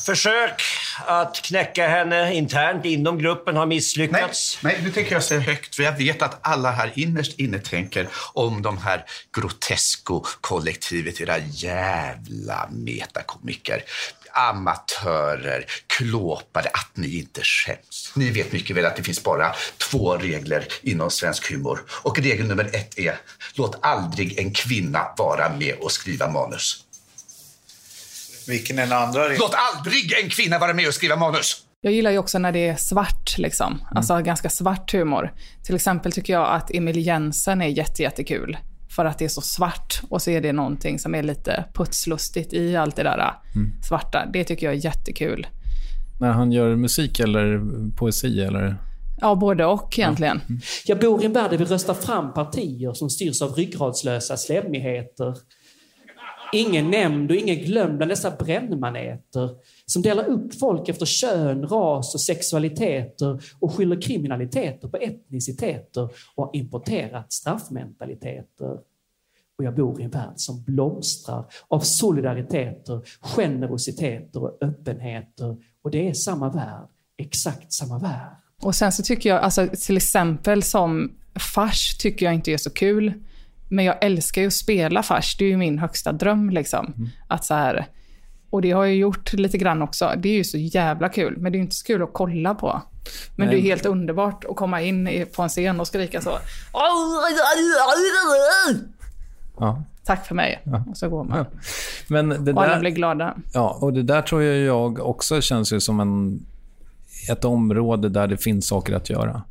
Försök 0.05 0.61
att 1.05 1.41
knäcka 1.41 1.87
henne 1.87 2.33
internt 2.33 2.85
inom 2.85 3.17
gruppen 3.17 3.55
har 3.55 3.65
misslyckats. 3.65 4.57
Nej, 4.61 4.79
nu 4.83 4.91
tänker 4.91 5.13
jag 5.13 5.23
säga 5.23 5.41
högt, 5.41 5.75
för 5.75 5.83
jag 5.83 5.97
vet 5.97 6.21
att 6.21 6.39
alla 6.41 6.71
här 6.71 6.91
innerst 6.95 7.39
inne 7.39 7.59
tänker 7.59 8.07
om 8.33 8.61
de 8.61 8.77
här 8.77 9.05
Grotesco-kollektivet, 9.37 11.21
era 11.21 11.37
jävla 11.37 12.69
metakomiker. 12.71 13.83
Amatörer, 14.33 15.65
klåpare, 15.87 16.67
att 16.73 16.91
ni 16.93 17.17
inte 17.17 17.41
skäms. 17.43 18.11
Ni 18.15 18.29
vet 18.29 18.51
mycket 18.51 18.75
väl 18.75 18.85
att 18.85 18.95
det 18.95 19.03
finns 19.03 19.23
bara 19.23 19.55
två 19.77 20.17
regler 20.17 20.67
inom 20.81 21.11
svensk 21.11 21.51
humor. 21.51 21.83
Och 21.89 22.19
regel 22.19 22.47
nummer 22.47 22.65
ett 22.65 22.99
är, 22.99 23.17
låt 23.53 23.79
aldrig 23.81 24.39
en 24.39 24.53
kvinna 24.53 25.07
vara 25.17 25.49
med 25.49 25.75
och 25.79 25.91
skriva 25.91 26.29
manus. 26.29 26.85
Vilken 28.51 28.79
är 28.79 28.83
den 28.83 28.97
andra 28.97 29.23
regeln? 29.23 29.39
Låt 29.39 29.55
aldrig 29.75 30.13
en 30.23 30.29
kvinna 30.29 30.59
vara 30.59 30.73
med 30.73 30.87
och 30.87 30.93
skriva 30.93 31.15
manus! 31.15 31.65
Jag 31.81 31.93
gillar 31.93 32.11
ju 32.11 32.17
också 32.17 32.39
när 32.39 32.51
det 32.51 32.67
är 32.67 32.75
svart, 32.75 33.37
liksom. 33.37 33.81
alltså 33.95 34.21
ganska 34.21 34.49
svart 34.49 34.93
humor. 34.93 35.33
Till 35.63 35.75
exempel 35.75 36.11
tycker 36.11 36.33
jag 36.33 36.55
att 36.55 36.71
Emil 36.71 36.97
Jensen 36.97 37.61
är 37.61 37.67
jätte, 37.67 38.03
jättekul. 38.03 38.57
För 38.95 39.05
att 39.05 39.19
det 39.19 39.25
är 39.25 39.29
så 39.29 39.41
svart 39.41 40.01
och 40.09 40.21
så 40.21 40.31
är 40.31 40.41
det 40.41 40.51
någonting 40.53 40.99
som 40.99 41.15
är 41.15 41.23
lite 41.23 41.65
putslustigt 41.73 42.53
i 42.53 42.75
allt 42.75 42.95
det 42.95 43.03
där 43.03 43.33
svarta. 43.87 44.25
Det 44.33 44.43
tycker 44.43 44.65
jag 44.65 44.75
är 44.75 44.85
jättekul. 44.85 45.47
När 46.19 46.31
han 46.31 46.51
gör 46.51 46.75
musik 46.75 47.19
eller 47.19 47.61
poesi 47.97 48.41
eller? 48.41 48.75
Ja, 49.21 49.35
både 49.35 49.65
och 49.65 49.99
egentligen. 49.99 50.41
Jag 50.85 50.99
bor 50.99 51.21
i 51.21 51.25
en 51.25 51.33
värld 51.33 51.51
där 51.51 51.57
vi 51.57 51.65
röstar 51.65 51.93
fram 51.93 52.33
partier 52.33 52.93
som 52.93 53.09
styrs 53.09 53.41
av 53.41 53.53
ryggradslösa 53.53 54.37
slemmigheter. 54.37 55.35
Ingen 56.53 56.91
nämnd 56.91 57.31
och 57.31 57.37
ingen 57.37 57.55
glömd 57.55 57.97
bland 57.97 58.11
dessa 58.11 58.31
brännmaneter 58.31 59.49
som 59.85 60.01
delar 60.01 60.25
upp 60.25 60.59
folk 60.59 60.89
efter 60.89 61.05
kön, 61.05 61.67
ras 61.67 62.13
och 62.13 62.21
sexualiteter 62.21 63.43
och 63.59 63.73
skyller 63.73 64.01
kriminaliteter 64.01 64.87
på 64.87 64.97
etniciteter 64.97 66.09
och 66.35 66.45
har 66.45 66.55
importerat 66.55 67.33
straffmentaliteter. 67.33 68.77
Och 69.57 69.63
jag 69.63 69.75
bor 69.75 70.01
i 70.01 70.03
en 70.03 70.09
värld 70.09 70.33
som 70.35 70.63
blomstrar 70.63 71.45
av 71.67 71.79
solidariteter, 71.79 73.01
generositeter 73.21 74.43
och 74.43 74.57
öppenheter. 74.61 75.57
Och 75.81 75.91
det 75.91 76.09
är 76.09 76.13
samma 76.13 76.49
värld, 76.49 76.87
exakt 77.17 77.73
samma 77.73 77.99
värld. 77.99 78.35
Och 78.61 78.75
sen 78.75 78.91
så 78.91 79.03
tycker 79.03 79.29
jag, 79.29 79.39
alltså 79.39 79.67
till 79.67 79.97
exempel 79.97 80.63
som 80.63 81.11
fars 81.55 81.97
tycker 81.97 82.25
jag 82.25 82.35
inte 82.35 82.51
är 82.51 82.57
så 82.57 82.69
kul. 82.69 83.13
Men 83.71 83.85
jag 83.85 83.95
älskar 84.01 84.41
ju 84.41 84.47
att 84.47 84.53
spela 84.53 85.03
fars. 85.03 85.37
Det 85.37 85.45
är 85.45 85.49
ju 85.49 85.57
min 85.57 85.79
högsta 85.79 86.11
dröm 86.11 86.49
liksom. 86.49 87.09
Att 87.27 87.45
så 87.45 87.53
här, 87.53 87.87
och 88.49 88.61
det 88.61 88.71
har 88.71 88.85
jag 88.85 88.95
gjort 88.95 89.33
lite 89.33 89.57
grann 89.57 89.81
också. 89.81 90.13
Det 90.17 90.29
är 90.29 90.33
ju 90.33 90.43
så 90.43 90.57
jävla 90.57 91.09
kul. 91.09 91.37
Men 91.37 91.51
det 91.51 91.55
är 91.55 91.59
ju 91.59 91.63
inte 91.63 91.75
så 91.75 91.85
kul 91.85 92.03
att 92.03 92.13
kolla 92.13 92.55
på. 92.55 92.81
Men 93.35 93.47
Nej. 93.47 93.55
det 93.55 93.61
är 93.61 93.63
helt 93.63 93.85
underbart 93.85 94.45
att 94.49 94.55
komma 94.55 94.81
in 94.81 95.25
på 95.35 95.41
en 95.41 95.49
scen 95.49 95.79
och 95.79 95.87
skrika 95.87 96.21
så. 96.21 96.37
Ja. 99.59 99.83
Tack 100.05 100.25
för 100.25 100.35
mig. 100.35 100.63
Och 100.89 100.97
så 100.97 101.09
går 101.09 101.23
man. 101.23 101.45
Men 102.07 102.45
det 102.45 102.53
Och 102.53 102.63
alla 102.63 102.73
där, 102.73 102.79
blir 102.79 102.91
glada. 102.91 103.35
ja, 103.53 103.77
och 103.81 103.93
det 103.93 104.03
där 104.03 104.21
tror 104.21 104.43
jag 104.43 104.57
jag 104.57 104.99
också 104.99 105.41
känns 105.41 105.73
ju 105.73 105.79
som 105.79 105.99
en, 105.99 106.45
ett 107.29 107.45
område 107.45 108.09
där 108.09 108.27
det 108.27 108.37
finns 108.37 108.67
saker 108.67 108.93
att 108.93 109.09
göra. 109.09 109.41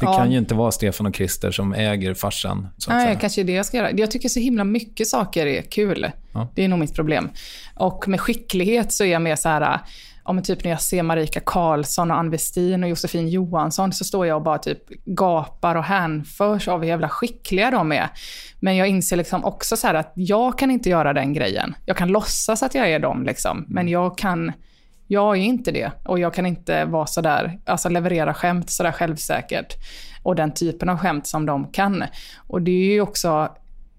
Det 0.00 0.06
Ja. 0.06 0.16
kan 0.18 0.32
ju 0.32 0.38
inte 0.38 0.54
vara 0.54 0.70
Stefan 0.72 1.06
och 1.06 1.16
Christer 1.16 1.50
som 1.50 1.72
äger 1.72 2.14
farsan. 2.14 2.68
Nej, 2.88 3.06
säga. 3.06 3.18
kanske 3.18 3.42
det 3.42 3.52
jag 3.52 3.66
ska 3.66 3.76
göra. 3.76 3.90
Jag 3.92 4.10
tycker 4.10 4.28
så 4.28 4.40
himla 4.40 4.64
mycket 4.64 5.08
saker 5.08 5.46
är 5.46 5.62
kul. 5.62 6.10
Ja. 6.32 6.48
Det 6.54 6.64
är 6.64 6.68
nog 6.68 6.78
mitt 6.78 6.94
problem. 6.94 7.30
Och 7.74 8.08
med 8.08 8.20
skicklighet 8.20 8.92
så 8.92 9.04
är 9.04 9.08
jag 9.08 9.22
mer 9.22 9.36
så 9.36 9.48
här, 9.48 9.78
ja, 10.24 10.32
men 10.32 10.44
typ 10.44 10.64
när 10.64 10.70
jag 10.70 10.82
ser 10.82 11.02
Marika 11.02 11.40
Karlsson 11.40 12.10
och 12.10 12.16
Ann 12.18 12.30
Westin 12.30 12.82
och 12.82 12.88
Josefin 12.88 13.28
Johansson 13.28 13.92
så 13.92 14.04
står 14.04 14.26
jag 14.26 14.36
och 14.36 14.42
bara 14.42 14.58
typ 14.58 14.78
gapar 15.04 15.74
och 15.74 15.84
hänförs 15.84 16.68
av 16.68 16.80
hur 16.80 16.88
jävla 16.88 17.08
skickliga 17.08 17.70
de 17.70 17.92
är. 17.92 18.08
Men 18.60 18.76
jag 18.76 18.88
inser 18.88 19.16
liksom 19.16 19.44
också 19.44 19.76
så 19.76 19.86
här 19.86 19.94
att 19.94 20.12
jag 20.14 20.58
kan 20.58 20.70
inte 20.70 20.88
göra 20.90 21.12
den 21.12 21.32
grejen. 21.32 21.74
Jag 21.86 21.96
kan 21.96 22.08
låtsas 22.08 22.62
att 22.62 22.74
jag 22.74 22.90
är 22.90 22.98
dem 22.98 23.22
liksom, 23.24 23.64
men 23.68 23.88
jag 23.88 24.18
kan 24.18 24.52
jag 25.06 25.36
är 25.36 25.40
inte 25.40 25.72
det 25.72 25.92
och 26.04 26.18
jag 26.18 26.34
kan 26.34 26.46
inte 26.46 26.84
vara 26.84 27.06
så 27.06 27.20
där, 27.20 27.58
alltså 27.66 27.88
leverera 27.88 28.34
skämt 28.34 28.70
så 28.70 28.82
där 28.82 28.92
självsäkert. 28.92 29.74
Och 30.22 30.36
den 30.36 30.54
typen 30.54 30.88
av 30.88 30.98
skämt 30.98 31.26
som 31.26 31.46
de 31.46 31.66
kan. 31.72 32.04
Och 32.36 32.62
det 32.62 32.70
är 32.70 32.92
ju 32.94 33.00
också, 33.00 33.48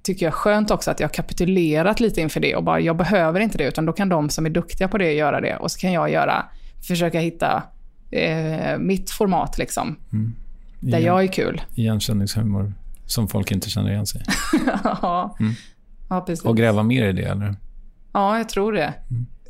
tycker 0.04 0.26
jag, 0.26 0.34
skönt 0.34 0.72
också 0.72 0.92
att 0.92 1.00
jag 1.00 1.08
har 1.08 1.14
kapitulerat 1.14 2.00
lite 2.00 2.22
inför 2.22 2.40
det 2.40 2.56
och 2.56 2.64
bara, 2.64 2.80
jag 2.80 2.98
behöver 2.98 3.40
inte 3.40 3.58
det, 3.58 3.64
utan 3.68 3.86
då 3.86 3.94
kan 3.94 4.10
de 4.10 4.30
som 4.30 4.46
är 4.46 4.50
duktiga 4.50 4.88
på 4.88 4.98
det 4.98 5.14
göra 5.14 5.42
det. 5.42 5.56
Och 5.56 5.72
så 5.72 5.80
kan 5.80 5.92
jag 5.92 6.12
göra, 6.12 6.46
försöka 6.88 7.20
hitta 7.20 7.64
eh, 8.12 8.78
mitt 8.78 9.12
format 9.12 9.58
liksom. 9.58 9.96
Där 10.80 10.98
Igen- 11.00 11.04
jag 11.06 11.24
är 11.24 11.28
kul. 11.28 11.62
Igenkänningshumor 11.76 12.74
som 13.06 13.28
folk 13.28 13.52
inte 13.52 13.70
känner 13.70 13.92
igen 13.92 14.06
sig 14.08 14.22
i. 14.22 14.24
ja. 14.84 15.36
Mm. 15.40 15.54
ja, 16.10 16.22
precis. 16.22 16.46
Och 16.46 16.58
gräva 16.58 16.84
mer 16.84 17.08
i 17.08 17.12
det, 17.14 17.24
eller? 17.24 17.56
Ja, 18.14 18.38
jag 18.38 18.50
tror 18.50 18.74
det. 18.74 18.94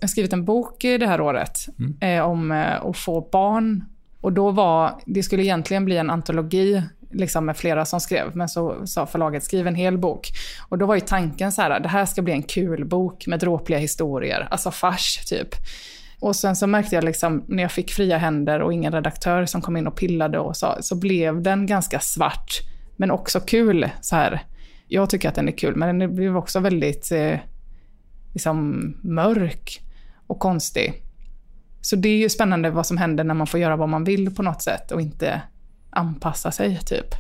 Jag 0.04 0.08
har 0.08 0.12
skrivit 0.12 0.34
en 0.34 0.45
bok 0.45 0.82
det 0.82 1.08
här 1.08 1.22
året 1.22 1.68
eh, 2.01 2.20
om 2.20 2.51
eh, 2.51 2.86
att 2.86 2.97
få 2.97 3.30
barn. 3.32 3.84
Och 4.22 4.34
då 4.34 4.51
var, 4.51 5.01
det 5.06 5.24
skulle 5.24 5.43
egentligen 5.43 5.86
bli 5.86 5.97
en 5.97 6.10
antologi 6.10 6.84
liksom 7.12 7.45
med 7.45 7.58
flera 7.58 7.86
som 7.86 7.99
skrev, 7.99 8.36
men 8.36 8.49
så 8.49 8.88
sa 8.88 9.06
förlaget 9.06 9.43
skriv 9.43 9.68
en 9.68 9.76
hel 9.76 9.97
bok. 9.97 10.32
Och 10.70 10.78
då 10.78 10.86
var 10.86 10.95
ju 10.95 11.01
tanken 11.01 11.51
så 11.51 11.62
här, 11.62 11.80
det 11.80 11.89
här 11.89 12.06
ska 12.06 12.22
bli 12.22 12.34
en 12.34 12.43
kul 12.43 12.86
bok 12.86 13.28
med 13.28 13.39
dråpliga 13.39 13.80
historier, 13.80 14.47
alltså 14.51 14.72
fars 14.72 15.26
typ. 15.26 15.56
Och 16.20 16.36
sen 16.36 16.56
så 16.56 16.68
märkte 16.68 16.95
jag 16.95 17.04
liksom, 17.04 17.43
när 17.47 17.64
jag 17.64 17.72
fick 17.72 17.91
fria 17.91 18.18
händer 18.18 18.60
och 18.60 18.74
ingen 18.74 18.91
redaktör 18.91 19.45
som 19.45 19.62
kom 19.62 19.78
in 19.78 19.88
och 19.88 19.95
pillade 19.95 20.39
och 20.39 20.58
så, 20.58 20.78
så 20.82 20.95
blev 20.95 21.41
den 21.41 21.66
ganska 21.66 21.99
svart, 21.99 22.60
men 22.95 23.12
också 23.12 23.39
kul. 23.39 23.89
så 24.01 24.16
här. 24.16 24.41
Jag 24.88 25.10
tycker 25.10 25.30
att 25.30 25.36
den 25.36 25.47
är 25.47 25.58
kul, 25.58 25.76
men 25.76 25.99
den 25.99 26.16
blev 26.16 26.38
också 26.38 26.60
väldigt 26.60 27.12
eh, 27.12 27.39
liksom 28.34 28.82
mörk 29.01 29.84
och 30.28 30.39
konstig. 30.39 31.03
Så 31.82 31.95
det 31.95 32.09
är 32.09 32.17
ju 32.17 32.30
spännande 32.30 32.69
vad 32.69 32.88
som 32.88 32.97
händer 32.97 33.24
när 33.24 33.34
man 33.34 33.47
får 33.47 33.59
göra 33.59 33.76
vad 33.76 33.89
man 33.89 34.03
vill 34.03 34.36
på 34.36 34.43
något 34.43 34.61
sätt 34.61 34.91
och 34.91 35.01
inte 35.01 35.41
anpassa 35.89 36.51
sig, 36.51 36.80
typ. 36.86 37.15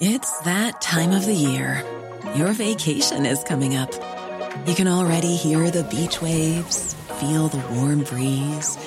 It's 0.00 0.44
that 0.44 0.80
time 0.80 1.18
of 1.18 1.24
the 1.24 1.34
year. 1.34 1.84
Your 2.36 2.52
vacation 2.52 3.26
is 3.26 3.44
coming 3.44 3.76
up. 3.78 3.90
You 4.66 4.74
can 4.74 4.88
already 4.88 5.36
hear 5.36 5.70
the 5.70 5.82
beach 5.82 6.22
waves, 6.22 6.94
feel 7.20 7.48
the 7.48 7.62
warm 7.74 8.04
breeze, 8.04 8.78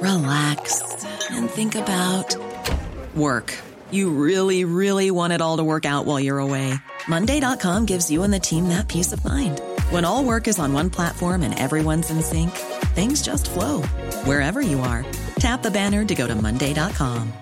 relax, 0.00 0.82
and 1.30 1.50
think 1.50 1.74
about 1.74 2.36
work. 3.14 3.54
You 3.90 4.10
really, 4.10 4.64
really 4.64 5.10
want 5.10 5.32
it 5.32 5.40
all 5.40 5.56
to 5.58 5.64
work 5.64 5.84
out 5.84 6.06
while 6.06 6.20
you're 6.20 6.38
away. 6.38 6.74
Monday.com 7.08 7.86
gives 7.86 8.10
you 8.10 8.22
and 8.22 8.32
the 8.32 8.40
team 8.40 8.68
that 8.68 8.88
peace 8.88 9.12
of 9.12 9.24
mind. 9.24 9.60
When 9.92 10.04
all 10.06 10.24
work 10.24 10.48
is 10.48 10.58
on 10.58 10.72
one 10.72 10.90
platform 10.90 11.42
and 11.42 11.54
everyone's 11.58 12.10
in 12.10 12.22
sync, 12.22 12.50
things 12.94 13.26
just 13.26 13.50
flow 13.50 13.82
wherever 14.24 14.62
you 14.62 14.80
are. 14.80 15.04
Tap 15.38 15.62
the 15.62 15.70
banner 15.70 16.04
to 16.04 16.14
go 16.14 16.26
to 16.26 16.34
Monday.com. 16.34 17.32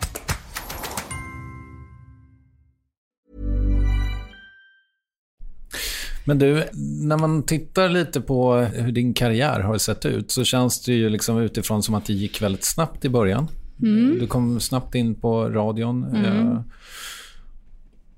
Men 6.25 6.39
du, 6.39 6.65
när 7.07 7.17
man 7.17 7.43
tittar 7.43 7.89
lite 7.89 8.21
på 8.21 8.57
hur 8.57 8.93
din 8.93 9.15
karriär 9.15 9.61
har 9.61 9.79
sett 9.79 10.07
ut 10.07 10.31
så 10.31 10.45
känns 10.45 10.83
det 10.85 10.93
ju 10.93 11.09
liksom 11.09 11.39
utifrån 11.39 11.83
som 11.83 11.95
att 11.95 12.07
det 12.07 12.13
gick 12.13 12.43
väldigt 12.43 12.65
snabbt 12.65 13.05
i 13.05 13.09
början. 13.09 13.49
Mm. 13.83 14.19
Du 14.19 14.27
kom 14.27 14.61
snabbt 14.61 14.95
in 14.95 15.15
på 15.15 15.51
radion. 15.51 16.05
Mm. 16.05 16.59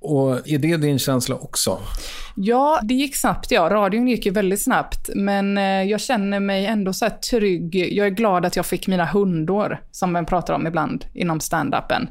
Och 0.02 0.48
är 0.48 0.58
det 0.58 0.76
din 0.76 0.98
känsla 0.98 1.34
också? 1.34 1.78
Ja, 2.34 2.80
det 2.82 2.94
gick 2.94 3.16
snabbt 3.16 3.50
ja. 3.50 3.68
Radion 3.70 4.08
gick 4.08 4.26
ju 4.26 4.32
väldigt 4.32 4.62
snabbt. 4.62 5.10
Men 5.14 5.58
eh, 5.58 5.82
jag 5.82 6.00
känner 6.00 6.40
mig 6.40 6.66
ändå 6.66 6.92
så 6.92 7.04
här 7.04 7.12
trygg. 7.12 7.74
Jag 7.92 8.06
är 8.06 8.10
glad 8.10 8.46
att 8.46 8.56
jag 8.56 8.66
fick 8.66 8.86
mina 8.86 9.04
hundår, 9.04 9.80
som 9.90 10.12
man 10.12 10.26
pratar 10.26 10.54
om 10.54 10.66
ibland 10.66 11.04
inom 11.14 11.40
stand-upen. 11.40 12.08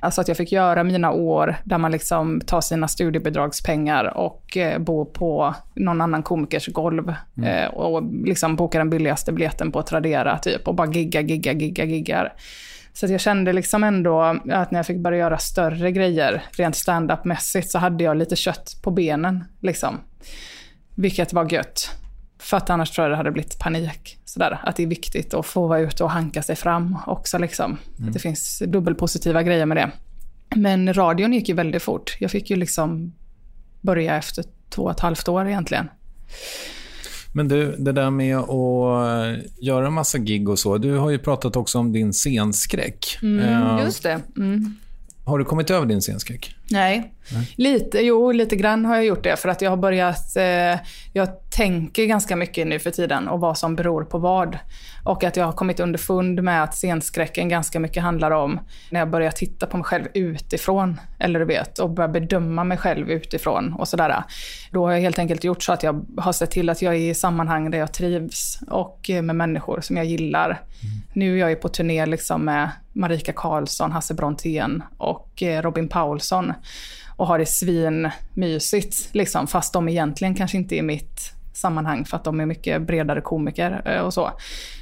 Alltså 0.00 0.20
att 0.20 0.28
jag 0.28 0.36
fick 0.36 0.52
göra 0.52 0.84
mina 0.84 1.10
år 1.10 1.56
där 1.64 1.78
man 1.78 1.92
liksom 1.92 2.40
tar 2.40 2.60
sina 2.60 2.88
studiebidragspengar 2.88 4.16
och 4.16 4.56
eh, 4.56 4.78
bor 4.78 5.04
på 5.04 5.54
någon 5.74 6.00
annan 6.00 6.22
komikers 6.22 6.68
golv. 6.68 7.14
Eh, 7.44 7.66
och 7.66 8.02
liksom 8.24 8.56
bokar 8.56 8.78
den 8.78 8.90
billigaste 8.90 9.32
biljetten 9.32 9.72
på 9.72 9.82
Tradera 9.82 10.38
typ 10.38 10.68
och 10.68 10.74
bara 10.74 10.92
gigga, 10.92 11.20
gigga, 11.20 11.52
gigga, 11.52 11.84
giggar. 11.84 12.32
Så 12.92 13.06
jag 13.06 13.20
kände 13.20 13.52
liksom 13.52 13.84
ändå 13.84 14.20
att 14.22 14.70
när 14.70 14.78
jag 14.78 14.86
fick 14.86 14.98
börja 14.98 15.18
göra 15.18 15.38
större 15.38 15.92
grejer, 15.92 16.42
rent 16.52 16.76
stand-up-mässigt, 16.76 17.70
så 17.70 17.78
hade 17.78 18.04
jag 18.04 18.16
lite 18.16 18.36
kött 18.36 18.76
på 18.82 18.90
benen. 18.90 19.44
Liksom. 19.60 20.00
Vilket 20.94 21.32
var 21.32 21.52
gött. 21.52 21.90
För 22.38 22.56
att 22.56 22.70
annars 22.70 22.90
tror 22.90 23.04
jag 23.04 23.12
det 23.12 23.16
hade 23.16 23.30
blivit 23.30 23.58
panik. 23.58 24.18
Sådär. 24.24 24.60
Att 24.62 24.76
det 24.76 24.82
är 24.82 24.86
viktigt 24.86 25.34
att 25.34 25.46
få 25.46 25.66
vara 25.66 25.80
ute 25.80 26.04
och 26.04 26.10
hanka 26.10 26.42
sig 26.42 26.56
fram 26.56 26.98
också. 27.06 27.38
Liksom. 27.38 27.78
Mm. 27.98 28.08
Att 28.08 28.14
det 28.14 28.20
finns 28.20 28.62
dubbelpositiva 28.66 29.42
grejer 29.42 29.66
med 29.66 29.76
det. 29.76 29.90
Men 30.56 30.94
radion 30.94 31.32
gick 31.32 31.48
ju 31.48 31.54
väldigt 31.54 31.82
fort. 31.82 32.16
Jag 32.20 32.30
fick 32.30 32.50
ju 32.50 32.56
liksom 32.56 33.12
börja 33.80 34.16
efter 34.16 34.44
två 34.70 34.82
och 34.82 34.90
ett 34.90 35.00
halvt 35.00 35.28
år 35.28 35.48
egentligen. 35.48 35.88
Men 37.34 37.48
du, 37.48 37.76
det 37.78 37.92
där 37.92 38.10
med 38.10 38.36
att 38.38 39.62
göra 39.64 39.90
massa 39.90 40.18
gig 40.18 40.48
och 40.48 40.58
så. 40.58 40.78
Du 40.78 40.96
har 40.96 41.10
ju 41.10 41.18
pratat 41.18 41.56
också 41.56 41.78
om 41.78 41.92
din 41.92 42.12
scenskräck. 42.12 43.18
Mm, 43.22 43.40
Eh, 43.78 43.84
just 43.84 44.02
det. 44.02 44.20
Mm. 44.36 44.76
Har 45.24 45.38
du 45.38 45.44
kommit 45.44 45.70
över 45.70 45.86
din 45.86 46.00
scenskräck? 46.00 46.56
Nej. 46.70 47.12
Nej. 47.32 47.54
Lite, 47.56 47.98
jo, 47.98 48.32
lite 48.32 48.56
grann 48.56 48.84
har 48.84 48.94
jag 48.94 49.04
gjort 49.04 49.24
det. 49.24 49.36
För 49.36 49.48
att 49.48 49.62
jag 49.62 49.70
har 49.70 49.76
börjat... 49.76 50.36
Eh, 50.36 50.80
jag 51.12 51.28
tänker 51.50 52.06
ganska 52.06 52.36
mycket 52.36 52.66
nu 52.66 52.78
för 52.78 52.90
tiden 52.90 53.28
och 53.28 53.40
vad 53.40 53.58
som 53.58 53.76
beror 53.76 54.04
på 54.04 54.18
vad. 54.18 54.58
Och 55.04 55.24
att 55.24 55.36
jag 55.36 55.44
har 55.44 55.52
kommit 55.52 55.80
underfund 55.80 56.42
med 56.42 56.62
att 56.62 56.74
scenskräcken 56.74 57.48
ganska 57.48 57.80
mycket 57.80 58.02
handlar 58.02 58.30
om 58.30 58.60
när 58.90 59.00
jag 59.00 59.10
börjar 59.10 59.30
titta 59.30 59.66
på 59.66 59.76
mig 59.76 59.84
själv 59.84 60.04
utifrån. 60.14 61.00
Eller 61.18 61.40
du 61.40 61.46
vet, 61.46 61.78
och 61.78 61.90
börjar 61.90 62.08
bedöma 62.08 62.64
mig 62.64 62.78
själv 62.78 63.10
utifrån 63.10 63.72
och 63.72 63.88
sådär. 63.88 64.22
Då 64.70 64.86
har 64.86 64.92
jag 64.92 65.00
helt 65.00 65.18
enkelt 65.18 65.44
gjort 65.44 65.62
så 65.62 65.72
att 65.72 65.82
jag 65.82 66.06
har 66.16 66.32
sett 66.32 66.50
till 66.50 66.70
att 66.70 66.82
jag 66.82 66.94
är 66.94 66.98
i 66.98 67.14
sammanhang 67.14 67.70
där 67.70 67.78
jag 67.78 67.92
trivs 67.92 68.58
och 68.70 69.10
med 69.22 69.36
människor 69.36 69.80
som 69.80 69.96
jag 69.96 70.06
gillar. 70.06 70.62
Nu 71.12 71.40
är 71.40 71.48
jag 71.48 71.60
på 71.60 71.68
turné 71.68 72.06
liksom 72.06 72.44
med 72.44 72.70
Marika 72.92 73.32
Karlsson, 73.32 73.92
Hasse 73.92 74.14
Brontén 74.14 74.82
och 74.98 75.31
eh, 75.36 75.62
Robin 75.62 75.88
Paulsson 75.88 76.52
och 77.16 77.26
har 77.26 77.38
det 77.38 77.46
svinmysigt, 77.46 79.14
liksom, 79.14 79.46
fast 79.46 79.72
de 79.72 79.88
egentligen 79.88 80.34
kanske 80.34 80.56
inte 80.56 80.76
är 80.76 80.82
mitt 80.82 81.32
sammanhang 81.52 82.04
för 82.04 82.16
att 82.16 82.24
de 82.24 82.40
är 82.40 82.46
mycket 82.46 82.82
bredare 82.82 83.20
komiker 83.20 83.82
eh, 83.84 84.00
och 84.00 84.14
så. 84.14 84.30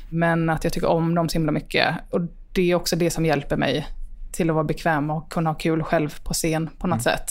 Men 0.09 0.51
att 0.51 0.65
jag 0.65 0.73
tycker 0.73 0.89
om 0.89 1.15
dem 1.15 1.29
så 1.29 1.33
himla 1.33 1.53
mycket. 1.53 1.95
Och 2.11 2.21
det 2.53 2.71
är 2.71 2.75
också 2.75 2.97
det 2.97 3.11
som 3.11 3.27
hjälper 3.27 3.57
mig 3.57 3.87
till 4.33 4.51
att 4.51 4.55
vara 4.55 4.65
bekväm 4.65 5.11
och 5.11 5.33
kunna 5.33 5.51
ha 5.51 5.55
kul 5.55 5.83
själv 5.83 6.15
på 6.25 6.35
scen 6.35 6.71
på 6.79 6.87
något 6.87 7.03
sätt. 7.03 7.31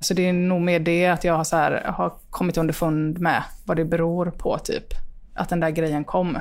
Så 0.00 0.14
det 0.14 0.28
är 0.28 0.32
nog 0.32 0.60
mer 0.60 0.80
det 0.80 1.06
att 1.06 1.24
jag 1.24 1.34
har, 1.34 1.44
så 1.44 1.56
här, 1.56 1.82
har 1.86 2.12
kommit 2.30 2.56
underfund 2.56 3.18
med 3.18 3.42
vad 3.64 3.76
det 3.76 3.84
beror 3.84 4.30
på, 4.30 4.58
typ. 4.58 4.84
Att 5.34 5.48
den 5.48 5.60
där 5.60 5.70
grejen 5.70 6.04
kom. 6.04 6.38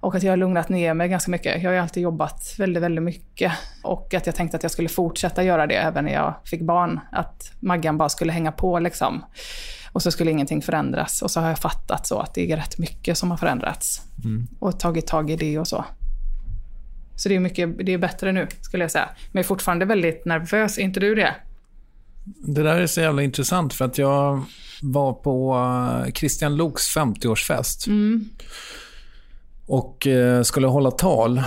Och 0.00 0.14
att 0.14 0.22
jag 0.22 0.32
har 0.32 0.36
lugnat 0.36 0.68
ner 0.68 0.94
mig 0.94 1.08
ganska 1.08 1.30
mycket. 1.30 1.62
Jag 1.62 1.70
har 1.70 1.74
ju 1.74 1.80
alltid 1.80 2.02
jobbat 2.02 2.54
väldigt, 2.58 2.82
väldigt 2.82 3.04
mycket. 3.04 3.52
Och 3.82 4.14
att 4.14 4.26
jag 4.26 4.34
tänkte 4.34 4.56
att 4.56 4.62
jag 4.62 4.72
skulle 4.72 4.88
fortsätta 4.88 5.42
göra 5.42 5.66
det 5.66 5.74
även 5.74 6.04
när 6.04 6.12
jag 6.12 6.34
fick 6.44 6.60
barn. 6.60 7.00
Att 7.12 7.52
Maggan 7.60 7.98
bara 7.98 8.08
skulle 8.08 8.32
hänga 8.32 8.52
på 8.52 8.78
liksom. 8.78 9.24
Och 9.92 10.02
så 10.02 10.10
skulle 10.10 10.30
ingenting 10.30 10.62
förändras. 10.62 11.22
Och 11.22 11.30
så 11.30 11.40
har 11.40 11.48
jag 11.48 11.58
fattat 11.58 12.06
så 12.06 12.18
att 12.18 12.34
det 12.34 12.52
är 12.52 12.56
rätt 12.56 12.78
mycket 12.78 13.18
som 13.18 13.30
har 13.30 13.38
förändrats. 13.38 14.02
Mm. 14.24 14.46
Och 14.58 14.80
tagit 14.80 15.06
tag 15.06 15.30
i 15.30 15.36
det 15.36 15.58
och 15.58 15.68
så. 15.68 15.84
Så 17.16 17.28
det 17.28 17.34
är, 17.36 17.40
mycket, 17.40 17.86
det 17.86 17.92
är 17.92 17.98
bättre 17.98 18.32
nu, 18.32 18.46
skulle 18.60 18.84
jag 18.84 18.90
säga. 18.90 19.08
Men 19.14 19.30
jag 19.32 19.44
är 19.44 19.48
fortfarande 19.48 19.84
väldigt 19.84 20.24
nervös. 20.24 20.78
Är 20.78 20.82
inte 20.82 21.00
du 21.00 21.14
det? 21.14 21.34
Det 22.24 22.62
där 22.62 22.80
är 22.80 22.86
så 22.86 23.00
jävla 23.00 23.22
intressant 23.22 23.74
för 23.74 23.84
att 23.84 23.98
jag 23.98 24.42
var 24.82 25.12
på 25.12 25.54
eh, 25.54 26.12
Christian 26.12 26.56
Loks 26.56 26.96
50-årsfest. 26.96 27.88
Mm. 27.88 28.28
Och 29.66 30.06
eh, 30.06 30.42
skulle 30.42 30.66
hålla 30.66 30.90
tal. 30.90 31.42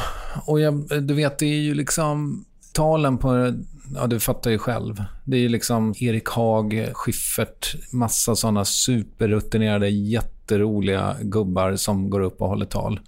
Och 0.46 0.60
jag, 0.60 0.88
du 1.02 1.14
vet, 1.14 1.40
det 1.40 1.46
är 1.46 1.60
ju 1.60 1.74
liksom 1.74 2.46
talen 2.74 3.18
på, 3.18 3.54
ja 3.96 4.08
du 4.08 4.20
fattar 4.20 4.52
ju 4.52 4.58
själv. 4.58 5.04
Det 5.26 5.38
är 5.38 5.42
ju 5.42 5.50
liksom 5.50 5.94
Erik 6.00 6.30
Haag, 6.30 6.90
Schiffert, 6.94 7.76
massa 7.94 8.36
sådana 8.36 8.66
superrutinerade, 8.66 9.90
jätteroliga 9.90 11.16
gubbar 11.22 11.76
som 11.76 12.10
går 12.10 12.20
upp 12.20 12.42
och 12.42 12.50
håller 12.50 12.66
tal. 12.66 13.00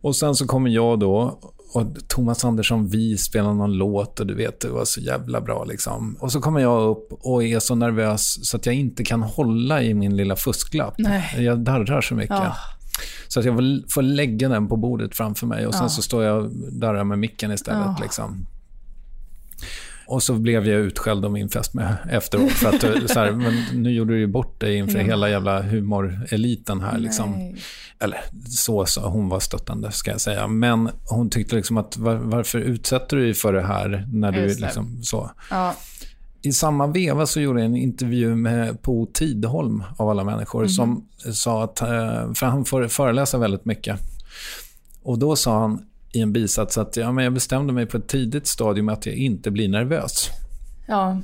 Och 0.00 0.16
sen 0.16 0.34
så 0.34 0.46
kommer 0.46 0.70
jag 0.70 0.98
då 0.98 1.40
och 1.74 2.08
Thomas 2.08 2.44
Andersson 2.44 2.88
Vi 2.88 3.18
spelar 3.18 3.54
någon 3.54 3.72
låt 3.72 4.20
och 4.20 4.26
du 4.26 4.34
vet, 4.34 4.60
det 4.60 4.68
var 4.68 4.84
så 4.84 5.00
jävla 5.00 5.40
bra 5.40 5.64
liksom. 5.64 6.16
Och 6.20 6.32
så 6.32 6.40
kommer 6.40 6.60
jag 6.60 6.90
upp 6.90 7.08
och 7.10 7.44
är 7.44 7.58
så 7.58 7.74
nervös 7.74 8.48
så 8.48 8.56
att 8.56 8.66
jag 8.66 8.74
inte 8.74 9.04
kan 9.04 9.22
hålla 9.22 9.82
i 9.82 9.94
min 9.94 10.16
lilla 10.16 10.36
fusklapp. 10.36 10.94
Nej. 10.98 11.44
Jag 11.44 11.58
darrar 11.58 12.00
så 12.00 12.14
mycket. 12.14 12.36
Ja. 12.36 12.56
Så 13.28 13.40
att 13.40 13.46
jag 13.46 13.54
får, 13.90 14.02
lägga 14.02 14.48
den 14.48 14.68
på 14.68 14.76
bordet 14.76 15.16
framför 15.16 15.46
mig 15.46 15.66
och 15.66 15.74
sen 15.74 15.82
Ja. 15.82 15.88
så 15.88 16.02
står 16.02 16.24
jag 16.24 16.44
och 16.44 16.50
darrar 16.72 17.04
med 17.04 17.18
micken 17.18 17.52
istället. 17.52 17.80
Ja. 17.86 17.98
Liksom. 18.02 18.46
Och 20.06 20.22
så 20.22 20.34
blev 20.34 20.66
jag 20.68 20.80
utskälld 20.80 21.24
av 21.24 21.32
min 21.32 21.48
fästmö 21.48 21.94
efteråt. 22.10 22.50
För 22.52 22.68
att, 22.68 22.84
eh, 22.84 23.06
så 23.06 23.20
här, 23.20 23.32
men 23.32 23.64
nu 23.82 23.90
gjorde 23.90 24.12
du 24.12 24.18
ju 24.20 24.26
bort 24.26 24.60
dig 24.60 24.74
inför 24.76 24.98
Ja. 24.98 25.04
hela 25.04 25.30
jävla 25.30 25.62
humoreliten 25.62 26.80
här. 26.80 26.98
Liksom. 26.98 27.54
Eller 28.00 28.18
så 28.48 28.86
sa 28.86 29.08
hon 29.08 29.28
var 29.28 29.40
stöttande, 29.40 29.92
ska 29.92 30.10
jag 30.10 30.20
säga. 30.20 30.46
Men 30.46 30.90
hon 31.04 31.30
tyckte 31.30 31.56
liksom 31.56 31.76
att 31.76 31.96
var, 31.96 32.14
varför 32.14 32.58
utsätter 32.58 33.16
du 33.16 33.24
dig 33.24 33.34
för 33.34 33.52
det 33.52 33.62
här 33.62 34.06
när 34.12 34.32
du 34.32 34.46
liksom 34.46 35.02
så. 35.02 35.30
Ja. 35.50 35.74
I 36.48 36.52
samma 36.52 36.86
veva 36.86 37.26
så 37.26 37.40
gjorde 37.40 37.60
jag 37.60 37.66
en 37.66 37.76
intervju 37.76 38.34
med 38.36 38.82
Po 38.82 39.06
Tidholm 39.06 39.82
av 39.96 40.08
alla 40.08 40.24
människor 40.24 40.60
Mhm. 40.62 40.68
som 40.68 41.08
sa 41.32 41.64
att, 41.64 41.80
eh, 41.80 42.32
för 42.34 42.44
han 42.46 42.64
får 42.64 42.88
föreläsa 42.88 43.38
väldigt 43.38 43.64
mycket. 43.64 44.00
Och 45.02 45.18
då 45.18 45.36
sa 45.36 45.60
han 45.60 45.86
i 46.12 46.20
en 46.20 46.32
bisats 46.32 46.78
att 46.78 46.96
ja, 46.96 47.12
men 47.12 47.24
jag 47.24 47.32
bestämde 47.32 47.72
mig 47.72 47.86
på 47.86 47.96
ett 47.96 48.08
tidigt 48.08 48.46
stadium 48.46 48.88
att 48.88 49.06
jag 49.06 49.14
inte 49.14 49.50
blir 49.50 49.68
nervös. 49.68 50.28
Ja. 50.86 51.20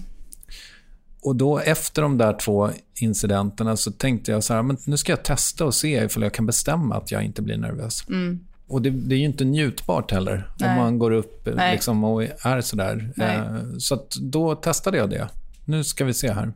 Och 1.23 1.37
då 1.37 1.59
efter 1.59 2.03
de 2.03 2.19
där 2.19 2.39
två 2.39 2.71
incidenterna 3.01 3.77
så 3.77 3.93
tänkte 3.93 4.33
jag 4.33 4.45
så 4.45 4.55
här, 4.55 4.63
men 4.63 4.77
nu 4.87 4.97
ska 4.97 5.13
jag 5.13 5.25
testa 5.25 5.65
och 5.65 5.75
se 5.75 6.05
ifall 6.05 6.23
jag 6.23 6.35
kan 6.35 6.47
bestämma 6.47 6.95
att 6.97 7.11
jag 7.11 7.25
inte 7.25 7.43
blir 7.43 7.57
nervös. 7.57 8.09
Mm. 8.09 8.41
Och 8.69 8.83
det, 8.83 8.91
det 8.91 9.15
är 9.15 9.19
ju 9.19 9.25
inte 9.25 9.45
njutbart 9.45 10.11
heller 10.11 10.49
Nej. 10.59 10.71
om 10.71 10.77
man 10.77 10.99
går 10.99 11.11
upp 11.11 11.49
liksom, 11.73 12.05
och 12.05 12.23
är 12.23 12.61
sådär. 12.61 13.11
Eh, 13.21 13.77
Så 13.79 13.95
att 13.95 14.11
då 14.21 14.55
testade 14.55 14.99
jag 14.99 15.11
det. 15.11 15.29
Nu 15.65 15.85
ska 15.85 16.05
vi 16.05 16.15
se 16.15 16.33
här. 16.33 16.53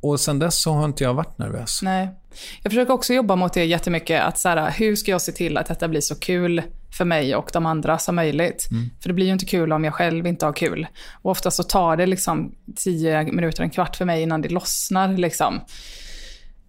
Och 0.00 0.20
sen 0.20 0.38
dess 0.38 0.62
så 0.62 0.72
har 0.72 0.84
inte 0.84 1.04
jag 1.04 1.14
varit 1.14 1.38
nervös. 1.38 1.80
Nej. 1.82 2.08
Jag 2.62 2.72
försöker 2.72 2.92
också 2.92 3.14
jobba 3.14 3.36
mot 3.36 3.52
det 3.52 3.64
jättemycket. 3.64 4.22
Att 4.22 4.38
så 4.38 4.48
här, 4.48 4.70
hur 4.70 4.96
ska 4.96 5.10
jag 5.10 5.22
se 5.22 5.32
till 5.32 5.56
att 5.56 5.66
detta 5.66 5.88
blir 5.88 6.00
så 6.00 6.14
kul 6.14 6.62
för 6.98 7.04
mig 7.04 7.36
och 7.36 7.50
de 7.52 7.66
andra 7.66 7.98
som 7.98 8.14
möjligt? 8.14 8.68
Mm. 8.70 8.90
För 9.00 9.08
det 9.08 9.14
blir 9.14 9.26
ju 9.26 9.32
inte 9.32 9.44
kul 9.44 9.72
om 9.72 9.84
jag 9.84 9.94
själv 9.94 10.26
inte 10.26 10.46
har 10.46 10.52
kul. 10.52 10.86
Och 11.22 11.30
ofta 11.30 11.50
så 11.50 11.62
tar 11.62 11.96
det 11.96 12.06
liksom 12.06 12.54
tio 12.76 13.22
minuter, 13.24 13.62
en 13.62 13.70
kvart 13.70 13.96
för 13.96 14.04
mig 14.04 14.22
innan 14.22 14.42
det 14.42 14.48
lossnar. 14.48 15.16
Liksom. 15.16 15.60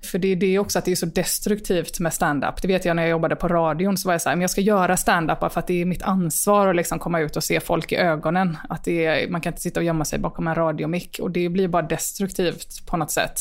För 0.01 0.19
det 0.19 0.55
är 0.55 0.59
också 0.59 0.79
att 0.79 0.85
det 0.85 0.91
är 0.91 0.95
så 0.95 1.05
destruktivt 1.05 1.99
med 1.99 2.13
stand-up. 2.13 2.61
Det 2.61 2.67
vet 2.67 2.85
jag 2.85 2.95
när 2.95 3.03
jag 3.03 3.09
jobbade 3.09 3.35
på 3.35 3.47
radion, 3.47 3.97
så 3.97 4.07
var 4.07 4.13
jag 4.13 4.21
så 4.21 4.29
här, 4.29 4.35
men 4.35 4.41
jag 4.41 4.49
ska 4.49 4.61
göra 4.61 4.97
stand-up 4.97 5.39
för 5.39 5.59
att 5.59 5.67
det 5.67 5.81
är 5.81 5.85
mitt 5.85 6.01
ansvar 6.01 6.67
att 6.67 6.75
liksom 6.75 6.99
komma 6.99 7.19
ut 7.19 7.35
och 7.35 7.43
se 7.43 7.59
folk 7.59 7.91
i 7.91 7.95
ögonen. 7.95 8.57
Att 8.69 8.83
det 8.83 9.05
är, 9.05 9.29
man 9.29 9.41
kan 9.41 9.53
inte 9.53 9.61
sitta 9.61 9.79
och 9.79 9.83
gömma 9.83 10.05
sig 10.05 10.19
bakom 10.19 10.47
en 10.47 10.55
radiomick. 10.55 11.19
Och 11.21 11.31
det 11.31 11.49
blir 11.49 11.67
bara 11.67 11.81
destruktivt 11.81 12.85
på 12.85 12.97
något 12.97 13.11
sätt. 13.11 13.39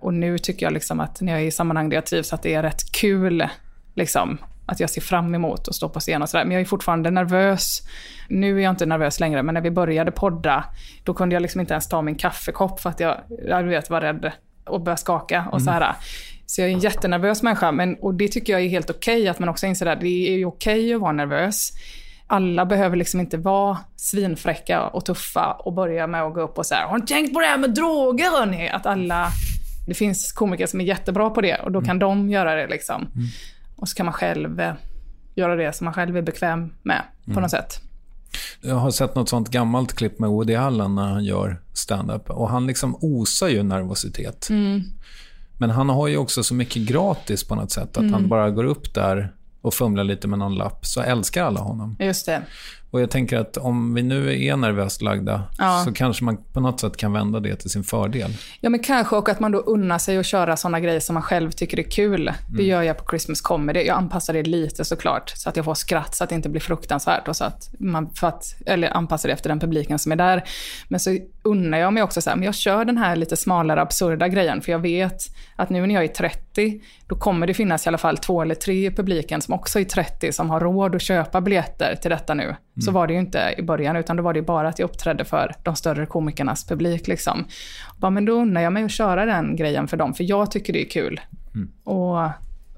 Och 0.00 0.14
nu 0.14 0.38
tycker 0.38 0.66
jag 0.66 0.72
liksom 0.72 1.00
att 1.00 1.20
när 1.20 1.32
jag 1.32 1.42
är 1.42 1.46
i 1.46 1.50
sammanhang 1.50 1.88
där 1.88 1.96
jag 1.96 2.06
trivs, 2.06 2.32
att 2.32 2.42
det 2.42 2.54
är 2.54 2.62
rätt 2.62 2.92
kul. 2.92 3.48
Liksom, 3.94 4.38
att 4.66 4.80
jag 4.80 4.90
ser 4.90 5.00
fram 5.00 5.34
emot 5.34 5.68
att 5.68 5.74
stå 5.74 5.88
på 5.88 6.00
scen 6.00 6.22
och 6.22 6.28
sådär. 6.28 6.44
Men 6.44 6.52
jag 6.52 6.60
är 6.60 6.64
fortfarande 6.64 7.10
nervös. 7.10 7.82
Nu 8.28 8.58
är 8.58 8.62
jag 8.62 8.70
inte 8.70 8.86
nervös 8.86 9.20
längre, 9.20 9.42
men 9.42 9.54
när 9.54 9.62
vi 9.62 9.70
började 9.70 10.10
podda, 10.10 10.64
då 11.04 11.14
kunde 11.14 11.34
jag 11.34 11.42
liksom 11.42 11.60
inte 11.60 11.74
ens 11.74 11.88
ta 11.88 12.02
min 12.02 12.14
kaffekopp 12.14 12.80
för 12.80 12.90
att 12.90 13.00
jag, 13.00 13.20
jag 13.48 13.62
vet, 13.62 13.90
var 13.90 14.00
rädd 14.00 14.32
och 14.68 14.80
började 14.80 15.00
skaka 15.00 15.44
och 15.52 15.62
så 15.62 15.70
här. 15.70 15.94
Så 16.46 16.60
jag 16.60 16.70
är 16.70 16.74
en 16.74 16.78
jättenervös 16.80 17.42
människa, 17.42 17.72
men, 17.72 17.94
och 17.94 18.14
det 18.14 18.28
tycker 18.28 18.52
jag 18.52 18.62
är 18.62 18.68
helt 18.68 18.90
okej, 18.90 19.28
att 19.28 19.38
man 19.38 19.48
också 19.48 19.66
inser 19.66 19.86
att 19.86 20.00
det 20.00 20.28
är 20.28 20.36
ju 20.36 20.44
okej 20.44 20.94
att 20.94 21.00
vara 21.00 21.12
nervös. 21.12 21.70
alla 22.26 22.66
behöver 22.66 22.96
liksom 22.96 23.20
inte 23.20 23.36
vara 23.36 23.78
svinfräcka 23.96 24.82
och 24.86 25.04
tuffa 25.04 25.52
och 25.52 25.72
börja 25.72 26.06
med 26.06 26.22
att 26.22 26.34
gå 26.34 26.40
upp 26.40 26.58
och 26.58 26.66
säga 26.66 26.86
“Har 26.86 26.98
ni 26.98 27.06
tänkt 27.06 27.34
på 27.34 27.40
det 27.40 27.46
här 27.46 27.58
med 27.58 27.70
droger 27.74 28.30
hörni?” 28.30 28.68
Att 28.68 28.86
alla... 28.86 29.28
Det 29.88 29.94
finns 29.94 30.32
komiker 30.32 30.66
som 30.66 30.80
är 30.80 30.84
jättebra 30.84 31.30
på 31.30 31.40
det 31.40 31.54
och 31.56 31.72
då 31.72 31.80
kan 31.82 31.98
de 31.98 32.28
göra 32.30 32.54
det 32.54 32.66
liksom. 32.66 33.08
Och 33.76 33.88
så 33.88 33.96
kan 33.96 34.06
man 34.06 34.12
själv 34.12 34.60
eh, 34.60 34.72
göra 35.34 35.56
det 35.56 35.72
som 35.72 35.84
man 35.84 35.94
själv 35.94 36.16
är 36.16 36.22
bekväm 36.22 36.72
med 36.82 37.02
på 37.24 37.30
Mm. 37.30 37.42
något 37.42 37.50
sätt. 37.50 37.80
Jag 38.60 38.74
har 38.74 38.90
sett 38.90 39.14
något 39.14 39.28
sånt 39.28 39.50
gammalt 39.50 39.92
klipp 39.92 40.18
med 40.18 40.30
Woody 40.30 40.54
Allen 40.54 40.94
när 40.94 41.06
han 41.12 41.24
gör 41.24 41.60
stand-up. 41.74 42.30
Och 42.30 42.48
han 42.50 42.66
liksom 42.66 42.96
osar 43.00 43.48
ju 43.48 43.62
nervositet. 43.62 44.48
Mm. 44.50 44.82
Men 45.58 45.70
han 45.70 45.88
har 45.88 46.08
ju 46.08 46.16
också 46.16 46.42
så 46.42 46.54
mycket 46.54 46.82
gratis 46.82 47.44
på 47.44 47.54
något 47.54 47.70
sätt. 47.70 47.90
Att 47.90 47.96
Mm. 47.96 48.12
han 48.12 48.28
bara 48.28 48.50
går 48.50 48.64
upp 48.64 48.94
där 48.94 49.32
och 49.62 49.74
fumlar 49.74 50.04
lite 50.04 50.28
med 50.28 50.38
någon 50.38 50.54
lapp, 50.54 50.86
så 50.86 51.00
älskar 51.00 51.44
alla 51.44 51.60
honom. 51.60 51.96
Just 52.00 52.26
det. 52.26 52.42
Och 52.90 53.00
jag 53.00 53.10
tänker 53.10 53.38
att 53.38 53.56
om 53.56 53.94
vi 53.94 54.02
nu 54.02 54.44
är 54.46 54.56
nervöst 54.56 55.02
lagda, 55.02 55.42
Ja. 55.58 55.82
så 55.84 55.92
kanske 55.92 56.24
man 56.24 56.36
på 56.52 56.60
något 56.60 56.80
sätt 56.80 56.96
kan 56.96 57.12
vända 57.12 57.40
det 57.40 57.56
till 57.56 57.70
sin 57.70 57.84
fördel. 57.84 58.36
Ja, 58.60 58.70
men 58.70 58.80
kanske 58.80 59.16
och 59.16 59.28
att 59.28 59.40
man 59.40 59.52
då 59.52 59.58
unnar 59.58 59.98
sig 59.98 60.18
att 60.18 60.26
köra 60.26 60.56
såna 60.56 60.80
grejer 60.80 61.00
som 61.00 61.14
man 61.14 61.22
själv 61.22 61.50
tycker 61.50 61.78
är 61.78 61.90
kul. 61.90 62.24
Det 62.24 62.54
Mm. 62.54 62.66
gör 62.66 62.82
jag 62.82 62.96
på 62.98 63.04
Christmas 63.10 63.40
Comedy. 63.40 63.80
Jag 63.80 63.96
anpassar 63.96 64.32
det 64.32 64.42
lite 64.42 64.84
såklart, 64.84 65.32
så 65.36 65.48
att 65.48 65.56
jag 65.56 65.64
får 65.64 65.74
skratt, 65.74 66.14
så 66.14 66.24
att 66.24 66.30
det 66.30 66.36
inte 66.36 66.48
blir 66.48 66.60
fruktansvärt. 66.60 67.28
Och 67.28 67.36
så 67.36 67.44
att 67.44 67.70
man, 67.78 68.10
för 68.14 68.26
att, 68.26 68.54
eller 68.66 68.96
anpassar 68.96 69.28
det 69.28 69.32
efter 69.32 69.48
den 69.48 69.60
publiken 69.60 69.98
som 69.98 70.12
är 70.12 70.16
där. 70.16 70.44
Men 70.88 71.00
så 71.00 71.18
unnar 71.48 71.78
jag 71.78 71.92
mig 71.92 72.02
också 72.02 72.20
så 72.22 72.30
här, 72.30 72.36
men 72.36 72.44
jag 72.44 72.54
kör 72.54 72.84
den 72.84 72.98
här 72.98 73.16
lite 73.16 73.36
smalare, 73.36 73.80
absurda 73.80 74.28
grejen. 74.28 74.60
För 74.60 74.72
jag 74.72 74.78
vet 74.78 75.22
att 75.56 75.70
nu 75.70 75.86
när 75.86 75.94
jag 75.94 76.04
är 76.04 76.08
30, 76.08 76.80
då 77.06 77.16
kommer 77.16 77.46
det 77.46 77.54
finnas 77.54 77.86
i 77.86 77.88
alla 77.88 77.98
fall 77.98 78.18
två 78.18 78.42
eller 78.42 78.54
tre 78.54 78.86
i 78.86 78.90
publiken 78.90 79.40
som 79.42 79.54
också 79.54 79.80
är 79.80 79.84
30, 79.84 80.32
som 80.32 80.50
har 80.50 80.60
råd 80.60 80.94
att 80.94 81.02
köpa 81.02 81.40
biljetter 81.40 81.94
till 82.02 82.10
detta 82.10 82.34
nu. 82.34 82.56
Så 82.84 82.90
var 82.92 83.06
det 83.06 83.12
ju 83.12 83.18
inte 83.18 83.54
i 83.58 83.62
början, 83.62 83.96
utan 83.96 84.16
då 84.16 84.22
var 84.22 84.34
det 84.34 84.42
bara 84.42 84.68
att 84.68 84.78
jag 84.78 84.90
uppträdde 84.90 85.24
för 85.24 85.54
de 85.62 85.76
större 85.76 86.06
komikernas 86.06 86.66
publik. 86.66 87.06
Liksom. 87.08 87.44
Bara, 87.96 88.10
men 88.10 88.24
då 88.24 88.32
unnar 88.32 88.60
jag 88.60 88.72
mig 88.72 88.84
att 88.84 88.90
köra 88.90 89.24
den 89.24 89.56
grejen 89.56 89.88
för 89.88 89.96
dem, 89.96 90.14
för 90.14 90.24
jag 90.24 90.50
tycker 90.50 90.72
det 90.72 90.82
är 90.86 90.90
kul. 90.90 91.20
Och 91.84 92.18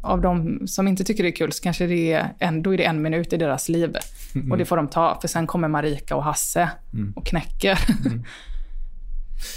av 0.02 0.20
de 0.20 0.60
som 0.66 0.88
inte 0.88 1.04
tycker 1.04 1.22
det 1.22 1.28
är 1.28 1.36
kul 1.36 1.52
så 1.52 1.62
kanske 1.62 1.86
det 1.86 2.12
är, 2.12 2.32
en, 2.38 2.62
då 2.62 2.74
är 2.74 2.78
det 2.78 2.84
en 2.84 3.02
minut 3.02 3.32
i 3.32 3.36
deras 3.36 3.68
liv. 3.68 3.96
Mm. 4.34 4.52
Och 4.52 4.58
det 4.58 4.64
får 4.64 4.76
de 4.76 4.88
ta, 4.88 5.18
för 5.20 5.28
sen 5.28 5.46
kommer 5.46 5.68
Marika 5.68 6.16
och 6.16 6.24
Hasse 6.24 6.70
Mm. 6.94 7.12
och 7.16 7.26
knäcker. 7.26 7.78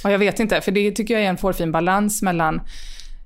och 0.03 0.11
jag 0.11 0.19
vet 0.19 0.39
inte, 0.39 0.61
för 0.61 0.71
det 0.71 0.91
tycker 0.91 1.13
jag 1.13 1.23
är 1.23 1.29
en 1.29 1.37
hårfin 1.37 1.71
balans 1.71 2.21
mellan 2.21 2.61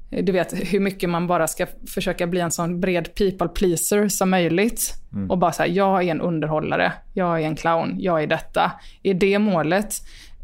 du 0.10 0.32
vet, 0.32 0.74
hur 0.74 0.80
mycket 0.80 1.10
man 1.10 1.28
bara 1.28 1.48
ska 1.48 1.68
försöka 1.88 2.28
bli 2.28 2.40
en 2.40 2.52
sån 2.52 2.82
bred 2.82 3.16
people 3.16 3.48
pleaser 3.48 4.08
som 4.08 4.30
möjligt. 4.30 4.94
Mm. 5.14 5.32
Och 5.32 5.38
bara 5.38 5.52
säga, 5.52 5.68
jag 5.68 6.04
är 6.04 6.12
en 6.12 6.22
underhållare, 6.22 6.94
jag 7.14 7.42
är 7.42 7.46
en 7.46 7.56
clown, 7.56 7.96
jag 8.00 8.24
är 8.24 8.28
detta. 8.28 8.72
Är 9.04 9.14
det 9.14 9.40
målet? 9.40 9.94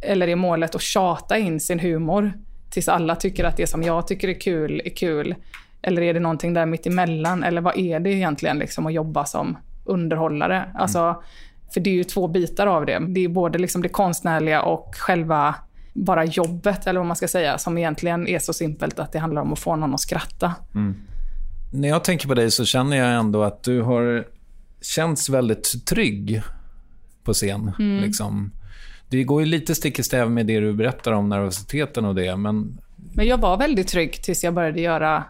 Eller 0.01 0.28
är 0.28 0.36
målet 0.36 0.76
att 0.76 0.82
tjata 0.82 1.38
in 1.38 1.59
sin 1.59 1.80
humor 1.80 2.34
tills 2.70 2.88
alla 2.88 3.16
tycker 3.16 3.43
att 3.43 3.57
det 3.57 3.68
som 3.68 3.84
jag 3.84 4.07
tycker 4.07 4.28
är 4.28 4.39
kul 4.39 4.82
är 4.86 4.89
kul? 4.89 5.36
Eller 5.82 6.01
är 6.01 6.14
det 6.14 6.20
någonting 6.20 6.53
där 6.53 6.66
mitt 6.66 6.86
emellan? 6.86 7.43
Eller 7.43 7.61
vad 7.61 7.78
är 7.78 7.99
det 7.99 8.09
egentligen 8.09 8.59
liksom 8.59 8.86
att 8.86 8.93
jobba 8.93 9.26
som 9.26 9.57
underhållare? 9.86 10.64
Alltså, 10.74 11.24
för 11.74 11.80
det 11.80 11.89
är 11.89 11.93
ju 11.95 12.03
två 12.03 12.28
bitar 12.28 12.68
av 12.68 12.86
det. 12.86 12.99
Det 13.07 13.24
är 13.24 13.28
både 13.28 13.57
liksom 13.59 13.82
det 13.82 13.89
konstnärliga 13.89 14.61
och 14.61 14.95
själva 14.95 15.55
bara 15.94 16.26
jobbet, 16.26 16.88
eller 16.88 17.00
vad 17.00 17.08
man 17.08 17.16
ska 17.16 17.28
säga, 17.28 17.58
som 17.58 17.78
egentligen 17.78 18.28
är 18.28 18.39
så 18.39 18.54
simpelt 18.54 19.00
att 19.00 19.12
det 19.12 19.20
handlar 19.20 19.41
om 19.41 19.54
att 19.54 19.60
få 19.60 19.76
någon 19.76 19.94
att 19.94 20.00
skratta. 20.00 20.54
När 21.72 21.89
jag 21.89 22.04
tänker 22.04 22.28
på 22.28 22.34
dig 22.34 22.52
så 22.52 22.66
känner 22.66 22.98
jag 22.98 23.20
ändå 23.20 23.44
att 23.44 23.64
du 23.64 23.82
har 23.82 24.28
känts 24.82 25.30
väldigt 25.30 25.86
trygg 25.86 26.41
på 27.24 27.34
scen. 27.34 27.72
Mm. 27.80 28.04
Liksom. 28.04 28.52
Det 29.10 29.24
går 29.24 29.41
ju 29.41 29.46
lite 29.46 29.76
stick 29.76 30.00
i 30.00 30.04
stäv 30.04 30.32
med 30.32 30.46
det 30.46 30.60
du 30.60 30.74
berättar 30.74 31.12
om 31.12 31.30
nervositeten 31.30 32.06
och 32.06 32.16
det, 32.16 32.38
men 32.38 32.80
Men 33.14 33.26
jag 33.28 33.38
var 33.38 33.58
väldigt 33.58 33.88
trygg 33.88 34.24
tills 34.24 34.44
jag 34.44 34.54
började 34.54 34.82
göra 34.82 35.24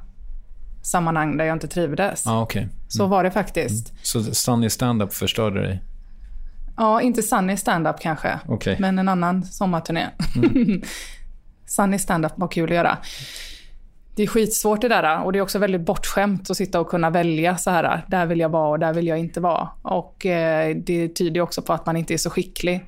sammanhang 0.83 1.37
där 1.37 1.45
jag 1.45 1.55
inte 1.55 1.67
trivdes. 1.67 2.23
ja, 2.25 2.41
okej. 2.41 2.67
Så 2.87 3.05
var 3.05 3.23
det 3.23 3.31
faktiskt. 3.31 3.93
Så 4.01 4.23
Sunny 4.23 4.69
stand-up 4.69 5.13
förstörde 5.13 5.61
dig? 5.61 5.81
Ja, 6.77 7.01
inte 7.01 7.21
Sunny 7.21 7.57
stand-up 7.57 7.95
kanske, 7.99 8.39
Okej. 8.47 8.77
men 8.79 8.99
en 8.99 9.09
annan 9.09 9.43
sommarturné. 9.43 10.07
Sunny 11.65 11.99
stand-up 11.99 12.33
var 12.35 12.47
kul 12.47 12.69
att 12.69 12.75
göra. 12.75 12.97
Det 14.15 14.23
är 14.23 14.27
skitsvårt 14.27 14.81
det 14.81 14.87
där 14.87 15.23
och 15.23 15.33
det 15.33 15.39
är 15.39 15.43
också 15.43 15.59
väldigt 15.59 15.81
bortskämt 15.81 16.49
att 16.49 16.57
sitta 16.57 16.79
och 16.79 16.89
kunna 16.89 17.09
välja 17.09 17.57
så 17.57 17.69
här, 17.71 18.05
där 18.07 18.25
vill 18.25 18.39
jag 18.39 18.49
vara 18.49 18.69
och 18.69 18.79
där 18.79 18.93
vill 18.93 19.07
jag 19.07 19.19
inte 19.19 19.39
vara. 19.39 19.69
Och 19.81 20.25
eh, 20.25 20.75
det 20.75 21.07
tyder 21.07 21.41
också 21.41 21.61
på 21.61 21.73
att 21.73 21.85
man 21.85 21.97
inte 21.97 22.13
är 22.13 22.17
så 22.17 22.29
skicklig. 22.29 22.85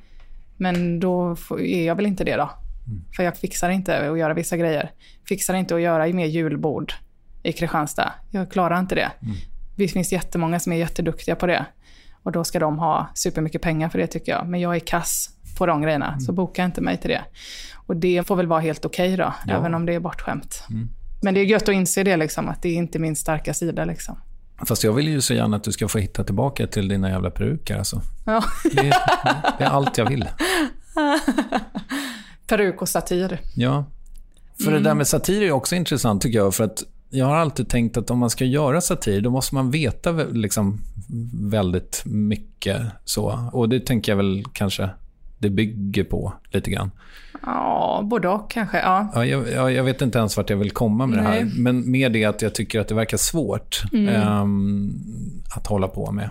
Men 0.56 1.00
då 1.00 1.36
är 1.58 1.86
jag 1.86 1.94
väl 1.94 2.06
inte 2.06 2.24
det 2.24 2.36
då. 2.36 2.50
För 3.16 3.22
jag 3.22 3.36
fixar 3.36 3.70
inte 3.70 4.10
att 4.10 4.18
göra 4.18 4.34
vissa 4.34 4.56
grejer. 4.56 4.90
Fixar 5.28 5.54
inte 5.54 5.74
att 5.74 5.80
göra 5.80 6.06
mer 6.06 6.26
julbord 6.26 6.92
i 7.42 7.52
Kristianstad. 7.52 8.12
Jag 8.30 8.50
klarar 8.50 8.78
inte 8.78 8.94
det. 8.94 9.10
Det 9.76 9.88
finns 9.88 10.12
jättemånga 10.12 10.60
som 10.60 10.72
är 10.72 10.76
jätteduktiga 10.76 11.36
på 11.36 11.46
det. 11.46 11.66
Och 12.26 12.32
då 12.32 12.44
ska 12.44 12.58
de 12.58 12.78
ha 12.78 13.08
supermycket 13.14 13.62
pengar 13.62 13.88
för 13.88 13.98
det 13.98 14.06
tycker 14.06 14.32
jag. 14.32 14.46
Men 14.46 14.60
jag 14.60 14.76
är 14.76 14.80
kass 14.80 15.30
på 15.58 15.66
de 15.66 15.82
grejerna, 15.82 16.20
så 16.20 16.32
boka 16.32 16.64
inte 16.64 16.80
mig 16.80 16.96
till 17.00 17.10
det. 17.10 17.24
Och 17.86 17.96
det 17.96 18.26
får 18.26 18.36
väl 18.36 18.46
vara 18.46 18.60
helt 18.60 18.84
okej 18.84 19.16
då, 19.16 19.34
Ja. 19.46 19.54
även 19.54 19.74
om 19.74 19.86
det 19.86 19.94
är 19.94 20.00
bortskämt. 20.00 20.62
Men 21.22 21.34
det 21.34 21.40
är 21.40 21.44
gött 21.44 21.62
att 21.68 21.74
inse 21.74 22.02
det, 22.02 22.16
liksom, 22.16 22.48
att 22.48 22.62
det 22.62 22.68
är 22.68 22.74
inte 22.74 22.98
min 22.98 23.16
starka 23.16 23.54
sida. 23.54 23.84
Liksom. 23.84 24.18
Fast 24.68 24.84
jag 24.84 24.92
vill 24.92 25.08
ju 25.08 25.20
så 25.20 25.34
gärna 25.34 25.56
att 25.56 25.64
du 25.64 25.72
ska 25.72 25.88
få 25.88 25.98
hitta 25.98 26.24
tillbaka 26.24 26.66
till 26.66 26.88
dina 26.88 27.10
jävla 27.10 27.30
peruker. 27.30 27.76
Alltså. 27.78 28.02
Ja. 28.26 28.44
Det, 28.74 28.82
det 29.58 29.64
är 29.64 29.68
allt 29.68 29.98
jag 29.98 30.08
vill. 30.08 30.28
Peruk 32.46 32.82
och 32.82 32.88
satir. 32.88 33.40
Ja. 33.54 33.84
För 34.64 34.72
det 34.72 34.80
där 34.80 34.94
med 34.94 35.06
satir 35.06 35.42
är 35.42 35.52
också 35.52 35.74
intressant 35.74 36.22
tycker 36.22 36.38
jag. 36.38 36.54
För 36.54 36.64
att 36.64 36.82
jag 37.10 37.26
har 37.26 37.36
alltid 37.36 37.68
tänkt 37.68 37.96
att 37.96 38.10
om 38.10 38.18
man 38.18 38.30
ska 38.30 38.44
göra 38.44 38.80
satir, 38.80 39.20
då 39.20 39.30
måste 39.30 39.54
man 39.54 39.70
veta 39.70 40.12
liksom 40.12 40.80
väldigt 41.50 42.02
mycket. 42.04 42.82
så. 43.04 43.48
Och 43.52 43.68
det 43.68 43.80
tänker 43.80 44.12
jag 44.12 44.16
väl 44.16 44.44
kanske 44.52 44.90
det 45.38 45.50
bygger 45.50 46.04
på 46.04 46.32
lite 46.50 46.70
grann. 46.70 46.90
Ja, 47.42 48.00
både 48.04 48.28
och 48.28 48.50
kanske. 48.50 48.78
Ja. 48.78 49.08
Ja, 49.14 49.24
jag, 49.26 49.72
jag, 49.72 49.84
vet 49.84 50.02
inte 50.02 50.18
ens 50.18 50.36
vart 50.36 50.50
jag 50.50 50.56
vill 50.56 50.70
komma 50.70 51.06
med 51.06 51.18
det 51.18 51.22
här. 51.22 51.30
Nej. 51.44 51.52
Men 51.56 51.90
med 51.90 52.12
det 52.12 52.24
att 52.24 52.42
jag 52.42 52.54
tycker 52.54 52.80
att 52.80 52.88
det 52.88 52.94
verkar 52.94 53.16
svårt 53.16 53.82
Mm. 53.92 54.08
ehm, 54.14 54.92
att 55.56 55.66
hålla 55.66 55.88
på 55.88 56.12
med. 56.12 56.30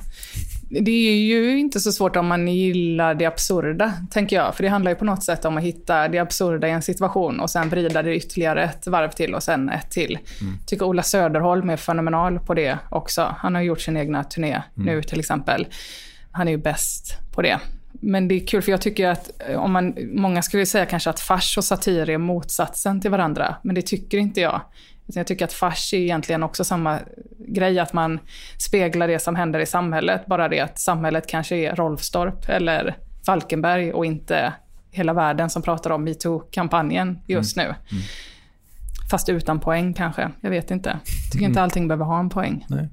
Det 0.70 0.92
är 0.92 1.16
ju 1.16 1.60
inte 1.60 1.80
så 1.80 1.92
svårt 1.92 2.16
om 2.16 2.28
man 2.28 2.48
gillar 2.48 3.16
det 3.16 3.26
absurda, 3.26 3.94
tänker 4.12 4.36
jag. 4.36 4.56
För 4.56 4.64
det 4.64 4.70
handlar 4.70 4.92
ju 4.92 4.96
på 4.96 5.06
något 5.06 5.24
sätt 5.24 5.46
om 5.46 5.58
att 5.58 5.64
hitta 5.64 6.08
det 6.08 6.20
absurda 6.20 6.68
i 6.68 6.72
en 6.72 6.82
situation 6.82 7.40
och 7.40 7.50
sen 7.50 7.70
vrida 7.70 8.04
det 8.04 8.16
ytterligare 8.16 8.64
ett 8.64 8.88
varv 8.88 9.10
till 9.10 9.36
och 9.36 9.44
sen 9.44 9.70
ett 9.70 9.92
till. 9.92 10.18
tycker 10.66 10.86
Ola 10.86 11.04
Söderholm 11.04 11.70
är 11.70 11.78
fenomenal 11.78 12.40
på 12.40 12.54
det 12.54 12.78
också. 12.90 13.36
Han 13.38 13.56
har 13.56 13.62
gjort 13.62 13.82
sin 13.82 13.98
egna 13.98 14.24
turné 14.24 14.62
nu 14.74 15.04
till 15.04 15.20
exempel. 15.20 15.68
Han 16.32 16.48
är 16.48 16.52
ju 16.52 16.58
bäst 16.58 17.18
på 17.32 17.42
det. 17.42 17.60
Men 18.02 18.28
det 18.28 18.36
är 18.36 18.48
kul 18.48 18.62
för 18.62 18.72
jag 18.72 18.82
tycker 18.82 19.08
att 19.08 19.32
eh, 19.50 19.60
om 19.60 19.72
man, 19.72 19.96
många 20.14 20.42
skulle 20.42 20.66
säga 20.66 20.86
kanske 20.86 21.10
att 21.10 21.20
fars 21.20 21.58
och 21.58 21.64
satir 21.64 22.10
är 22.10 22.18
motsatsen 22.18 23.02
till 23.02 23.12
varandra. 23.12 23.56
Men 23.64 23.76
det 23.76 23.82
tycker 23.82 24.18
inte 24.18 24.42
jag. 24.42 24.62
Jag 25.08 25.28
tycker 25.28 25.46
att 25.46 25.54
fars 25.54 25.94
är 25.94 25.98
egentligen 25.98 26.44
också 26.44 26.64
samma 26.64 27.00
grej, 27.48 27.80
att 27.80 27.94
man 27.94 28.20
speglar 28.58 29.08
det 29.08 29.20
som 29.20 29.36
händer 29.36 29.60
i 29.60 29.66
samhället. 29.66 30.26
Bara 30.26 30.50
det 30.50 30.60
att 30.60 30.80
samhället 30.80 31.28
kanske 31.28 31.56
är 31.56 31.76
Rolfstorp 31.76 32.50
eller 32.50 32.98
Falkenberg 33.26 33.94
och 33.94 34.06
inte 34.06 34.54
hela 34.92 35.14
världen 35.14 35.50
som 35.50 35.62
pratar 35.62 35.90
om 35.90 36.04
metoo-kampanjen 36.04 37.20
just 37.28 37.58
nu. 37.58 37.76
Fast 39.12 39.30
utan 39.30 39.60
poäng 39.60 39.94
kanske, 39.94 40.32
jag 40.42 40.50
vet 40.50 40.72
inte. 40.72 41.00
Tycker 41.32 41.46
inte 41.46 41.62
allting 41.62 41.88
behöver 41.88 42.06
ha 42.06 42.20
en 42.20 42.30
poäng. 42.30 42.66
Nej. 42.70 42.90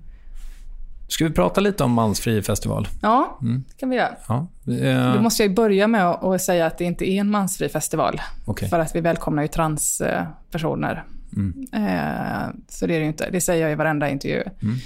Ska 1.08 1.24
vi 1.24 1.30
prata 1.34 1.60
lite 1.60 1.84
om 1.84 1.92
Mansfri 1.92 2.42
festival? 2.42 2.88
Ja, 3.02 3.38
Mm. 3.42 3.64
det 3.68 3.76
kan 3.80 3.90
vi 3.90 3.96
göra. 3.96 4.14
Ja. 4.28 4.46
eh, 4.72 5.14
Då 5.14 5.22
måste 5.22 5.42
jag 5.42 5.54
börja 5.54 5.86
med 5.88 6.06
att 6.06 6.42
säga 6.42 6.66
att 6.66 6.78
det 6.78 6.84
inte 6.84 7.10
är 7.10 7.20
en 7.20 7.30
mansfri 7.30 7.68
festival. 7.68 8.20
Okej. 8.44 8.68
För 8.68 8.78
att 8.78 8.96
vi 8.96 9.00
välkomnar 9.00 9.42
ju 9.42 9.48
transpersoner. 9.48 11.04
Mm. 11.36 11.66
Eh, 11.72 12.54
Så 12.68 12.86
det 12.86 12.94
är 12.94 12.98
det 12.98 13.02
ju 13.04 13.08
inte. 13.08 13.28
Det 13.30 13.40
säger 13.40 13.62
jag 13.62 13.72
i 13.72 13.74
varenda 13.74 14.08
intervju. 14.10 14.42
Mm. 14.62 14.76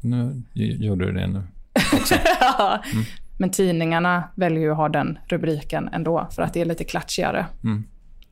Nu 0.00 0.42
gjorde 0.54 1.06
du 1.06 1.12
det 1.12 1.26
nu. 1.26 1.42
Mm. 2.92 3.04
Men 3.38 3.50
tidningarna 3.50 4.24
väljer 4.36 4.60
ju 4.60 4.70
att 4.70 4.76
ha 4.76 4.88
den 4.88 5.18
rubriken 5.28 5.88
ändå, 5.92 6.28
för 6.30 6.42
att 6.42 6.54
det 6.54 6.60
är 6.60 6.64
lite 6.64 6.84
klatschigare 6.84 7.46
Mm. 7.64 7.84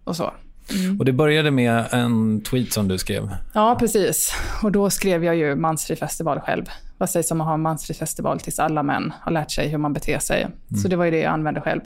och 0.05 0.17
så. 0.17 0.33
Och 0.99 1.05
det 1.05 1.13
började 1.13 1.51
med 1.51 1.85
en 1.93 2.41
tweet 2.41 2.73
som 2.73 2.89
du 2.89 2.99
skrev. 2.99 3.31
Ja, 3.55 3.77
precis. 3.81 4.33
Och 4.63 4.73
då 4.73 4.91
skrev 4.91 5.25
jag 5.25 5.37
ju 5.37 5.55
mansfri 5.57 5.97
festival 5.97 6.41
själv. 6.41 6.65
Vad 6.99 7.11
sägs 7.11 7.31
om 7.31 7.41
att 7.41 7.47
ha 7.47 7.55
en 7.55 7.61
mansfri 7.63 7.95
festival 7.95 8.41
tills 8.41 8.59
alla 8.59 8.83
män 8.83 9.13
har 9.21 9.33
lärt 9.33 9.51
sig 9.51 9.69
hur 9.69 9.79
man 9.79 9.93
beter 9.93 10.19
sig? 10.19 10.47
Så 10.83 10.89
det 10.89 10.97
var 10.97 11.05
ju 11.05 11.11
det 11.11 11.19
jag 11.21 11.33
använde 11.33 11.61
själv. 11.61 11.81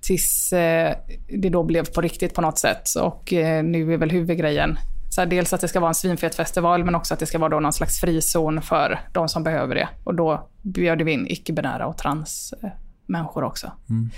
Tills 0.00 0.52
eh, 0.52 0.94
det 1.28 1.48
då 1.48 1.62
blev 1.62 1.84
på 1.94 2.00
riktigt 2.00 2.34
på 2.34 2.40
något 2.40 2.58
sätt. 2.58 2.88
Och 3.00 3.32
eh, 3.32 3.64
nu 3.64 3.92
är 3.94 3.96
väl 3.98 4.10
huvudgrejen 4.10 4.78
Så 5.10 5.20
här, 5.20 5.26
dels 5.26 5.52
att 5.52 5.60
det 5.60 5.68
ska 5.68 5.80
vara 5.80 5.88
en 5.88 5.94
svinfet 5.94 6.34
festival, 6.34 6.84
men 6.84 6.94
också 6.94 7.14
att 7.14 7.20
det 7.20 7.26
ska 7.26 7.38
vara 7.38 7.48
då 7.50 7.60
någon 7.60 7.72
slags 7.72 8.00
frizon 8.00 8.62
för 8.62 9.00
de 9.12 9.28
som 9.28 9.42
behöver 9.42 9.74
det. 9.74 9.88
Och 10.04 10.14
då 10.14 10.48
bjöd 10.62 11.02
vi 11.02 11.12
in 11.12 11.26
icke-binära 11.28 11.86
och 11.86 11.98
trans 11.98 12.54
eh, 12.62 12.68
människor 13.06 13.44
också. 13.44 13.72
Mm. 13.88 14.10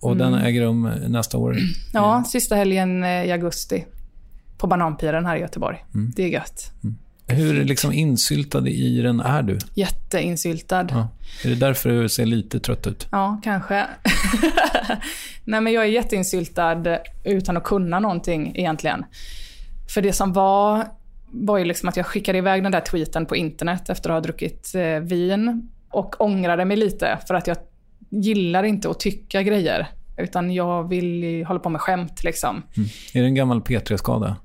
Och 0.00 0.16
den 0.16 0.34
Mm. 0.34 0.46
äger 0.46 0.62
rum 0.62 0.82
nästa 1.08 1.38
år? 1.38 1.56
Ja, 1.92 2.24
sista 2.26 2.54
helgen 2.54 3.04
eh, 3.04 3.24
i 3.24 3.32
augusti. 3.32 3.84
På 4.58 4.66
Bananpiren 4.66 5.26
här 5.26 5.36
i 5.36 5.40
Göteborg. 5.40 5.84
Mm. 5.94 6.12
Det 6.16 6.22
är 6.22 6.28
gött. 6.28 6.72
Hur 7.26 7.64
liksom 7.64 7.92
insyltad 7.92 8.68
i 8.68 9.00
den 9.02 9.20
är 9.20 9.42
du? 9.42 9.58
Jätteinsyltad. 9.74 10.86
Ja. 10.90 11.08
Är 11.44 11.48
det 11.48 11.54
därför 11.54 11.90
du 11.90 12.08
ser 12.08 12.26
lite 12.26 12.60
trött 12.60 12.86
ut? 12.86 13.08
Ja, 13.10 13.40
kanske. 13.44 13.86
Nej, 15.44 15.60
men 15.60 15.72
jag 15.72 15.84
är 15.84 15.88
jätteinsyltad 15.88 16.98
utan 17.24 17.56
att 17.56 17.64
kunna 17.64 18.00
någonting 18.00 18.52
egentligen. 18.56 19.04
För 19.94 20.02
det 20.02 20.12
som 20.12 20.32
var, 20.32 20.86
var 21.26 21.58
ju 21.58 21.64
liksom 21.64 21.88
att 21.88 21.96
jag 21.96 22.06
skickade 22.06 22.38
iväg 22.38 22.62
den 22.62 22.72
där 22.72 22.80
tweeten 22.80 23.26
på 23.26 23.36
internet 23.36 23.88
efter 23.88 24.10
att 24.10 24.14
ha 24.14 24.20
druckit 24.20 24.74
eh, 24.74 25.00
vin. 25.00 25.68
Och 25.90 26.20
ångrade 26.20 26.64
mig 26.64 26.76
lite 26.76 27.18
för 27.26 27.34
att 27.34 27.46
jag 27.46 27.56
gillar 28.10 28.62
inte 28.62 28.90
att 28.90 29.00
tycka 29.00 29.42
grejer. 29.42 29.86
Utan 30.16 30.52
jag 30.52 30.88
vill 30.88 31.44
hålla 31.44 31.60
på 31.60 31.68
med 31.68 31.80
skämt 31.80 32.24
liksom. 32.24 32.62
Mm. 32.76 32.88
Är 33.14 33.20
det 33.20 33.26
en 33.26 33.34
gammal 33.34 33.60
P3-skada? 33.60 34.36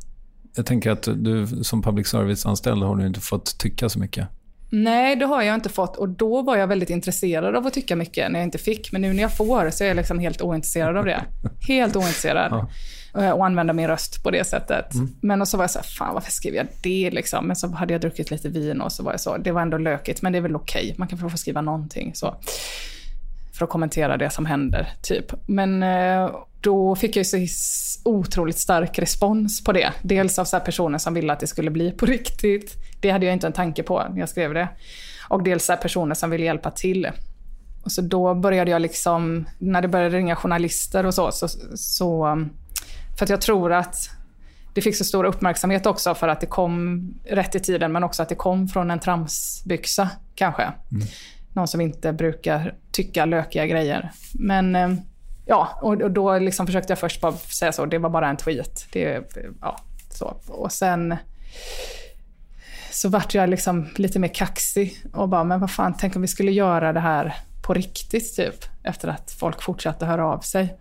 Jag 0.55 0.65
tänker 0.65 0.91
att 0.91 1.07
du 1.15 1.47
som 1.47 1.81
public 1.81 2.07
service-anställd 2.07 2.83
har 2.83 2.95
du 2.95 3.07
inte 3.07 3.19
fått 3.19 3.57
tycka 3.57 3.89
så 3.89 3.99
mycket. 3.99 4.27
Nej, 4.69 5.15
det 5.15 5.25
har 5.25 5.41
jag 5.41 5.55
inte 5.55 5.69
fått. 5.69 5.97
Och 5.97 6.09
då 6.09 6.41
var 6.41 6.57
jag 6.57 6.67
väldigt 6.67 6.89
intresserad 6.89 7.55
av 7.55 7.67
att 7.67 7.73
tycka 7.73 7.95
mycket 7.95 8.31
när 8.31 8.39
jag 8.39 8.47
inte 8.47 8.57
fick. 8.57 8.91
Men 8.91 9.01
nu 9.01 9.13
när 9.13 9.21
jag 9.21 9.37
får 9.37 9.69
så 9.69 9.83
är 9.83 9.87
jag 9.87 9.97
liksom 9.97 10.19
helt 10.19 10.41
ointresserad 10.41 10.97
av 10.97 11.05
det. 11.05 11.23
Helt 11.67 11.95
ointresserad. 11.95 12.51
Ja. 12.51 12.69
Eh, 13.17 13.29
Och 13.29 13.45
använda 13.45 13.73
min 13.73 13.87
röst 13.87 14.23
på 14.23 14.31
det 14.31 14.43
sättet. 14.47 14.93
Mm. 14.93 15.09
Men 15.21 15.41
och 15.41 15.47
så 15.47 15.57
var 15.57 15.63
jag 15.63 15.71
så 15.71 15.79
här, 15.79 15.85
fan 15.85 16.13
varför 16.13 16.31
skrev 16.31 16.55
jag 16.55 16.67
det 16.81 17.11
liksom? 17.11 17.47
Men 17.47 17.55
så 17.55 17.67
hade 17.67 17.93
jag 17.93 18.01
druckit 18.01 18.31
lite 18.31 18.49
vin 18.49 18.81
och 18.81 18.91
så 18.91 19.03
var 19.03 19.11
jag 19.11 19.21
så, 19.21 19.37
det 19.37 19.51
var 19.51 19.61
ändå 19.61 19.77
lökigt, 19.77 20.21
men 20.21 20.31
det 20.31 20.37
är 20.37 20.41
väl 20.41 20.55
okej. 20.55 20.95
Man 20.97 21.07
kan 21.07 21.17
få 21.17 21.37
skriva 21.37 21.61
någonting 21.61 22.11
så. 22.15 22.35
För 23.53 23.65
att 23.65 23.69
kommentera 23.71 24.17
det 24.17 24.29
som 24.29 24.45
händer, 24.45 24.93
typ. 25.01 25.33
Men 25.45 25.83
eh, 25.83 26.31
då 26.61 26.95
fick 26.95 27.15
jag 27.15 27.25
ju 27.33 27.47
så 27.47 28.09
otroligt 28.09 28.57
stark 28.57 28.99
respons 28.99 29.63
på 29.63 29.71
det. 29.71 29.93
Dels 30.01 30.39
av 30.39 30.45
så 30.45 30.57
här 30.57 30.63
personer 30.65 30.97
som 30.97 31.13
ville 31.13 31.33
att 31.33 31.39
det 31.39 31.47
skulle 31.47 31.71
bli 31.71 31.91
på 31.91 32.05
riktigt. 32.05 32.73
Det 33.01 33.09
hade 33.09 33.25
jag 33.25 33.33
inte 33.33 33.47
en 33.47 33.53
tanke 33.53 33.83
på 33.83 34.03
när 34.09 34.19
jag 34.19 34.29
skrev 34.29 34.53
det. 34.53 34.69
Och 35.29 35.43
dels 35.43 35.65
så 35.65 35.71
här 35.73 35.81
personer 35.81 36.15
som 36.15 36.29
ville 36.29 36.45
hjälpa 36.45 36.71
till. 36.71 37.09
Och 37.83 37.91
så 37.91 38.01
då 38.01 38.35
började 38.35 38.71
jag 38.71 38.81
liksom, 38.81 39.45
när 39.59 39.81
det 39.81 39.87
började 39.87 40.17
ringa 40.17 40.35
journalister 40.35 41.05
och 41.05 41.13
så, 41.13 41.31
så, 41.31 41.47
så 41.75 42.37
för 43.17 43.25
att 43.25 43.29
jag 43.29 43.41
tror 43.41 43.73
att 43.73 44.09
det 44.73 44.81
fick 44.81 44.95
så 44.95 45.03
stor 45.03 45.23
uppmärksamhet 45.23 45.85
också 45.85 46.15
för 46.15 46.27
att 46.27 46.41
det 46.41 46.45
kom 46.45 47.07
rätt 47.25 47.55
i 47.55 47.59
tiden, 47.59 47.91
men 47.91 48.03
också 48.03 48.23
att 48.23 48.29
det 48.29 48.35
kom 48.35 48.67
från 48.67 48.91
en 48.91 48.99
tramsbyxa 48.99 50.09
kanske. 50.35 50.71
Någon 51.53 51.67
som 51.67 51.81
inte 51.81 52.13
brukar 52.13 52.75
tycka 52.91 53.25
lökiga 53.25 53.65
grejer. 53.65 54.11
Men 54.33 54.75
eh, 54.75 54.93
ja, 55.45 55.79
och, 55.81 56.11
då 56.11 56.39
liksom 56.39 56.65
försökte 56.65 56.91
jag 56.91 56.99
först 56.99 57.21
bara 57.21 57.33
säga 57.33 57.71
så, 57.71 57.85
det 57.85 57.97
var 57.97 58.09
bara 58.09 58.29
en 58.29 58.37
tweet. 58.37 58.87
Det, 58.91 59.33
ja, 59.61 59.79
så. 60.09 60.37
Och 60.47 60.71
sen 60.71 61.17
så 62.91 63.09
vart 63.09 63.33
jag 63.33 63.49
liksom 63.49 63.89
lite 63.95 64.19
mer 64.19 64.27
kaxig 64.27 65.05
och 65.13 65.29
bara, 65.29 65.43
men 65.43 65.59
vad 65.59 65.71
fan, 65.71 65.95
tänk 65.99 66.15
om 66.15 66.21
vi 66.21 66.27
skulle 66.27 66.51
göra 66.51 66.93
det 66.93 66.99
här 66.99 67.35
på 67.63 67.73
riktigt 67.73 68.35
typ. 68.35 68.65
Efter 68.83 69.07
att 69.07 69.31
folk 69.31 69.61
fortsatte 69.61 70.05
höra 70.05 70.25
av 70.27 70.39
sig. 70.39 70.75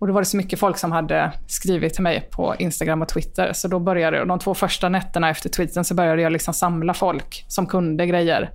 Och 0.00 0.06
då 0.06 0.12
var 0.12 0.20
det 0.20 0.26
så 0.26 0.36
mycket 0.36 0.58
folk 0.58 0.78
som 0.78 0.92
hade 0.92 1.32
skrivit 1.46 1.94
till 1.94 2.02
mig 2.02 2.28
på 2.30 2.54
Instagram 2.58 3.02
och 3.02 3.08
Twitter. 3.08 3.52
Så 3.52 3.68
då 3.68 3.78
började 3.78 4.16
jag, 4.16 4.28
de 4.28 4.38
två 4.38 4.54
första 4.54 4.88
nätterna 4.88 5.30
efter 5.30 5.48
tweeten 5.48 5.84
så 5.84 5.94
började 5.94 6.22
jag 6.22 6.32
liksom 6.32 6.54
samla 6.54 6.94
folk 6.94 7.44
som 7.48 7.66
kunde 7.66 8.06
grejer. 8.06 8.50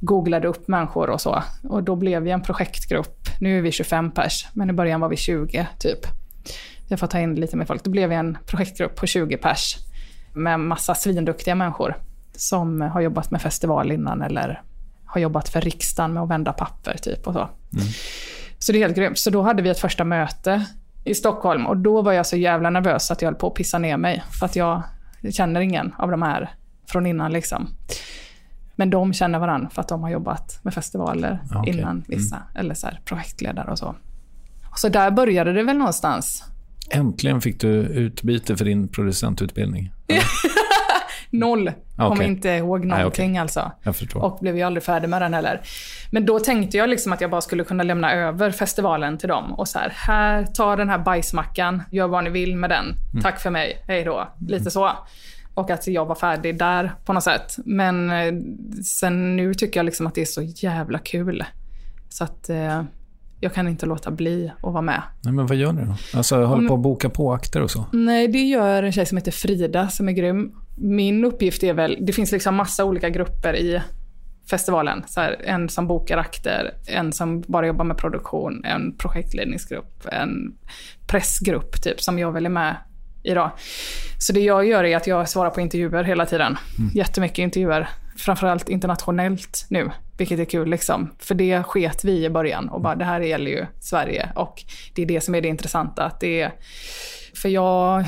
Googlade 0.00 0.48
upp 0.48 0.68
människor 0.68 1.10
och 1.10 1.20
så. 1.20 1.42
Och 1.68 1.82
då 1.82 1.96
blev 1.96 2.22
vi 2.22 2.30
en 2.30 2.42
projektgrupp. 2.42 3.28
Nu 3.40 3.58
är 3.58 3.62
vi 3.62 3.72
25 3.72 4.10
pers, 4.10 4.46
men 4.52 4.70
i 4.70 4.72
början 4.72 5.00
var 5.00 5.08
vi 5.08 5.16
20 5.16 5.68
typ. 5.78 5.98
Jag 6.88 7.00
får 7.00 7.06
ta 7.06 7.18
in 7.18 7.34
lite 7.34 7.56
mer 7.56 7.64
folk. 7.64 7.84
Då 7.84 7.90
blev 7.90 8.08
vi 8.08 8.14
en 8.14 8.38
projektgrupp 8.46 8.96
på 8.96 9.06
20 9.06 9.36
pers. 9.36 9.76
Med 10.34 10.60
massa 10.60 10.94
svinduktiga 10.94 11.54
människor. 11.54 11.96
Som 12.34 12.80
har 12.80 13.00
jobbat 13.00 13.30
med 13.30 13.42
festival 13.42 13.92
innan 13.92 14.22
eller 14.22 14.62
har 15.04 15.20
jobbat 15.20 15.48
för 15.48 15.60
riksdagen 15.60 16.12
med 16.12 16.22
att 16.22 16.30
vända 16.30 16.52
papper 16.52 16.96
typ 17.02 17.26
och 17.26 17.32
så. 17.32 17.48
Mm. 17.72 17.86
Så 18.62 18.72
det 18.72 18.78
är 18.78 18.82
helt 18.82 18.96
grymt. 18.96 19.18
Så 19.18 19.30
då 19.30 19.42
hade 19.42 19.62
vi 19.62 19.68
ett 19.68 19.78
första 19.80 20.04
möte 20.04 20.64
i 21.04 21.14
Stockholm 21.14 21.66
och 21.66 21.76
då 21.76 22.02
var 22.02 22.12
jag 22.12 22.26
så 22.26 22.36
jävla 22.36 22.70
nervös 22.70 23.10
att 23.10 23.22
jag 23.22 23.26
höll 23.26 23.34
på 23.34 23.46
att 23.46 23.54
pissa 23.54 23.78
ner 23.78 23.96
mig. 23.96 24.22
För 24.38 24.46
att 24.46 24.56
jag 24.56 24.82
känner 25.32 25.60
ingen 25.60 25.94
av 25.98 26.10
de 26.10 26.22
här 26.22 26.50
från 26.86 27.06
innan 27.06 27.32
liksom. 27.32 27.68
Men 28.76 28.90
de 28.90 29.12
känner 29.12 29.38
varandra 29.38 29.70
för 29.70 29.80
att 29.80 29.88
de 29.88 30.02
har 30.02 30.10
jobbat 30.10 30.58
med 30.62 30.74
festivaler 30.74 31.38
Ja, 31.50 31.60
okej. 31.60 31.78
innan 31.78 32.04
vissa. 32.08 32.42
Eller 32.54 32.74
så 32.74 32.86
här, 32.86 33.00
projektledare 33.04 33.70
och 33.70 33.78
så. 33.78 33.94
Så 34.76 34.88
där 34.88 35.10
började 35.10 35.52
det 35.52 35.62
väl 35.62 35.76
någonstans. 35.76 36.44
Äntligen 36.90 37.40
fick 37.40 37.60
du 37.60 37.68
utbyte 37.78 38.56
för 38.56 38.64
din 38.64 38.88
producentutbildning. 38.88 39.92
Noll. 41.30 41.68
Ah, 41.68 42.02
Kommer 42.02 42.16
okej. 42.16 42.26
inte 42.26 42.48
ihåg 42.48 42.84
Nej, 42.84 42.98
någonting 42.98 43.30
okej. 43.30 43.40
alltså. 43.40 43.72
Jag 43.82 43.96
förstår. 43.96 44.24
Och 44.24 44.38
blev 44.40 44.56
ju 44.56 44.62
aldrig 44.62 44.82
färdig 44.82 45.08
med 45.08 45.22
den 45.22 45.34
heller. 45.34 45.60
Men 46.10 46.26
då 46.26 46.38
tänkte 46.38 46.76
jag 46.76 46.88
liksom 46.90 47.12
att 47.12 47.20
jag 47.20 47.30
bara 47.30 47.40
skulle 47.40 47.64
kunna 47.64 47.82
lämna 47.82 48.12
över 48.12 48.50
festivalen 48.50 49.18
till 49.18 49.28
dem. 49.28 49.52
Och 49.52 49.68
så 49.68 49.78
här, 49.78 49.92
här, 49.96 50.44
ta 50.44 50.76
den 50.76 50.88
här 50.88 50.98
bajsmackan, 50.98 51.82
gör 51.90 52.08
vad 52.08 52.24
ni 52.24 52.30
vill 52.30 52.56
med 52.56 52.70
den. 52.70 52.84
Mm. 52.84 53.22
Tack 53.22 53.40
för 53.40 53.50
mig, 53.50 53.84
hej 53.86 54.04
då. 54.04 54.28
Lite 54.48 54.70
så. 54.70 54.90
Och 55.54 55.70
att 55.70 55.86
jag 55.86 56.06
var 56.06 56.14
färdig 56.14 56.58
där 56.58 56.92
på 57.04 57.12
något 57.12 57.24
sätt. 57.24 57.56
Men 57.64 58.10
eh, 58.10 58.32
sen 58.84 59.36
nu 59.36 59.54
tycker 59.54 59.80
jag 59.80 59.84
liksom 59.84 60.06
att 60.06 60.14
det 60.14 60.20
är 60.20 60.24
så 60.24 60.42
jävla 60.42 60.98
kul. 60.98 61.44
Så 62.08 62.24
att 62.24 62.48
eh, 62.50 62.82
jag 63.40 63.54
kan 63.54 63.68
inte 63.68 63.86
låta 63.86 64.10
bli 64.10 64.52
att 64.56 64.72
vara 64.72 64.82
med. 64.82 65.02
Nej, 65.20 65.32
men 65.32 65.46
vad 65.46 65.56
gör 65.56 65.72
ni 65.72 65.84
då? 65.84 65.94
Alltså, 66.18 66.44
håller 66.44 66.68
på 66.68 66.74
att 66.74 66.80
boka 66.80 67.10
på 67.10 67.32
akter 67.32 67.62
och 67.62 67.70
så? 67.70 67.84
Nej, 67.92 68.28
det 68.28 68.38
gör 68.42 68.82
en 68.82 68.92
tjej 68.92 69.06
som 69.06 69.16
heter 69.18 69.32
Frida 69.32 69.88
som 69.88 70.08
är 70.08 70.12
grym. 70.12 70.52
Min 70.76 71.24
uppgift 71.24 71.62
är 71.62 71.72
väl, 71.72 71.98
det 72.00 72.12
finns 72.12 72.32
liksom 72.32 72.54
massa 72.54 72.84
olika 72.84 73.08
grupper 73.08 73.56
i 73.56 73.82
festivalen. 74.50 75.04
Så 75.06 75.20
här, 75.20 75.36
en 75.44 75.68
som 75.68 75.86
bokar 75.86 76.18
akter, 76.18 76.74
en 76.86 77.12
som 77.12 77.40
bara 77.40 77.66
jobbar 77.66 77.84
med 77.84 77.96
produktion, 77.96 78.64
en 78.64 78.96
projektledningsgrupp, 78.96 80.06
en 80.12 80.54
pressgrupp 81.06 81.82
typ 81.82 82.00
som 82.00 82.18
jag 82.18 82.32
väl 82.32 82.46
är 82.46 82.50
med 82.50 82.76
i 83.22 83.34
då. 83.34 83.50
Så 84.18 84.32
det 84.32 84.40
jag 84.40 84.66
gör 84.66 84.84
är 84.84 84.96
att 84.96 85.06
jag 85.06 85.28
svarar 85.28 85.50
på 85.50 85.60
intervjuer 85.60 86.04
hela 86.04 86.26
tiden. 86.26 86.56
Jättemycket 86.94 87.38
intervjuer. 87.38 87.88
Framförallt 88.16 88.68
internationellt 88.68 89.66
nu, 89.70 89.90
vilket 90.18 90.38
är 90.38 90.44
kul 90.44 90.70
liksom. 90.70 91.10
För 91.18 91.34
det 91.34 91.62
sket 91.62 92.04
vi 92.04 92.24
i 92.24 92.30
början 92.30 92.68
och 92.68 92.80
bara 92.80 92.94
det 92.94 93.04
här 93.04 93.20
gäller 93.20 93.50
ju 93.50 93.66
Sverige 93.80 94.32
och 94.34 94.64
det 94.94 95.02
är 95.02 95.06
det 95.06 95.20
som 95.20 95.34
är 95.34 95.40
det 95.40 95.48
intressanta. 95.48 96.04
Att 96.04 96.20
det 96.20 96.40
är, 96.40 96.52
för 97.34 97.48
jag 97.48 98.04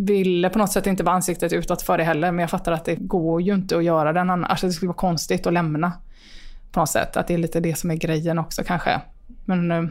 ville 0.00 0.50
på 0.50 0.58
något 0.58 0.72
sätt 0.72 0.86
inte 0.86 1.02
vara 1.02 1.14
ansiktet 1.14 1.52
utåt 1.52 1.82
för 1.82 1.98
det 1.98 2.04
heller, 2.04 2.32
men 2.32 2.38
jag 2.40 2.50
fattar 2.50 2.72
att 2.72 2.84
det 2.84 2.94
går 2.94 3.42
ju 3.42 3.54
inte 3.54 3.76
att 3.76 3.84
göra 3.84 4.12
den 4.12 4.30
annars. 4.30 4.50
Alltså 4.50 4.66
det 4.66 4.72
skulle 4.72 4.88
vara 4.88 4.96
konstigt 4.96 5.46
att 5.46 5.52
lämna 5.52 5.92
på 6.72 6.80
något 6.80 6.88
sätt. 6.88 7.16
Att 7.16 7.26
det 7.26 7.34
är 7.34 7.38
lite 7.38 7.60
det 7.60 7.78
som 7.78 7.90
är 7.90 7.94
grejen 7.94 8.38
också 8.38 8.62
kanske. 8.64 9.00
Men, 9.44 9.70
eh, 9.70 9.82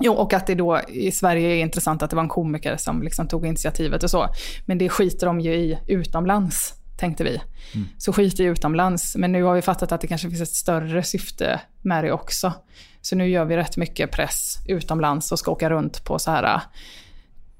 jo, 0.00 0.12
och 0.12 0.32
att 0.32 0.46
det 0.46 0.54
då 0.54 0.80
i 0.88 1.10
Sverige 1.10 1.48
är 1.48 1.60
intressant 1.60 2.02
att 2.02 2.10
det 2.10 2.16
var 2.16 2.22
en 2.22 2.28
komiker 2.28 2.76
som 2.76 3.02
liksom 3.02 3.28
tog 3.28 3.46
initiativet 3.46 4.02
och 4.02 4.10
så. 4.10 4.26
Men 4.66 4.78
det 4.78 4.88
skiter 4.88 5.26
de 5.26 5.40
ju 5.40 5.54
i 5.54 5.78
utomlands, 5.86 6.74
tänkte 6.98 7.24
vi. 7.24 7.40
Så 7.98 8.12
skit 8.12 8.40
i 8.40 8.44
utomlands. 8.44 9.16
Men 9.16 9.32
nu 9.32 9.42
har 9.42 9.54
vi 9.54 9.62
fattat 9.62 9.92
att 9.92 10.00
det 10.00 10.06
kanske 10.06 10.28
finns 10.28 10.42
ett 10.42 10.48
större 10.48 11.02
syfte 11.02 11.60
med 11.82 12.04
det 12.04 12.12
också. 12.12 12.52
Så 13.00 13.16
nu 13.16 13.28
gör 13.28 13.44
vi 13.44 13.56
rätt 13.56 13.76
mycket 13.76 14.10
press 14.10 14.58
utomlands 14.66 15.32
och 15.32 15.38
ska 15.38 15.50
åka 15.50 15.70
runt 15.70 16.04
på 16.04 16.18
så 16.18 16.30
här 16.30 16.54
eh, 16.54 16.60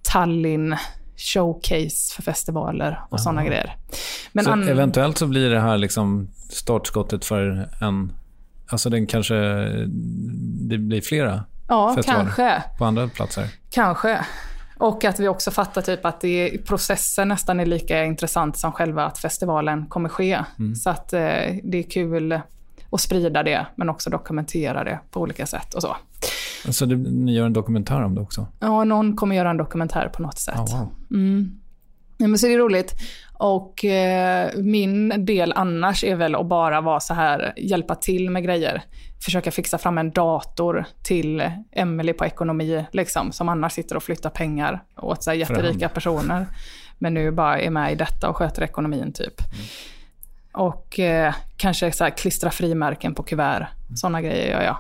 Tallinn 0.02 0.76
showcase 1.16 2.14
för 2.14 2.22
festivaler 2.22 3.00
och 3.10 3.20
sådana 3.20 3.44
grejer. 3.44 3.76
Men 4.32 4.44
så 4.44 4.50
an- 4.50 4.68
eventuellt 4.68 5.18
så 5.18 5.26
blir 5.26 5.50
det 5.50 5.60
här 5.60 5.78
liksom 5.78 6.28
startskottet 6.50 7.24
för 7.24 7.68
en... 7.80 8.12
Alltså 8.68 8.90
den 8.90 9.06
kanske... 9.06 9.34
Det 10.68 10.78
blir 10.78 11.00
flera 11.00 11.44
Ja, 11.68 11.94
festivaler 11.96 12.24
kanske. 12.24 12.62
på 12.78 12.84
andra 12.84 13.08
platser. 13.08 13.48
Kanske. 13.70 14.24
Och 14.78 15.04
att 15.04 15.20
vi 15.20 15.28
också 15.28 15.50
fattar 15.50 15.82
typ 15.82 16.04
att 16.04 16.20
det, 16.20 16.58
processen 16.66 17.28
nästan 17.28 17.60
är 17.60 17.66
lika 17.66 18.04
intressant 18.04 18.58
som 18.58 18.72
själva 18.72 19.04
att 19.06 19.18
festivalen 19.18 19.86
kommer 19.86 20.08
ske. 20.08 20.44
Mm. 20.58 20.74
Så 20.74 20.90
att 20.90 21.12
eh, 21.12 21.20
det 21.62 21.78
är 21.78 21.90
kul 21.90 22.40
att 22.94 23.00
sprida 23.00 23.42
det, 23.42 23.66
men 23.76 23.88
också 23.88 24.10
dokumentera 24.10 24.84
det 24.84 24.98
på 25.10 25.20
olika 25.20 25.46
sätt 25.46 25.74
och 25.74 25.82
så. 25.82 25.96
Alltså 26.66 26.86
det, 26.86 26.96
ni 26.96 27.34
gör 27.34 27.46
en 27.46 27.52
dokumentär 27.52 28.02
om 28.02 28.14
det 28.14 28.20
också? 28.20 28.46
Ja, 28.60 28.84
någon 28.84 29.16
kommer 29.16 29.36
göra 29.36 29.50
en 29.50 29.56
dokumentär 29.56 30.08
på 30.08 30.22
något 30.22 30.38
sätt. 30.38 30.54
Ja, 30.56 30.78
wow. 30.78 30.92
Mm. 31.10 31.60
Ja, 32.18 32.26
men 32.28 32.38
så 32.38 32.46
det 32.46 32.54
är 32.54 32.58
roligt. 32.58 32.94
Och 33.32 33.84
eh, 33.84 34.50
min 34.56 35.26
del 35.26 35.52
annars 35.56 36.04
är 36.04 36.16
väl 36.16 36.34
att 36.34 36.46
bara 36.46 36.80
vara 36.80 37.00
så 37.00 37.14
här, 37.14 37.52
hjälpa 37.56 37.94
till 37.94 38.30
med 38.30 38.44
grejer. 38.44 38.82
Försöka 39.24 39.50
fixa 39.50 39.78
fram 39.78 39.98
en 39.98 40.10
dator 40.10 40.84
till 41.02 41.50
Emily 41.72 42.12
på 42.12 42.24
ekonomi, 42.24 42.84
liksom, 42.92 43.32
som 43.32 43.48
annars 43.48 43.72
sitter 43.72 43.96
och 43.96 44.02
flyttar 44.02 44.30
pengar 44.30 44.82
åt 44.96 45.22
så 45.22 45.30
här, 45.30 45.36
jätterika 45.36 45.88
personer. 45.88 46.46
Men 46.98 47.14
nu 47.14 47.30
bara 47.30 47.60
är 47.60 47.70
med 47.70 47.92
i 47.92 47.94
detta 47.94 48.28
och 48.28 48.36
sköter 48.36 48.62
ekonomin 48.62 49.12
typ. 49.12 49.34
Och 50.54 50.98
eh, 50.98 51.34
kanske 51.56 51.92
så 51.92 52.04
här, 52.04 52.10
klistra 52.10 52.50
frimärken 52.50 53.14
på 53.14 53.22
kuvert. 53.22 53.66
Sådana 53.94 54.22
grejer 54.22 54.50
gör 54.50 54.62
jag. 54.62 54.76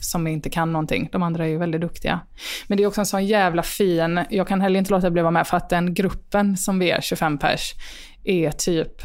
Som 0.00 0.26
inte 0.26 0.50
kan 0.50 0.72
någonting. 0.72 1.08
De 1.12 1.22
andra 1.22 1.44
är 1.44 1.48
ju 1.48 1.58
väldigt 1.58 1.80
duktiga. 1.80 2.20
Men 2.66 2.78
det 2.78 2.84
är 2.84 2.86
också 2.86 3.00
en 3.00 3.06
sån 3.06 3.26
jävla 3.26 3.62
fin... 3.62 4.20
Jag 4.30 4.48
kan 4.48 4.60
heller 4.60 4.78
inte 4.78 4.90
låta 4.90 5.10
bli 5.10 5.20
att 5.20 5.24
vara 5.24 5.30
med 5.30 5.46
för 5.46 5.56
att 5.56 5.68
den 5.68 5.94
gruppen 5.94 6.56
som 6.56 6.78
vi 6.78 6.90
är, 6.90 7.00
25 7.00 7.38
pers, 7.38 7.74
är 8.24 8.50
typ 8.50 9.02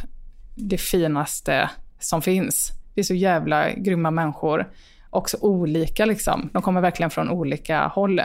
det 0.55 0.77
finaste 0.77 1.69
som 1.99 2.21
finns. 2.21 2.71
Det 2.93 3.01
är 3.01 3.05
så 3.05 3.13
jävla 3.13 3.71
grymma 3.71 4.11
människor. 4.11 4.69
Också 5.09 5.37
olika 5.41 6.05
liksom. 6.05 6.49
De 6.53 6.61
kommer 6.61 6.81
verkligen 6.81 7.09
från 7.09 7.29
olika 7.29 7.87
håll. 7.87 8.21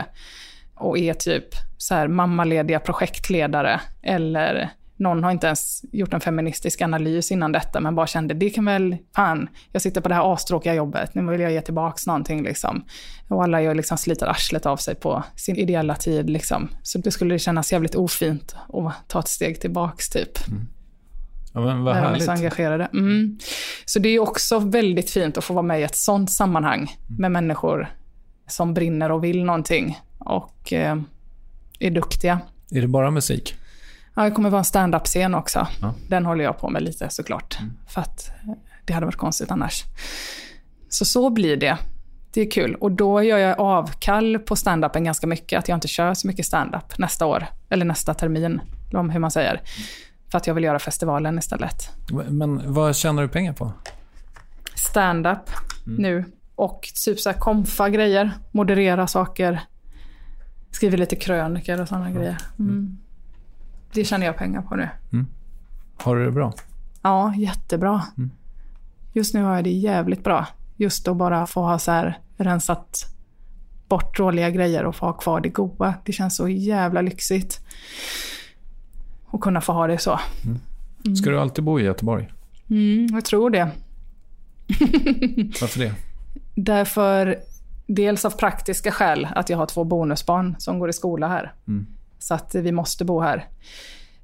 Och 0.75 0.97
är 0.97 1.13
typ 1.13 1.45
så 1.77 1.95
här 1.95 2.07
mammalediga 2.07 2.79
projektledare. 2.79 3.81
Eller 4.01 4.69
någon 4.99 5.23
har 5.23 5.31
inte 5.31 5.47
ens 5.47 5.85
gjort 5.91 6.13
en 6.13 6.21
feministisk 6.21 6.81
analys 6.81 7.31
innan 7.31 7.51
detta, 7.51 7.79
men 7.79 7.95
bara 7.95 8.07
kände 8.07 8.33
det 8.33 8.49
kan 8.49 8.65
väl, 8.65 8.97
fan, 9.15 9.49
jag 9.71 9.81
sitter 9.81 10.01
på 10.01 10.09
det 10.09 10.15
här 10.15 10.33
astråkiga 10.33 10.73
jobbet, 10.73 11.15
nu 11.15 11.31
vill 11.31 11.41
jag 11.41 11.51
ge 11.51 11.61
tillbaks 11.61 12.07
någonting 12.07 12.43
liksom. 12.43 12.85
Och 13.27 13.43
alla 13.43 13.61
gör 13.61 13.75
liksom 13.75 13.97
sliter 13.97 14.27
arslet 14.27 14.65
av 14.65 14.77
sig 14.77 14.95
på 14.95 15.23
sin 15.35 15.55
ideella 15.55 15.95
tid 15.95 16.29
liksom. 16.29 16.69
Så 16.83 16.97
det 16.97 17.11
skulle 17.11 17.39
kännas 17.39 17.71
jävligt 17.71 17.95
ofint 17.95 18.55
att 18.73 18.93
ta 19.09 19.19
ett 19.19 19.27
steg 19.27 19.61
tillbaks 19.61 20.09
typ. 20.09 20.39
Ja, 21.53 21.59
men 21.59 21.83
vad 21.83 21.95
härligt. 21.95 22.25
så 22.25 22.31
engagerade. 22.31 22.89
Mm. 22.93 23.39
Så 23.85 23.99
det 23.99 24.09
är 24.09 24.19
också 24.19 24.59
väldigt 24.59 25.09
fint 25.09 25.37
att 25.37 25.43
få 25.43 25.53
vara 25.53 25.63
med 25.63 25.79
i 25.79 25.83
ett 25.83 25.95
sånt 25.95 26.31
sammanhang 26.31 26.95
med 27.19 27.31
människor 27.31 27.87
som 28.47 28.73
brinner 28.73 29.11
och 29.11 29.23
vill 29.23 29.43
någonting 29.43 29.99
och 30.17 30.73
eh, 30.73 30.97
är 31.79 31.91
duktiga. 31.91 32.39
Är 32.71 32.81
det 32.81 32.87
bara 32.87 33.11
musik? 33.11 33.55
Ja, 34.19 34.25
det 34.25 34.31
kommer 34.31 34.49
vara 34.49 34.59
en 34.59 34.65
stand-up-scen 34.65 35.35
också. 35.35 35.67
Ja. 35.81 35.93
Den 36.07 36.25
håller 36.25 36.43
jag 36.43 36.57
på 36.57 36.69
med 36.69 36.83
lite 36.83 37.09
såklart. 37.09 37.57
För 37.87 38.01
att 38.01 38.31
eh, 38.43 38.53
det 38.85 38.93
hade 38.93 39.05
varit 39.05 39.15
konstigt 39.15 39.51
annars. 39.51 39.83
Så 40.89 41.05
så 41.05 41.29
blir 41.29 41.57
det. 41.57 41.77
Det 42.33 42.41
är 42.41 42.51
kul. 42.51 42.75
Och 42.75 42.91
då 42.91 43.23
gör 43.23 43.37
jag 43.37 43.59
avkall 43.59 44.39
på 44.39 44.55
stand-upen 44.55 45.03
ganska 45.03 45.27
mycket. 45.27 45.59
Att 45.59 45.67
jag 45.67 45.75
inte 45.75 45.87
kör 45.87 46.13
så 46.13 46.27
mycket 46.27 46.45
stand-up 46.45 46.97
nästa 46.97 47.25
år. 47.25 47.45
Eller 47.69 47.85
nästa 47.85 48.13
termin, 48.13 48.61
om 48.93 49.09
hur 49.09 49.19
man 49.19 49.31
säger. 49.31 49.61
För 50.31 50.37
att 50.37 50.47
jag 50.47 50.53
vill 50.53 50.63
göra 50.63 50.79
festivalen 50.79 51.39
istället. 51.39 51.89
Men 52.29 52.73
vad 52.73 52.95
tjänar 52.95 53.21
du 53.21 53.27
pengar 53.29 53.53
på? 53.53 53.71
Stand-up 54.75 55.49
nu. 55.85 56.25
Och 56.55 56.89
typ 57.05 57.19
så 57.19 57.29
här 57.29 57.37
komfa 57.39 57.89
grejer. 57.89 58.31
Moderera 58.51 59.07
saker. 59.07 59.61
Skriver 60.71 60.97
lite 60.97 61.15
krönikor 61.15 61.81
och 61.81 61.87
sådana 61.87 62.11
grejer. 62.11 62.37
Mm. 62.59 62.97
Det 63.93 64.05
tjänar 64.05 64.25
jag 64.25 64.37
pengar 64.37 64.61
på 64.61 64.75
nu. 64.75 64.89
Har 65.97 66.15
du 66.15 66.25
det 66.25 66.31
bra? 66.31 66.53
Ja, 67.01 67.33
jättebra. 67.35 68.03
Just 69.13 69.33
nu 69.33 69.43
har 69.43 69.55
jag 69.55 69.63
det 69.63 69.69
jävligt 69.69 70.23
bra. 70.23 70.45
Just 70.77 71.07
att 71.07 71.17
bara 71.17 71.47
få 71.47 71.61
ha 71.61 71.79
så 71.79 71.91
här 71.91 72.19
rensat 72.37 73.05
bort 73.87 74.17
dåliga 74.17 74.49
grejer 74.49 74.83
och 74.85 74.95
få 74.95 75.05
ha 75.05 75.13
kvar 75.13 75.41
det 75.41 75.49
goda. 75.49 75.93
Det 76.05 76.11
känns 76.11 76.35
så 76.35 76.47
jävla 76.49 77.01
lyxigt. 77.01 77.59
Att 79.31 79.41
kunna 79.41 79.61
få 79.61 79.73
ha 79.73 79.87
det 79.87 79.97
så. 79.97 80.19
Ska 81.21 81.29
du 81.29 81.39
alltid 81.39 81.63
bo 81.63 81.79
i 81.79 81.83
Göteborg? 81.83 82.29
Mm, 82.69 83.07
jag 83.13 83.25
tror 83.25 83.49
det. 83.49 83.71
Varför 85.61 85.79
det? 85.79 85.93
Därför, 86.55 87.37
dels 87.87 88.25
av 88.25 88.29
praktiska 88.31 88.91
skäl, 88.91 89.27
att 89.35 89.49
jag 89.49 89.57
har 89.57 89.65
två 89.65 89.83
bonusbarn 89.83 90.55
som 90.59 90.79
går 90.79 90.89
i 90.89 90.93
skola 90.93 91.27
här. 91.27 91.53
Mm. 91.67 91.87
Så 92.19 92.33
att 92.33 92.55
vi 92.55 92.71
måste 92.71 93.05
bo 93.05 93.21
här. 93.21 93.47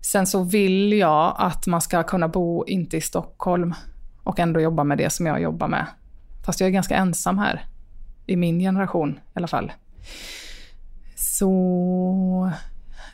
Sen 0.02 0.28
så 0.28 0.44
vill 0.44 0.94
jag 0.94 1.36
att 1.38 1.68
man 1.68 1.82
ska 1.82 2.04
kunna 2.04 2.28
bo 2.28 2.66
inte 2.66 2.98
i 2.98 3.02
Stockholm 3.02 3.74
och 4.24 4.40
ändå 4.40 4.60
jobba 4.60 4.84
med 4.84 4.98
det 4.98 5.10
som 5.10 5.26
jag 5.26 5.42
jobbar 5.42 5.68
med. 5.68 5.86
Fast 6.46 6.60
jag 6.60 6.68
är 6.68 6.72
ganska 6.72 6.96
ensam 6.96 7.38
här. 7.38 7.66
I 8.26 8.36
min 8.36 8.60
generation 8.60 9.12
i 9.12 9.20
alla 9.34 9.48
fall. 9.48 9.72
Så 11.16 12.52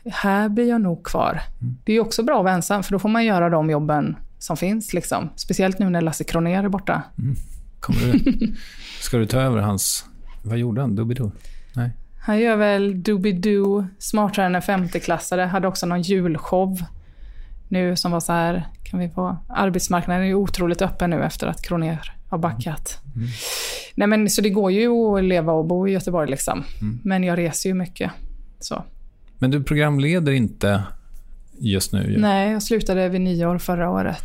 här 0.06 0.48
blir 0.48 0.68
jag 0.68 0.80
nog 0.80 1.04
kvar. 1.06 1.40
Det 1.84 1.92
är 1.92 2.00
också 2.00 2.22
bra 2.22 2.38
att 2.38 2.44
vara 2.44 2.54
ensam, 2.54 2.82
för 2.82 2.92
då 2.92 2.98
får 2.98 3.08
man 3.08 3.24
göra 3.24 3.50
de 3.50 3.70
jobben 3.70 4.16
som 4.38 4.56
finns. 4.56 4.92
Liksom. 4.94 5.30
Speciellt 5.36 5.78
nu 5.78 5.90
när 5.90 6.00
Lasse 6.00 6.24
Kronér 6.24 6.64
är 6.64 6.68
borta. 6.68 7.02
Kommer 7.80 8.12
du, 8.12 8.54
ska 9.00 9.16
du 9.16 9.26
ta 9.26 9.40
över 9.40 9.60
hans... 9.60 10.06
Vad 10.42 10.58
gjorde 10.58 10.80
han? 10.80 10.96
Doobidoo? 10.96 11.32
Han 12.24 12.38
gör 12.38 12.56
väl 12.56 13.02
Doobidoo, 13.02 13.86
Smartare 13.98 14.46
än 14.46 14.54
en 14.54 14.62
femteklassare, 14.62 15.42
hade 15.42 15.68
också 15.68 15.86
någon 15.86 16.02
julshow 16.02 16.82
nu 17.68 17.96
som 17.96 18.12
var 18.12 18.20
så 18.20 18.32
här, 18.32 18.66
kan 18.82 19.00
vi 19.00 19.08
få... 19.08 19.36
Arbetsmarknaden 19.48 20.22
är 20.22 20.26
ju 20.26 20.34
otroligt 20.34 20.82
öppen 20.82 21.10
nu 21.10 21.22
efter 21.22 21.46
att 21.46 21.62
Kronér 21.62 22.12
har 22.28 22.38
backat. 22.38 22.98
Nej 23.94 24.08
men 24.08 24.30
så 24.30 24.42
det 24.42 24.50
går 24.50 24.72
ju 24.72 24.88
att 24.88 25.24
leva 25.24 25.52
och 25.52 25.64
bo 25.64 25.88
i 25.88 25.92
Göteborg 25.92 26.30
liksom. 26.30 26.64
Men 27.02 27.24
jag 27.24 27.38
reser 27.38 27.68
ju 27.68 27.74
mycket. 27.74 28.10
Så. 28.60 28.84
Men 29.38 29.50
du 29.50 29.62
programleder 29.62 30.32
inte 30.32 30.82
just 31.58 31.92
nu 31.92 32.10
ju. 32.12 32.18
Nej, 32.18 32.52
jag 32.52 32.62
slutade 32.62 33.08
vid 33.08 33.20
nyår 33.20 33.58
förra 33.58 33.90
året. 33.90 34.24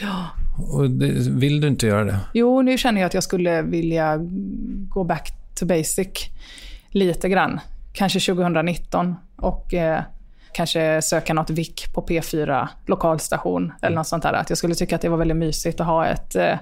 Ja. 0.00 0.26
Och 0.56 0.90
det, 0.90 1.06
vill 1.30 1.60
du 1.60 1.68
inte 1.68 1.86
göra 1.86 2.04
det? 2.04 2.18
Jo, 2.34 2.62
nu 2.62 2.78
känner 2.78 3.00
jag 3.00 3.06
att 3.06 3.14
jag 3.14 3.22
skulle 3.22 3.62
vilja 3.62 4.18
gå 4.88 5.04
back 5.04 5.32
to 5.54 5.66
basic 5.66 6.08
lite 6.96 7.28
grann. 7.28 7.60
Kanske 7.92 8.20
2019 8.20 9.16
och 9.36 9.74
eh, 9.74 10.02
kanske 10.52 11.02
söka 11.02 11.34
något 11.34 11.50
VIK 11.50 11.92
på 11.94 12.02
P4 12.02 12.68
lokalstation 12.86 13.72
eller 13.82 13.96
något 13.96 14.06
sånt 14.06 14.22
där. 14.22 14.32
Att 14.32 14.50
jag 14.50 14.58
skulle 14.58 14.74
tycka 14.74 14.96
att 14.96 15.02
det 15.02 15.08
var 15.08 15.16
väldigt 15.16 15.36
mysigt 15.36 15.80
att 15.80 15.86
ha 15.86 16.06
ett 16.06 16.36
eh, 16.36 16.54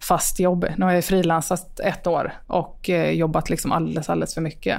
fast 0.00 0.40
jobb. 0.40 0.66
Nu 0.76 0.84
har 0.84 0.92
jag 0.92 1.04
frilansat 1.04 1.80
ett 1.80 2.06
år 2.06 2.32
och 2.46 2.90
eh, 2.90 3.10
jobbat 3.10 3.50
liksom 3.50 3.72
alldeles, 3.72 4.08
alldeles 4.08 4.34
för 4.34 4.40
mycket. 4.40 4.78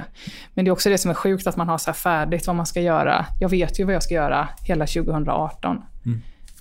Men 0.54 0.64
det 0.64 0.68
är 0.68 0.72
också 0.72 0.90
det 0.90 0.98
som 0.98 1.10
är 1.10 1.14
sjukt, 1.14 1.46
att 1.46 1.56
man 1.56 1.68
har 1.68 1.78
så 1.78 1.90
här 1.90 1.94
färdigt 1.94 2.46
vad 2.46 2.56
man 2.56 2.66
ska 2.66 2.80
göra. 2.80 3.26
Jag 3.40 3.48
vet 3.48 3.80
ju 3.80 3.84
vad 3.84 3.94
jag 3.94 4.02
ska 4.02 4.14
göra 4.14 4.48
hela 4.64 4.86
2018. 4.86 5.82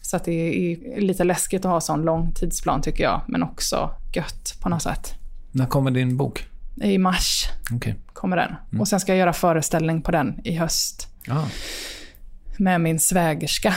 Så 0.02 0.16
att 0.16 0.26
det 0.26 0.32
är 0.32 1.02
lite 1.02 1.24
läskigt 1.24 1.66
att 1.66 1.72
ha 1.72 1.82
sån 1.82 2.02
lång 2.02 2.34
tidsplan 2.34 2.82
tycker 2.82 3.04
jag, 3.04 3.22
men 3.28 3.44
också 3.44 3.92
gött 4.16 4.56
på 4.62 4.70
något 4.70 4.82
sätt. 4.82 5.14
När 5.52 5.66
kommer 5.66 5.92
din 5.92 6.18
bok? 6.18 6.49
I 6.82 6.98
mars 6.98 7.46
Okej. 7.72 7.96
kommer 8.14 8.38
den. 8.38 8.80
Och 8.80 8.88
sen 8.88 9.00
ska 9.00 9.12
jag 9.12 9.20
göra 9.20 9.34
föreställning 9.34 10.02
på 10.02 10.12
den 10.12 10.40
i 10.44 10.56
höst 10.58 11.08
Ah. 11.30 11.46
med 12.58 12.82
min 12.82 13.00
svägerska 13.00 13.74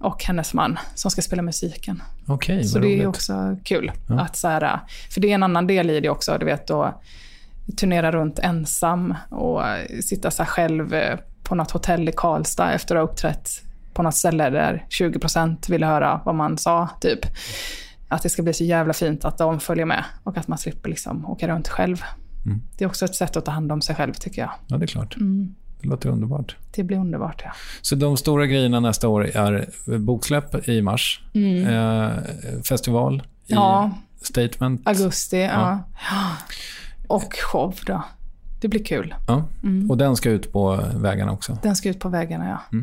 och 0.00 0.24
hennes 0.24 0.54
man 0.54 0.78
som 0.94 1.10
ska 1.10 1.22
spela 1.22 1.42
musiken. 1.42 2.02
Okej, 2.26 2.64
Så 2.64 2.78
det 2.78 2.86
är 2.88 2.96
roligt. 2.96 3.06
också 3.08 3.56
kul. 3.64 3.92
Ja. 4.08 4.20
Att 4.20 4.36
så 4.36 4.48
här, 4.48 4.80
för 5.10 5.20
det 5.20 5.30
är 5.30 5.34
en 5.34 5.42
annan 5.42 5.66
del 5.66 5.90
i 5.90 6.00
det 6.00 6.08
också, 6.10 6.36
du 6.38 6.46
vet 6.46 6.70
att 6.70 7.02
turnera 7.76 8.12
runt 8.12 8.38
ensam 8.38 9.14
och 9.30 9.62
sitta 10.04 10.30
så 10.30 10.44
själv 10.44 10.94
eh, 10.94 11.18
på 11.42 11.54
något 11.54 11.70
hotell 11.70 12.08
i 12.08 12.12
Karlstad 12.16 12.72
efter 12.72 12.96
att 12.96 13.00
ha 13.02 13.08
uppträtt 13.12 13.50
på 13.94 14.02
något 14.02 14.14
ställe 14.14 14.50
där 14.50 14.86
20% 15.00 15.70
ville 15.70 15.86
höra 15.86 16.20
vad 16.24 16.34
man 16.34 16.58
sa, 16.58 16.88
typ. 17.00 17.20
Att 18.08 18.22
det 18.22 18.28
ska 18.28 18.42
bli 18.42 18.52
så 18.54 18.64
jävla 18.64 18.92
fint 18.92 19.24
att 19.24 19.38
de 19.38 19.60
följer 19.60 19.84
med 19.86 20.04
och 20.24 20.36
att 20.38 20.48
man 20.48 20.58
slipper 20.58 20.88
liksom 20.88 21.26
åka 21.26 21.48
runt 21.48 21.68
själv. 21.68 22.02
Mm. 22.46 22.62
Det 22.78 22.84
är 22.84 22.88
också 22.88 23.04
ett 23.04 23.14
sätt 23.14 23.36
att 23.36 23.44
ta 23.44 23.50
hand 23.50 23.72
om 23.72 23.82
sig 23.82 23.94
själv, 23.96 24.12
tycker 24.12 24.42
jag. 24.42 24.50
Ja, 24.66 24.76
det 24.76 24.84
är 24.84 24.86
klart. 24.86 25.16
Mm. 25.16 25.54
Det 25.82 25.88
låter 25.88 26.08
underbart. 26.08 26.56
Det 26.74 26.82
blir 26.82 26.96
underbart, 26.98 27.42
ja. 27.44 27.50
Så 27.80 27.94
de 27.94 28.16
stora 28.16 28.46
grejerna 28.46 28.80
nästa 28.80 29.08
år 29.08 29.24
är 29.36 29.68
boksläpp 29.98 30.68
i 30.68 30.82
mars, 30.82 31.22
Mm. 31.34 31.66
eh, 31.66 32.10
festival 32.68 33.22
i 33.46 33.52
Ja. 33.52 33.90
Statement. 34.22 34.88
Augusti, 34.88 35.36
ja. 35.38 35.78
Ja. 36.10 36.36
Och 37.06 37.34
show 37.52 37.74
då. 37.86 38.02
Det 38.60 38.68
blir 38.68 38.84
kul. 38.84 39.14
Ja. 39.28 39.44
Mm. 39.62 39.90
Och 39.90 39.96
den 39.96 40.16
ska 40.16 40.30
ut 40.30 40.52
på 40.52 40.84
vägarna 40.94 41.32
också. 41.32 41.58
Den 41.62 41.76
ska 41.76 41.88
ut 41.88 41.98
på 42.00 42.08
vägarna, 42.08 42.48
ja. 42.48 42.78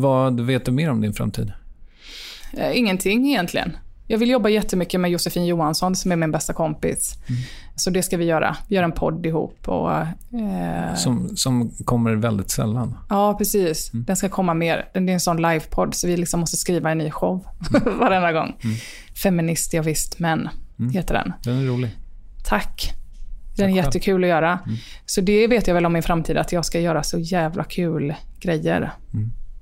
Vad 0.00 0.40
vet 0.40 0.64
du 0.64 0.72
mer 0.72 0.90
om 0.90 1.00
din 1.00 1.12
framtid? 1.12 1.52
Eh, 2.52 2.78
Ingenting 2.78 3.26
egentligen. 3.26 3.76
Jag 4.06 4.18
vill 4.18 4.30
jobba 4.30 4.48
jättemycket 4.48 5.00
med 5.00 5.10
Josefin 5.10 5.46
Johansson 5.46 5.96
som 5.96 6.12
är 6.12 6.16
min 6.16 6.32
bästa 6.32 6.52
kompis. 6.52 7.14
Så 7.76 7.90
det 7.90 8.02
ska 8.02 8.16
vi 8.16 8.24
göra. 8.24 8.56
Vi 8.68 8.76
gör 8.76 8.82
en 8.82 8.92
podd 8.92 9.26
ihop. 9.26 9.68
Och, 9.68 9.92
eh, 9.92 10.94
Som, 10.94 11.36
som 11.36 11.70
kommer 11.84 12.14
väldigt 12.14 12.50
sällan. 12.50 12.98
Ja, 13.10 13.34
precis. 13.38 13.90
Den 13.92 14.16
ska 14.16 14.28
komma 14.28 14.54
mer. 14.54 14.88
Den 14.94 15.08
är 15.08 15.12
en 15.12 15.20
sån 15.20 15.42
livepodd, 15.42 15.94
så 15.94 16.06
vi 16.06 16.16
liksom 16.16 16.40
måste 16.40 16.56
skriva 16.56 16.90
en 16.90 16.98
ny 16.98 17.10
show 17.10 17.46
varenda 18.00 18.32
gång. 18.32 18.56
Feminist, 19.22 19.72
ja, 19.74 19.82
visst, 19.82 20.18
men 20.18 20.48
heter 20.92 21.14
den. 21.14 21.32
Den 21.44 21.58
är 21.62 21.66
rolig. 21.66 21.90
Tack. 22.48 22.92
Den 23.56 23.66
är 23.66 23.74
själv. 23.74 23.84
jättekul 23.84 24.24
att 24.24 24.30
göra. 24.30 24.58
Så 25.06 25.20
det 25.20 25.46
vet 25.46 25.66
jag 25.66 25.74
väl 25.74 25.86
om 25.86 25.92
min 25.92 26.02
framtid, 26.02 26.36
att 26.36 26.52
jag 26.52 26.64
ska 26.64 26.80
göra 26.80 27.02
så 27.02 27.18
jävla 27.18 27.64
kul 27.64 28.14
grejer. 28.40 28.92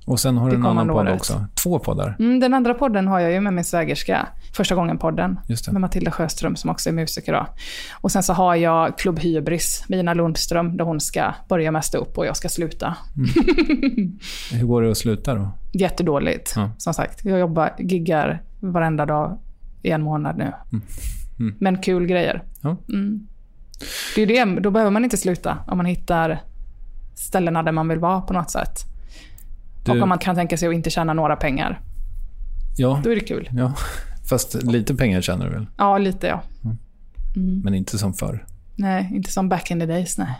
Och 0.05 0.19
sen 0.19 0.37
har 0.37 0.49
du 0.49 0.55
en 0.55 0.65
annan 0.65 0.87
podd 0.87 0.97
året. 1.07 1.15
också. 1.15 1.45
Två 1.63 1.79
poddar. 1.79 2.15
Mm, 2.19 2.39
den 2.39 2.53
andra 2.53 2.73
podden 2.73 3.07
har 3.07 3.19
jag 3.19 3.31
ju 3.31 3.39
med 3.39 3.53
min 3.53 3.63
svägerska. 3.63 4.27
Första 4.53 4.75
gången-podden. 4.75 5.39
Med 5.71 5.81
Matilda 5.81 6.11
Sjöström 6.11 6.55
som 6.55 6.69
också 6.69 6.89
är 6.89 6.93
musiker. 6.93 7.33
Då. 7.33 7.47
Och 8.01 8.11
sen 8.11 8.23
så 8.23 8.33
har 8.33 8.55
jag 8.55 8.97
Klubb 8.97 9.19
Hybris 9.19 9.83
med 9.87 9.99
Ina 9.99 10.13
Lundström 10.13 10.77
där 10.77 10.85
hon 10.85 10.99
ska 10.99 11.33
börja 11.49 11.71
med 11.71 11.83
upp 11.97 12.17
och 12.17 12.25
jag 12.25 12.37
ska 12.37 12.49
sluta. 12.49 12.95
Hur 14.51 14.65
går 14.67 14.81
det 14.81 14.91
att 14.91 14.97
sluta 14.97 15.35
då? 15.35 15.49
Jättedåligt, 15.71 16.53
Ja. 16.55 16.69
som 16.77 16.93
sagt. 16.93 17.25
Jag 17.25 17.39
jobbar, 17.39 17.73
giggar 17.79 18.41
varenda 18.59 19.05
dag 19.05 19.39
i 19.83 19.91
en 19.91 20.01
månad 20.01 20.37
nu. 20.37 20.53
Mm. 21.39 21.55
Men 21.59 21.77
kul 21.81 22.05
grejer. 22.05 22.43
Ja. 22.61 22.77
Mm. 22.89 23.27
Det 24.15 24.21
är 24.21 24.27
det, 24.45 24.61
då 24.61 24.71
behöver 24.71 24.91
man 24.91 25.03
inte 25.03 25.17
sluta 25.17 25.57
om 25.67 25.77
man 25.77 25.85
hittar 25.85 26.41
ställena 27.15 27.63
där 27.63 27.71
man 27.71 27.87
vill 27.87 27.99
vara 27.99 28.21
på 28.21 28.33
något 28.33 28.51
sätt. 28.51 28.79
Du- 29.85 29.91
Och 29.91 30.01
om 30.03 30.09
man 30.09 30.17
kan 30.19 30.35
tänka 30.35 30.57
sig 30.57 30.67
att 30.67 30.73
inte 30.75 30.89
tjäna 30.89 31.13
några 31.13 31.35
pengar. 31.35 31.81
Ja. 32.77 33.01
Då 33.03 33.11
är 33.11 33.15
det 33.15 33.21
kul. 33.21 33.49
ja. 33.53 33.73
Fast 34.29 34.63
lite 34.63 34.95
pengar 34.95 35.21
känner 35.21 35.45
du 35.45 35.51
väl? 35.51 35.65
Ja, 35.77 35.97
lite 35.97 36.27
ja. 36.27 36.41
Men 37.63 37.73
inte 37.73 37.97
som 37.97 38.13
förr. 38.13 38.45
Nej, 38.75 39.09
inte 39.13 39.31
som 39.31 39.49
back 39.49 39.71
in 39.71 39.79
the 39.79 39.85
days, 39.85 40.17
nej. 40.17 40.33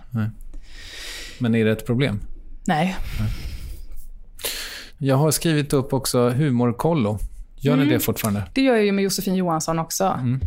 Men 1.40 1.56
är 1.56 1.66
det 1.66 1.72
ett 1.72 1.86
problem? 1.86 2.20
Nej. 2.68 2.96
Jag 4.98 5.16
har 5.16 5.32
skrivit 5.32 5.74
upp 5.74 5.94
också 5.94 6.30
humorkollo. 6.30 7.20
Gör 7.56 7.76
ni 7.76 7.82
Mm. 7.84 7.94
det 7.94 8.00
fortfarande? 8.00 8.44
Det 8.54 8.62
gör 8.62 8.76
jag 8.76 8.86
ju 8.86 8.92
med 8.92 9.04
Josefin 9.04 9.36
Johansson 9.36 9.80
också. 9.80 10.04
Mm. 10.20 10.40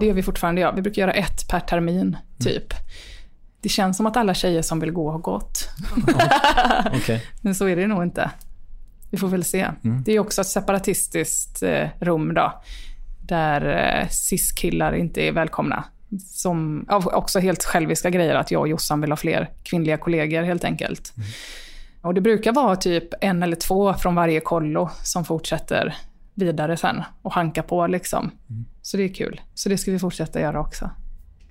Det 0.00 0.06
gör 0.06 0.14
vi 0.14 0.22
fortfarande, 0.22 0.60
ja. 0.60 0.72
Vi 0.72 0.82
brukar 0.82 1.02
göra 1.02 1.12
ett 1.12 1.48
per 1.48 1.60
termin, 1.60 2.16
typ. 2.40 2.74
Det 3.60 3.68
känns 3.68 3.96
som 3.96 4.06
att 4.06 4.16
alla 4.16 4.34
tjejer 4.34 4.62
som 4.62 4.80
vill 4.80 4.90
gå 4.92 5.10
har 5.10 5.18
gått. 5.18 5.68
Okej. 6.94 7.24
Men 7.40 7.54
så 7.54 7.66
är 7.68 7.76
det 7.76 7.86
nog 7.86 8.02
inte. 8.02 8.30
Vi 9.10 9.18
får 9.18 9.28
väl 9.28 9.44
se. 9.44 9.68
Mm. 9.84 10.02
Det 10.02 10.12
är 10.12 10.18
också 10.18 10.40
ett 10.40 10.46
separatistiskt 10.46 11.62
eh, 11.62 11.88
rum 12.00 12.34
då. 12.34 12.62
Där 13.22 13.66
eh, 14.02 14.08
cis-killar 14.08 14.92
inte 14.92 15.20
är 15.20 15.32
välkomna. 15.32 15.84
Som, 16.26 16.86
också 16.88 17.38
helt 17.38 17.64
själviska 17.64 18.10
grejer, 18.10 18.34
att 18.34 18.50
jag 18.50 18.60
och 18.60 18.68
Jossan 18.68 19.00
vill 19.00 19.12
ha 19.12 19.16
fler 19.16 19.50
kvinnliga 19.62 19.96
kollegor 19.96 20.42
helt 20.42 20.64
enkelt. 20.64 21.12
Och 22.02 22.14
det 22.14 22.20
brukar 22.20 22.52
vara 22.52 22.76
typ 22.76 23.08
en 23.20 23.42
eller 23.42 23.56
två 23.56 23.94
från 23.94 24.14
varje 24.14 24.40
kollo 24.40 24.90
som 25.02 25.24
fortsätter 25.24 25.96
vidare 26.34 26.76
sen 26.76 27.02
och 27.22 27.32
hanka 27.32 27.62
på 27.62 27.86
liksom. 27.86 28.30
Så 28.82 28.96
det 28.96 29.02
är 29.02 29.14
kul. 29.14 29.40
Så 29.54 29.68
det 29.68 29.78
ska 29.78 29.90
vi 29.90 29.98
fortsätta 29.98 30.40
göra 30.40 30.60
också. 30.60 30.90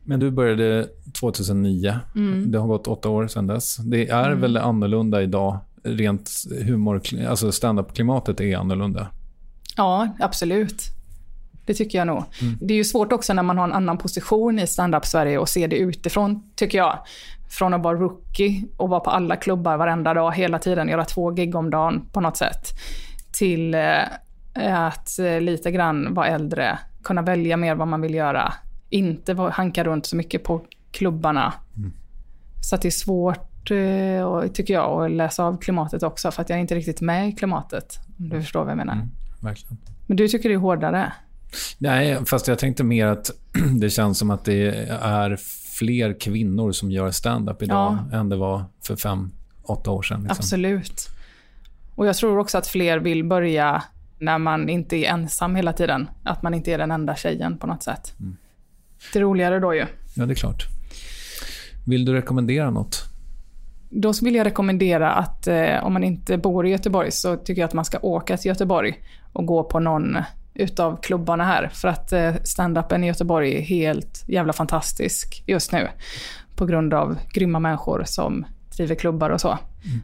Men 0.08 0.20
du 0.20 0.32
började 0.32 0.88
2009. 1.20 1.95
Mm. 2.16 2.51
Det 2.51 2.58
har 2.60 2.68
gått 2.68 2.88
åtta 2.88 3.10
år 3.10 3.28
sedan 3.28 3.47
dess. 3.47 3.78
Det 3.78 4.10
är 4.10 4.28
Mm. 4.28 4.41
väl 4.41 4.58
annorlunda 4.58 5.22
idag? 5.22 5.58
Rent 5.84 6.30
humor, 6.66 7.01
alltså 7.30 7.51
standup-klimatet 7.51 8.41
är 8.41 8.58
annorlunda. 8.58 9.08
Ja, 9.78 10.08
absolut. 10.20 10.84
Det 11.66 11.74
tycker 11.74 11.97
jag 11.97 12.08
nog. 12.08 12.24
Det 12.62 12.74
är 12.74 12.78
ju 12.78 12.84
svårt 12.84 13.12
också 13.12 13.34
när 13.34 13.43
man 13.43 13.58
har 13.58 13.66
en 13.66 13.74
annan 13.74 13.97
position 13.97 14.60
i 14.60 14.68
stand-up-Sverige 14.68 15.38
och 15.38 15.49
se 15.49 15.68
det 15.68 15.76
utifrån, 15.78 16.43
tycker 16.55 16.78
jag. 16.78 16.97
Från 17.49 17.74
att 17.74 17.84
vara 17.84 17.97
rookie 17.99 18.64
och 18.78 18.89
vara 18.89 18.99
på 18.99 19.10
alla 19.10 19.36
klubbar 19.36 19.78
varenda 19.78 20.14
dag, 20.14 20.36
hela 20.36 20.60
tiden, 20.60 20.89
göra 20.89 21.05
två 21.05 21.32
gig 21.32 21.55
om 21.55 21.70
dagen 21.70 22.01
på 22.14 22.22
något 22.22 22.38
sätt. 22.38 22.68
Till 23.34 23.74
eh, 23.74 24.80
att 24.88 25.20
eh, 25.20 25.41
lite 25.41 25.72
grann 25.72 26.14
vara 26.14 26.28
äldre, 26.28 26.80
kunna 27.03 27.22
välja 27.22 27.58
mer 27.58 27.76
vad 27.76 27.88
man 27.88 28.01
vill 28.01 28.14
göra. 28.14 28.53
Inte 28.90 29.34
hanka 29.34 29.84
runt 29.84 30.06
så 30.06 30.16
mycket 30.16 30.44
på 30.44 30.62
klubbarna. 30.92 31.54
Så 32.62 32.76
att 32.76 32.82
det 32.82 32.88
är 32.88 32.92
svårt, 32.92 33.72
eh, 33.72 34.24
och, 34.24 34.54
tycker 34.54 34.74
jag, 34.74 35.04
att 35.04 35.12
läsa 35.12 35.44
av 35.44 35.58
klimatet 35.58 36.04
också, 36.04 36.32
för 36.32 36.42
att 36.42 36.50
jag 36.50 36.58
är 36.58 36.62
inte 36.62 36.76
riktigt 36.76 37.02
med 37.02 37.30
i 37.30 37.32
klimatet. 37.32 38.00
Om 38.20 38.30
du 38.30 38.42
förstår 38.42 38.60
vad 38.60 38.70
jag 38.70 38.78
menar. 38.78 39.08
Verkligen. 39.40 39.78
Men 40.08 40.18
du 40.18 40.28
tycker 40.28 40.50
det 40.50 40.56
är 40.56 40.60
hårdare? 40.60 41.14
Nej, 41.78 42.26
fast 42.26 42.48
jag 42.48 42.60
tänkte 42.60 42.84
mer 42.84 43.08
att 43.08 43.32
det 43.80 43.90
känns 43.90 44.18
som 44.18 44.32
att 44.32 44.46
det 44.46 44.68
är 45.02 45.38
fler 45.78 46.20
kvinnor 46.20 46.72
som 46.72 46.92
gör 46.92 47.12
stand-up 47.12 47.62
idag 47.62 47.98
än 48.14 48.30
det 48.30 48.36
var 48.36 48.64
för 48.84 48.96
fem, 48.96 49.32
åtta 49.64 49.92
år 49.92 50.02
sedan. 50.02 50.24
Liksom. 50.24 50.38
Absolut. 50.40 51.10
Och 51.96 52.08
jag 52.08 52.16
tror 52.16 52.38
också 52.38 52.58
att 52.58 52.68
fler 52.68 53.00
vill 53.00 53.24
börja 53.24 53.84
när 54.20 54.38
man 54.38 54.70
inte 54.70 54.96
är 54.96 55.10
ensam 55.10 55.56
hela 55.56 55.74
tiden. 55.74 56.10
Att 56.24 56.42
man 56.42 56.54
inte 56.54 56.72
är 56.72 56.78
den 56.78 56.92
enda 56.92 57.16
tjejen 57.16 57.58
på 57.58 57.68
något 57.68 57.84
sätt. 57.84 58.14
Det 58.18 58.26
är 59.16 59.20
roligare 59.20 59.60
då 59.60 59.76
ju. 59.76 59.86
Ja, 60.14 60.26
det 60.26 60.34
är 60.34 60.36
klart. 60.36 60.68
Vill 61.86 62.06
du 62.06 62.14
rekommendera 62.14 62.70
något? 62.70 63.04
Då 63.89 64.14
vill 64.22 64.36
jag 64.36 64.45
rekommendera 64.45 65.12
att 65.12 65.48
eh, 65.48 65.84
om 65.84 65.93
man 65.93 66.04
inte 66.04 66.38
bor 66.38 66.68
i 66.68 66.70
Göteborg 66.70 67.12
så 67.12 67.36
tycker 67.36 67.62
jag 67.62 67.68
att 67.68 67.74
man 67.74 67.86
ska 67.86 68.00
åka 68.02 68.38
till 68.38 68.50
Göteborg 68.50 69.04
och 69.34 69.45
gå 69.45 69.64
på 69.64 69.80
någon 69.80 70.18
utav 70.54 71.02
klubbarna 71.02 71.43
här. 71.43 71.70
För 71.74 71.88
att 71.88 72.14
eh, 72.14 72.36
stand-upen 72.43 73.04
i 73.04 73.08
Göteborg 73.08 73.58
är 73.58 73.62
helt 73.62 74.24
jävla 74.28 74.54
fantastisk 74.54 75.43
just 75.48 75.72
nu. 75.72 75.88
På 76.56 76.66
grund 76.66 76.93
av 76.93 77.18
grymma 77.34 77.60
människor 77.60 78.04
som 78.06 78.45
driver 78.78 78.95
klubbar 78.95 79.30
och 79.30 79.41
så. 79.41 79.58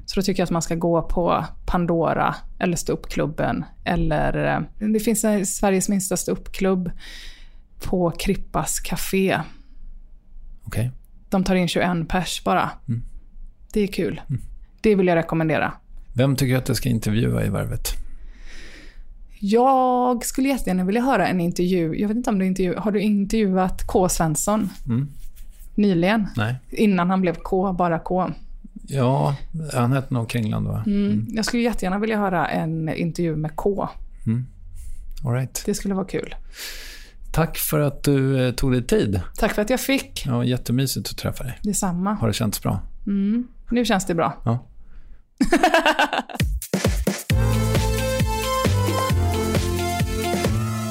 Så 0.06 0.20
då 0.20 0.24
tycker 0.24 0.41
jag 0.41 0.46
att 0.46 0.52
man 0.52 0.62
ska 0.62 0.76
gå 0.76 1.02
på 1.02 1.46
Pandora 1.66 2.36
eller 2.60 2.78
ståuppklubben. 2.78 3.66
Eller 3.84 4.56
eh, 4.80 4.88
det 4.88 5.00
finns 5.00 5.24
en 5.24 5.46
Sveriges 5.46 5.89
minsta 5.89 6.18
ståuppklubb 6.18 6.91
på 7.84 8.12
Krippas 8.12 8.80
Café. 8.80 9.40
Okej. 10.64 10.92
De 11.30 11.44
tar 11.44 11.56
in 11.56 11.68
21 11.68 12.10
pers 12.10 12.44
bara. 12.44 12.70
Mm. 12.88 13.04
Det 13.74 13.80
är 13.80 13.88
kul. 13.88 14.22
Det 14.82 14.96
vill 14.96 15.08
jag 15.08 15.16
rekommendera. 15.16 15.74
Vem 16.14 16.36
tycker 16.36 16.58
att 16.58 16.68
jag 16.68 16.78
ska 16.78 16.90
intervjua 16.90 17.46
i 17.46 17.50
Värvet? 17.50 17.88
Jag 19.40 20.26
skulle 20.26 20.50
jättegärna 20.50 20.84
vilja 20.84 21.02
höra 21.02 21.28
en 21.28 21.42
intervju. 21.42 21.96
Jag 21.96 22.08
vet 22.08 22.18
inte 22.18 22.30
om 22.30 22.40
du 22.40 22.46
intervju, 22.46 22.76
har 22.78 22.92
du 22.92 23.02
intervjuat 23.02 23.88
K. 23.88 24.10
Svensson 24.10 24.70
Mm. 24.86 25.08
nyligen? 25.76 26.28
Nej. 26.38 26.56
Innan 26.70 27.10
han 27.10 27.22
blev 27.22 27.36
K, 27.36 27.74
bara 27.74 28.00
K. 28.00 28.30
Ja, 28.88 29.36
han 29.74 29.92
hette 29.92 30.14
nog 30.14 30.30
Kringland, 30.30 30.68
va? 30.68 30.84
Mm. 30.86 31.28
Jag 31.30 31.46
skulle 31.46 31.64
jättegärna 31.64 32.00
vilja 32.00 32.18
höra 32.18 32.48
en 32.48 32.90
intervju 32.90 33.36
med 33.36 33.56
K. 33.56 33.90
Mm. 34.26 34.46
All 35.26 35.34
right. 35.34 35.64
Det 35.66 35.74
skulle 35.74 35.94
vara 35.94 36.06
kul. 36.06 36.36
Tack 37.34 37.58
för 37.58 37.80
att 37.80 38.04
du 38.04 38.48
eh, 38.48 38.54
tog 38.54 38.72
dig 38.72 38.88
tid. 38.88 39.22
Tack 39.38 39.54
för 39.54 39.62
att 39.62 39.70
jag 39.70 39.80
fick. 39.80 40.24
Ja, 40.26 40.44
jättemysigt 40.44 41.10
att 41.10 41.18
träffa 41.18 41.44
dig. 41.44 41.60
Detsamma. 41.64 42.14
Har 42.14 42.28
det 42.28 42.34
känts 42.34 42.62
bra? 42.62 42.82
Mm. 43.08 43.48
Nu 43.72 43.86
känns 43.86 44.06
det 44.06 44.16
bra. 44.16 44.42
Ja. 44.46 44.70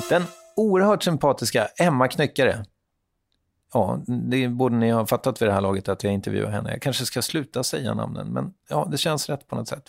Den 0.09 0.23
oerhört 0.57 1.03
sympatiska 1.03 1.69
Emma 1.79 2.09
Knyckare. 2.09 2.65
Ja, 3.75 4.01
det 4.31 4.49
borde 4.49 4.77
ni 4.77 4.91
ha 4.91 5.07
fattat 5.07 5.43
vid 5.43 5.49
det 5.49 5.53
här 5.53 5.61
laget 5.61 5.89
att 5.89 6.05
jag 6.05 6.13
intervjuar 6.13 6.51
henne. 6.51 6.71
Jag 6.71 6.83
kanske 6.83 7.05
ska 7.05 7.23
sluta 7.23 7.63
säga 7.63 7.95
namnen, 7.95 8.29
men 8.33 8.53
ja, 8.69 8.89
det 8.91 8.99
känns 8.99 9.29
rätt 9.29 9.49
på 9.49 9.57
något 9.57 9.69
sätt. 9.69 9.83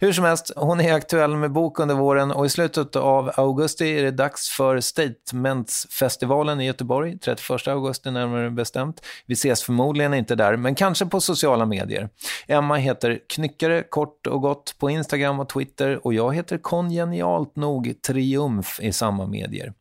Hur 0.00 0.12
som 0.12 0.24
helst, 0.24 0.52
hon 0.56 0.80
är 0.80 0.94
aktuell 0.94 1.36
med 1.36 1.52
bok 1.52 1.80
under 1.80 1.94
våren 1.94 2.30
och 2.30 2.46
i 2.46 2.48
slutet 2.48 2.96
av 2.96 3.30
augusti 3.34 3.98
är 3.98 4.02
det 4.02 4.10
dags 4.10 4.48
för 4.48 4.80
Statementsfestivalen 4.80 6.60
i 6.60 6.66
Göteborg, 6.66 7.18
31 7.18 7.68
augusti 7.68 8.10
närmare 8.10 8.50
bestämt. 8.50 9.02
Vi 9.26 9.32
ses 9.32 9.62
förmodligen 9.62 10.14
inte 10.14 10.34
där, 10.34 10.56
men 10.56 10.74
kanske 10.74 11.06
på 11.06 11.20
sociala 11.20 11.66
medier. 11.66 12.08
Emma 12.46 12.76
heter 12.76 13.20
Knyckare 13.28 13.82
kort 13.82 14.26
och 14.26 14.42
gott 14.42 14.74
på 14.78 14.90
Instagram 14.90 15.40
och 15.40 15.48
Twitter 15.48 16.06
och 16.06 16.14
jag 16.14 16.34
heter 16.34 16.58
kongenialt 16.58 17.56
nog 17.56 17.94
Triumf 18.02 18.80
i 18.80 18.92
samma 18.92 19.26
medier. 19.26 19.72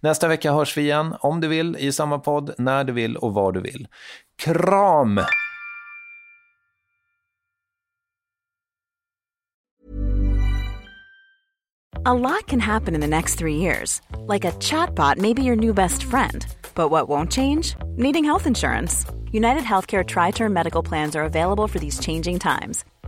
Nästa 0.00 0.28
vecka 0.28 0.52
hörs 0.52 0.76
vi 0.76 0.82
igen, 0.82 1.16
om 1.20 1.40
du 1.40 1.48
vill, 1.48 1.76
i 1.76 1.92
samma 1.92 2.18
podd, 2.18 2.54
när 2.58 2.84
du 2.84 2.92
vill 2.92 3.16
och 3.16 3.34
var 3.34 3.52
du 3.52 3.60
vill. 3.60 3.88
Kram! 4.38 5.20
A 12.08 12.14
lot 12.14 12.46
can 12.46 12.60
happen 12.60 12.94
in 12.94 13.00
the 13.00 13.08
next 13.08 13.34
three 13.34 13.56
years. 13.56 14.00
Like 14.28 14.44
a 14.44 14.52
chatbot 14.60 15.18
may 15.18 15.34
be 15.34 15.42
your 15.42 15.56
new 15.56 15.74
best 15.74 16.04
friend. 16.04 16.46
But 16.74 16.88
what 16.90 17.08
won't 17.08 17.32
change? 17.32 17.74
Needing 17.96 18.24
health 18.24 18.46
insurance. 18.46 19.04
United 19.32 19.64
Healthcare 19.64 20.04
Tri 20.06 20.30
Term 20.30 20.52
Medical 20.52 20.84
Plans 20.84 21.16
are 21.16 21.24
available 21.24 21.66
for 21.66 21.80
these 21.80 21.98
changing 21.98 22.38
times. 22.38 22.84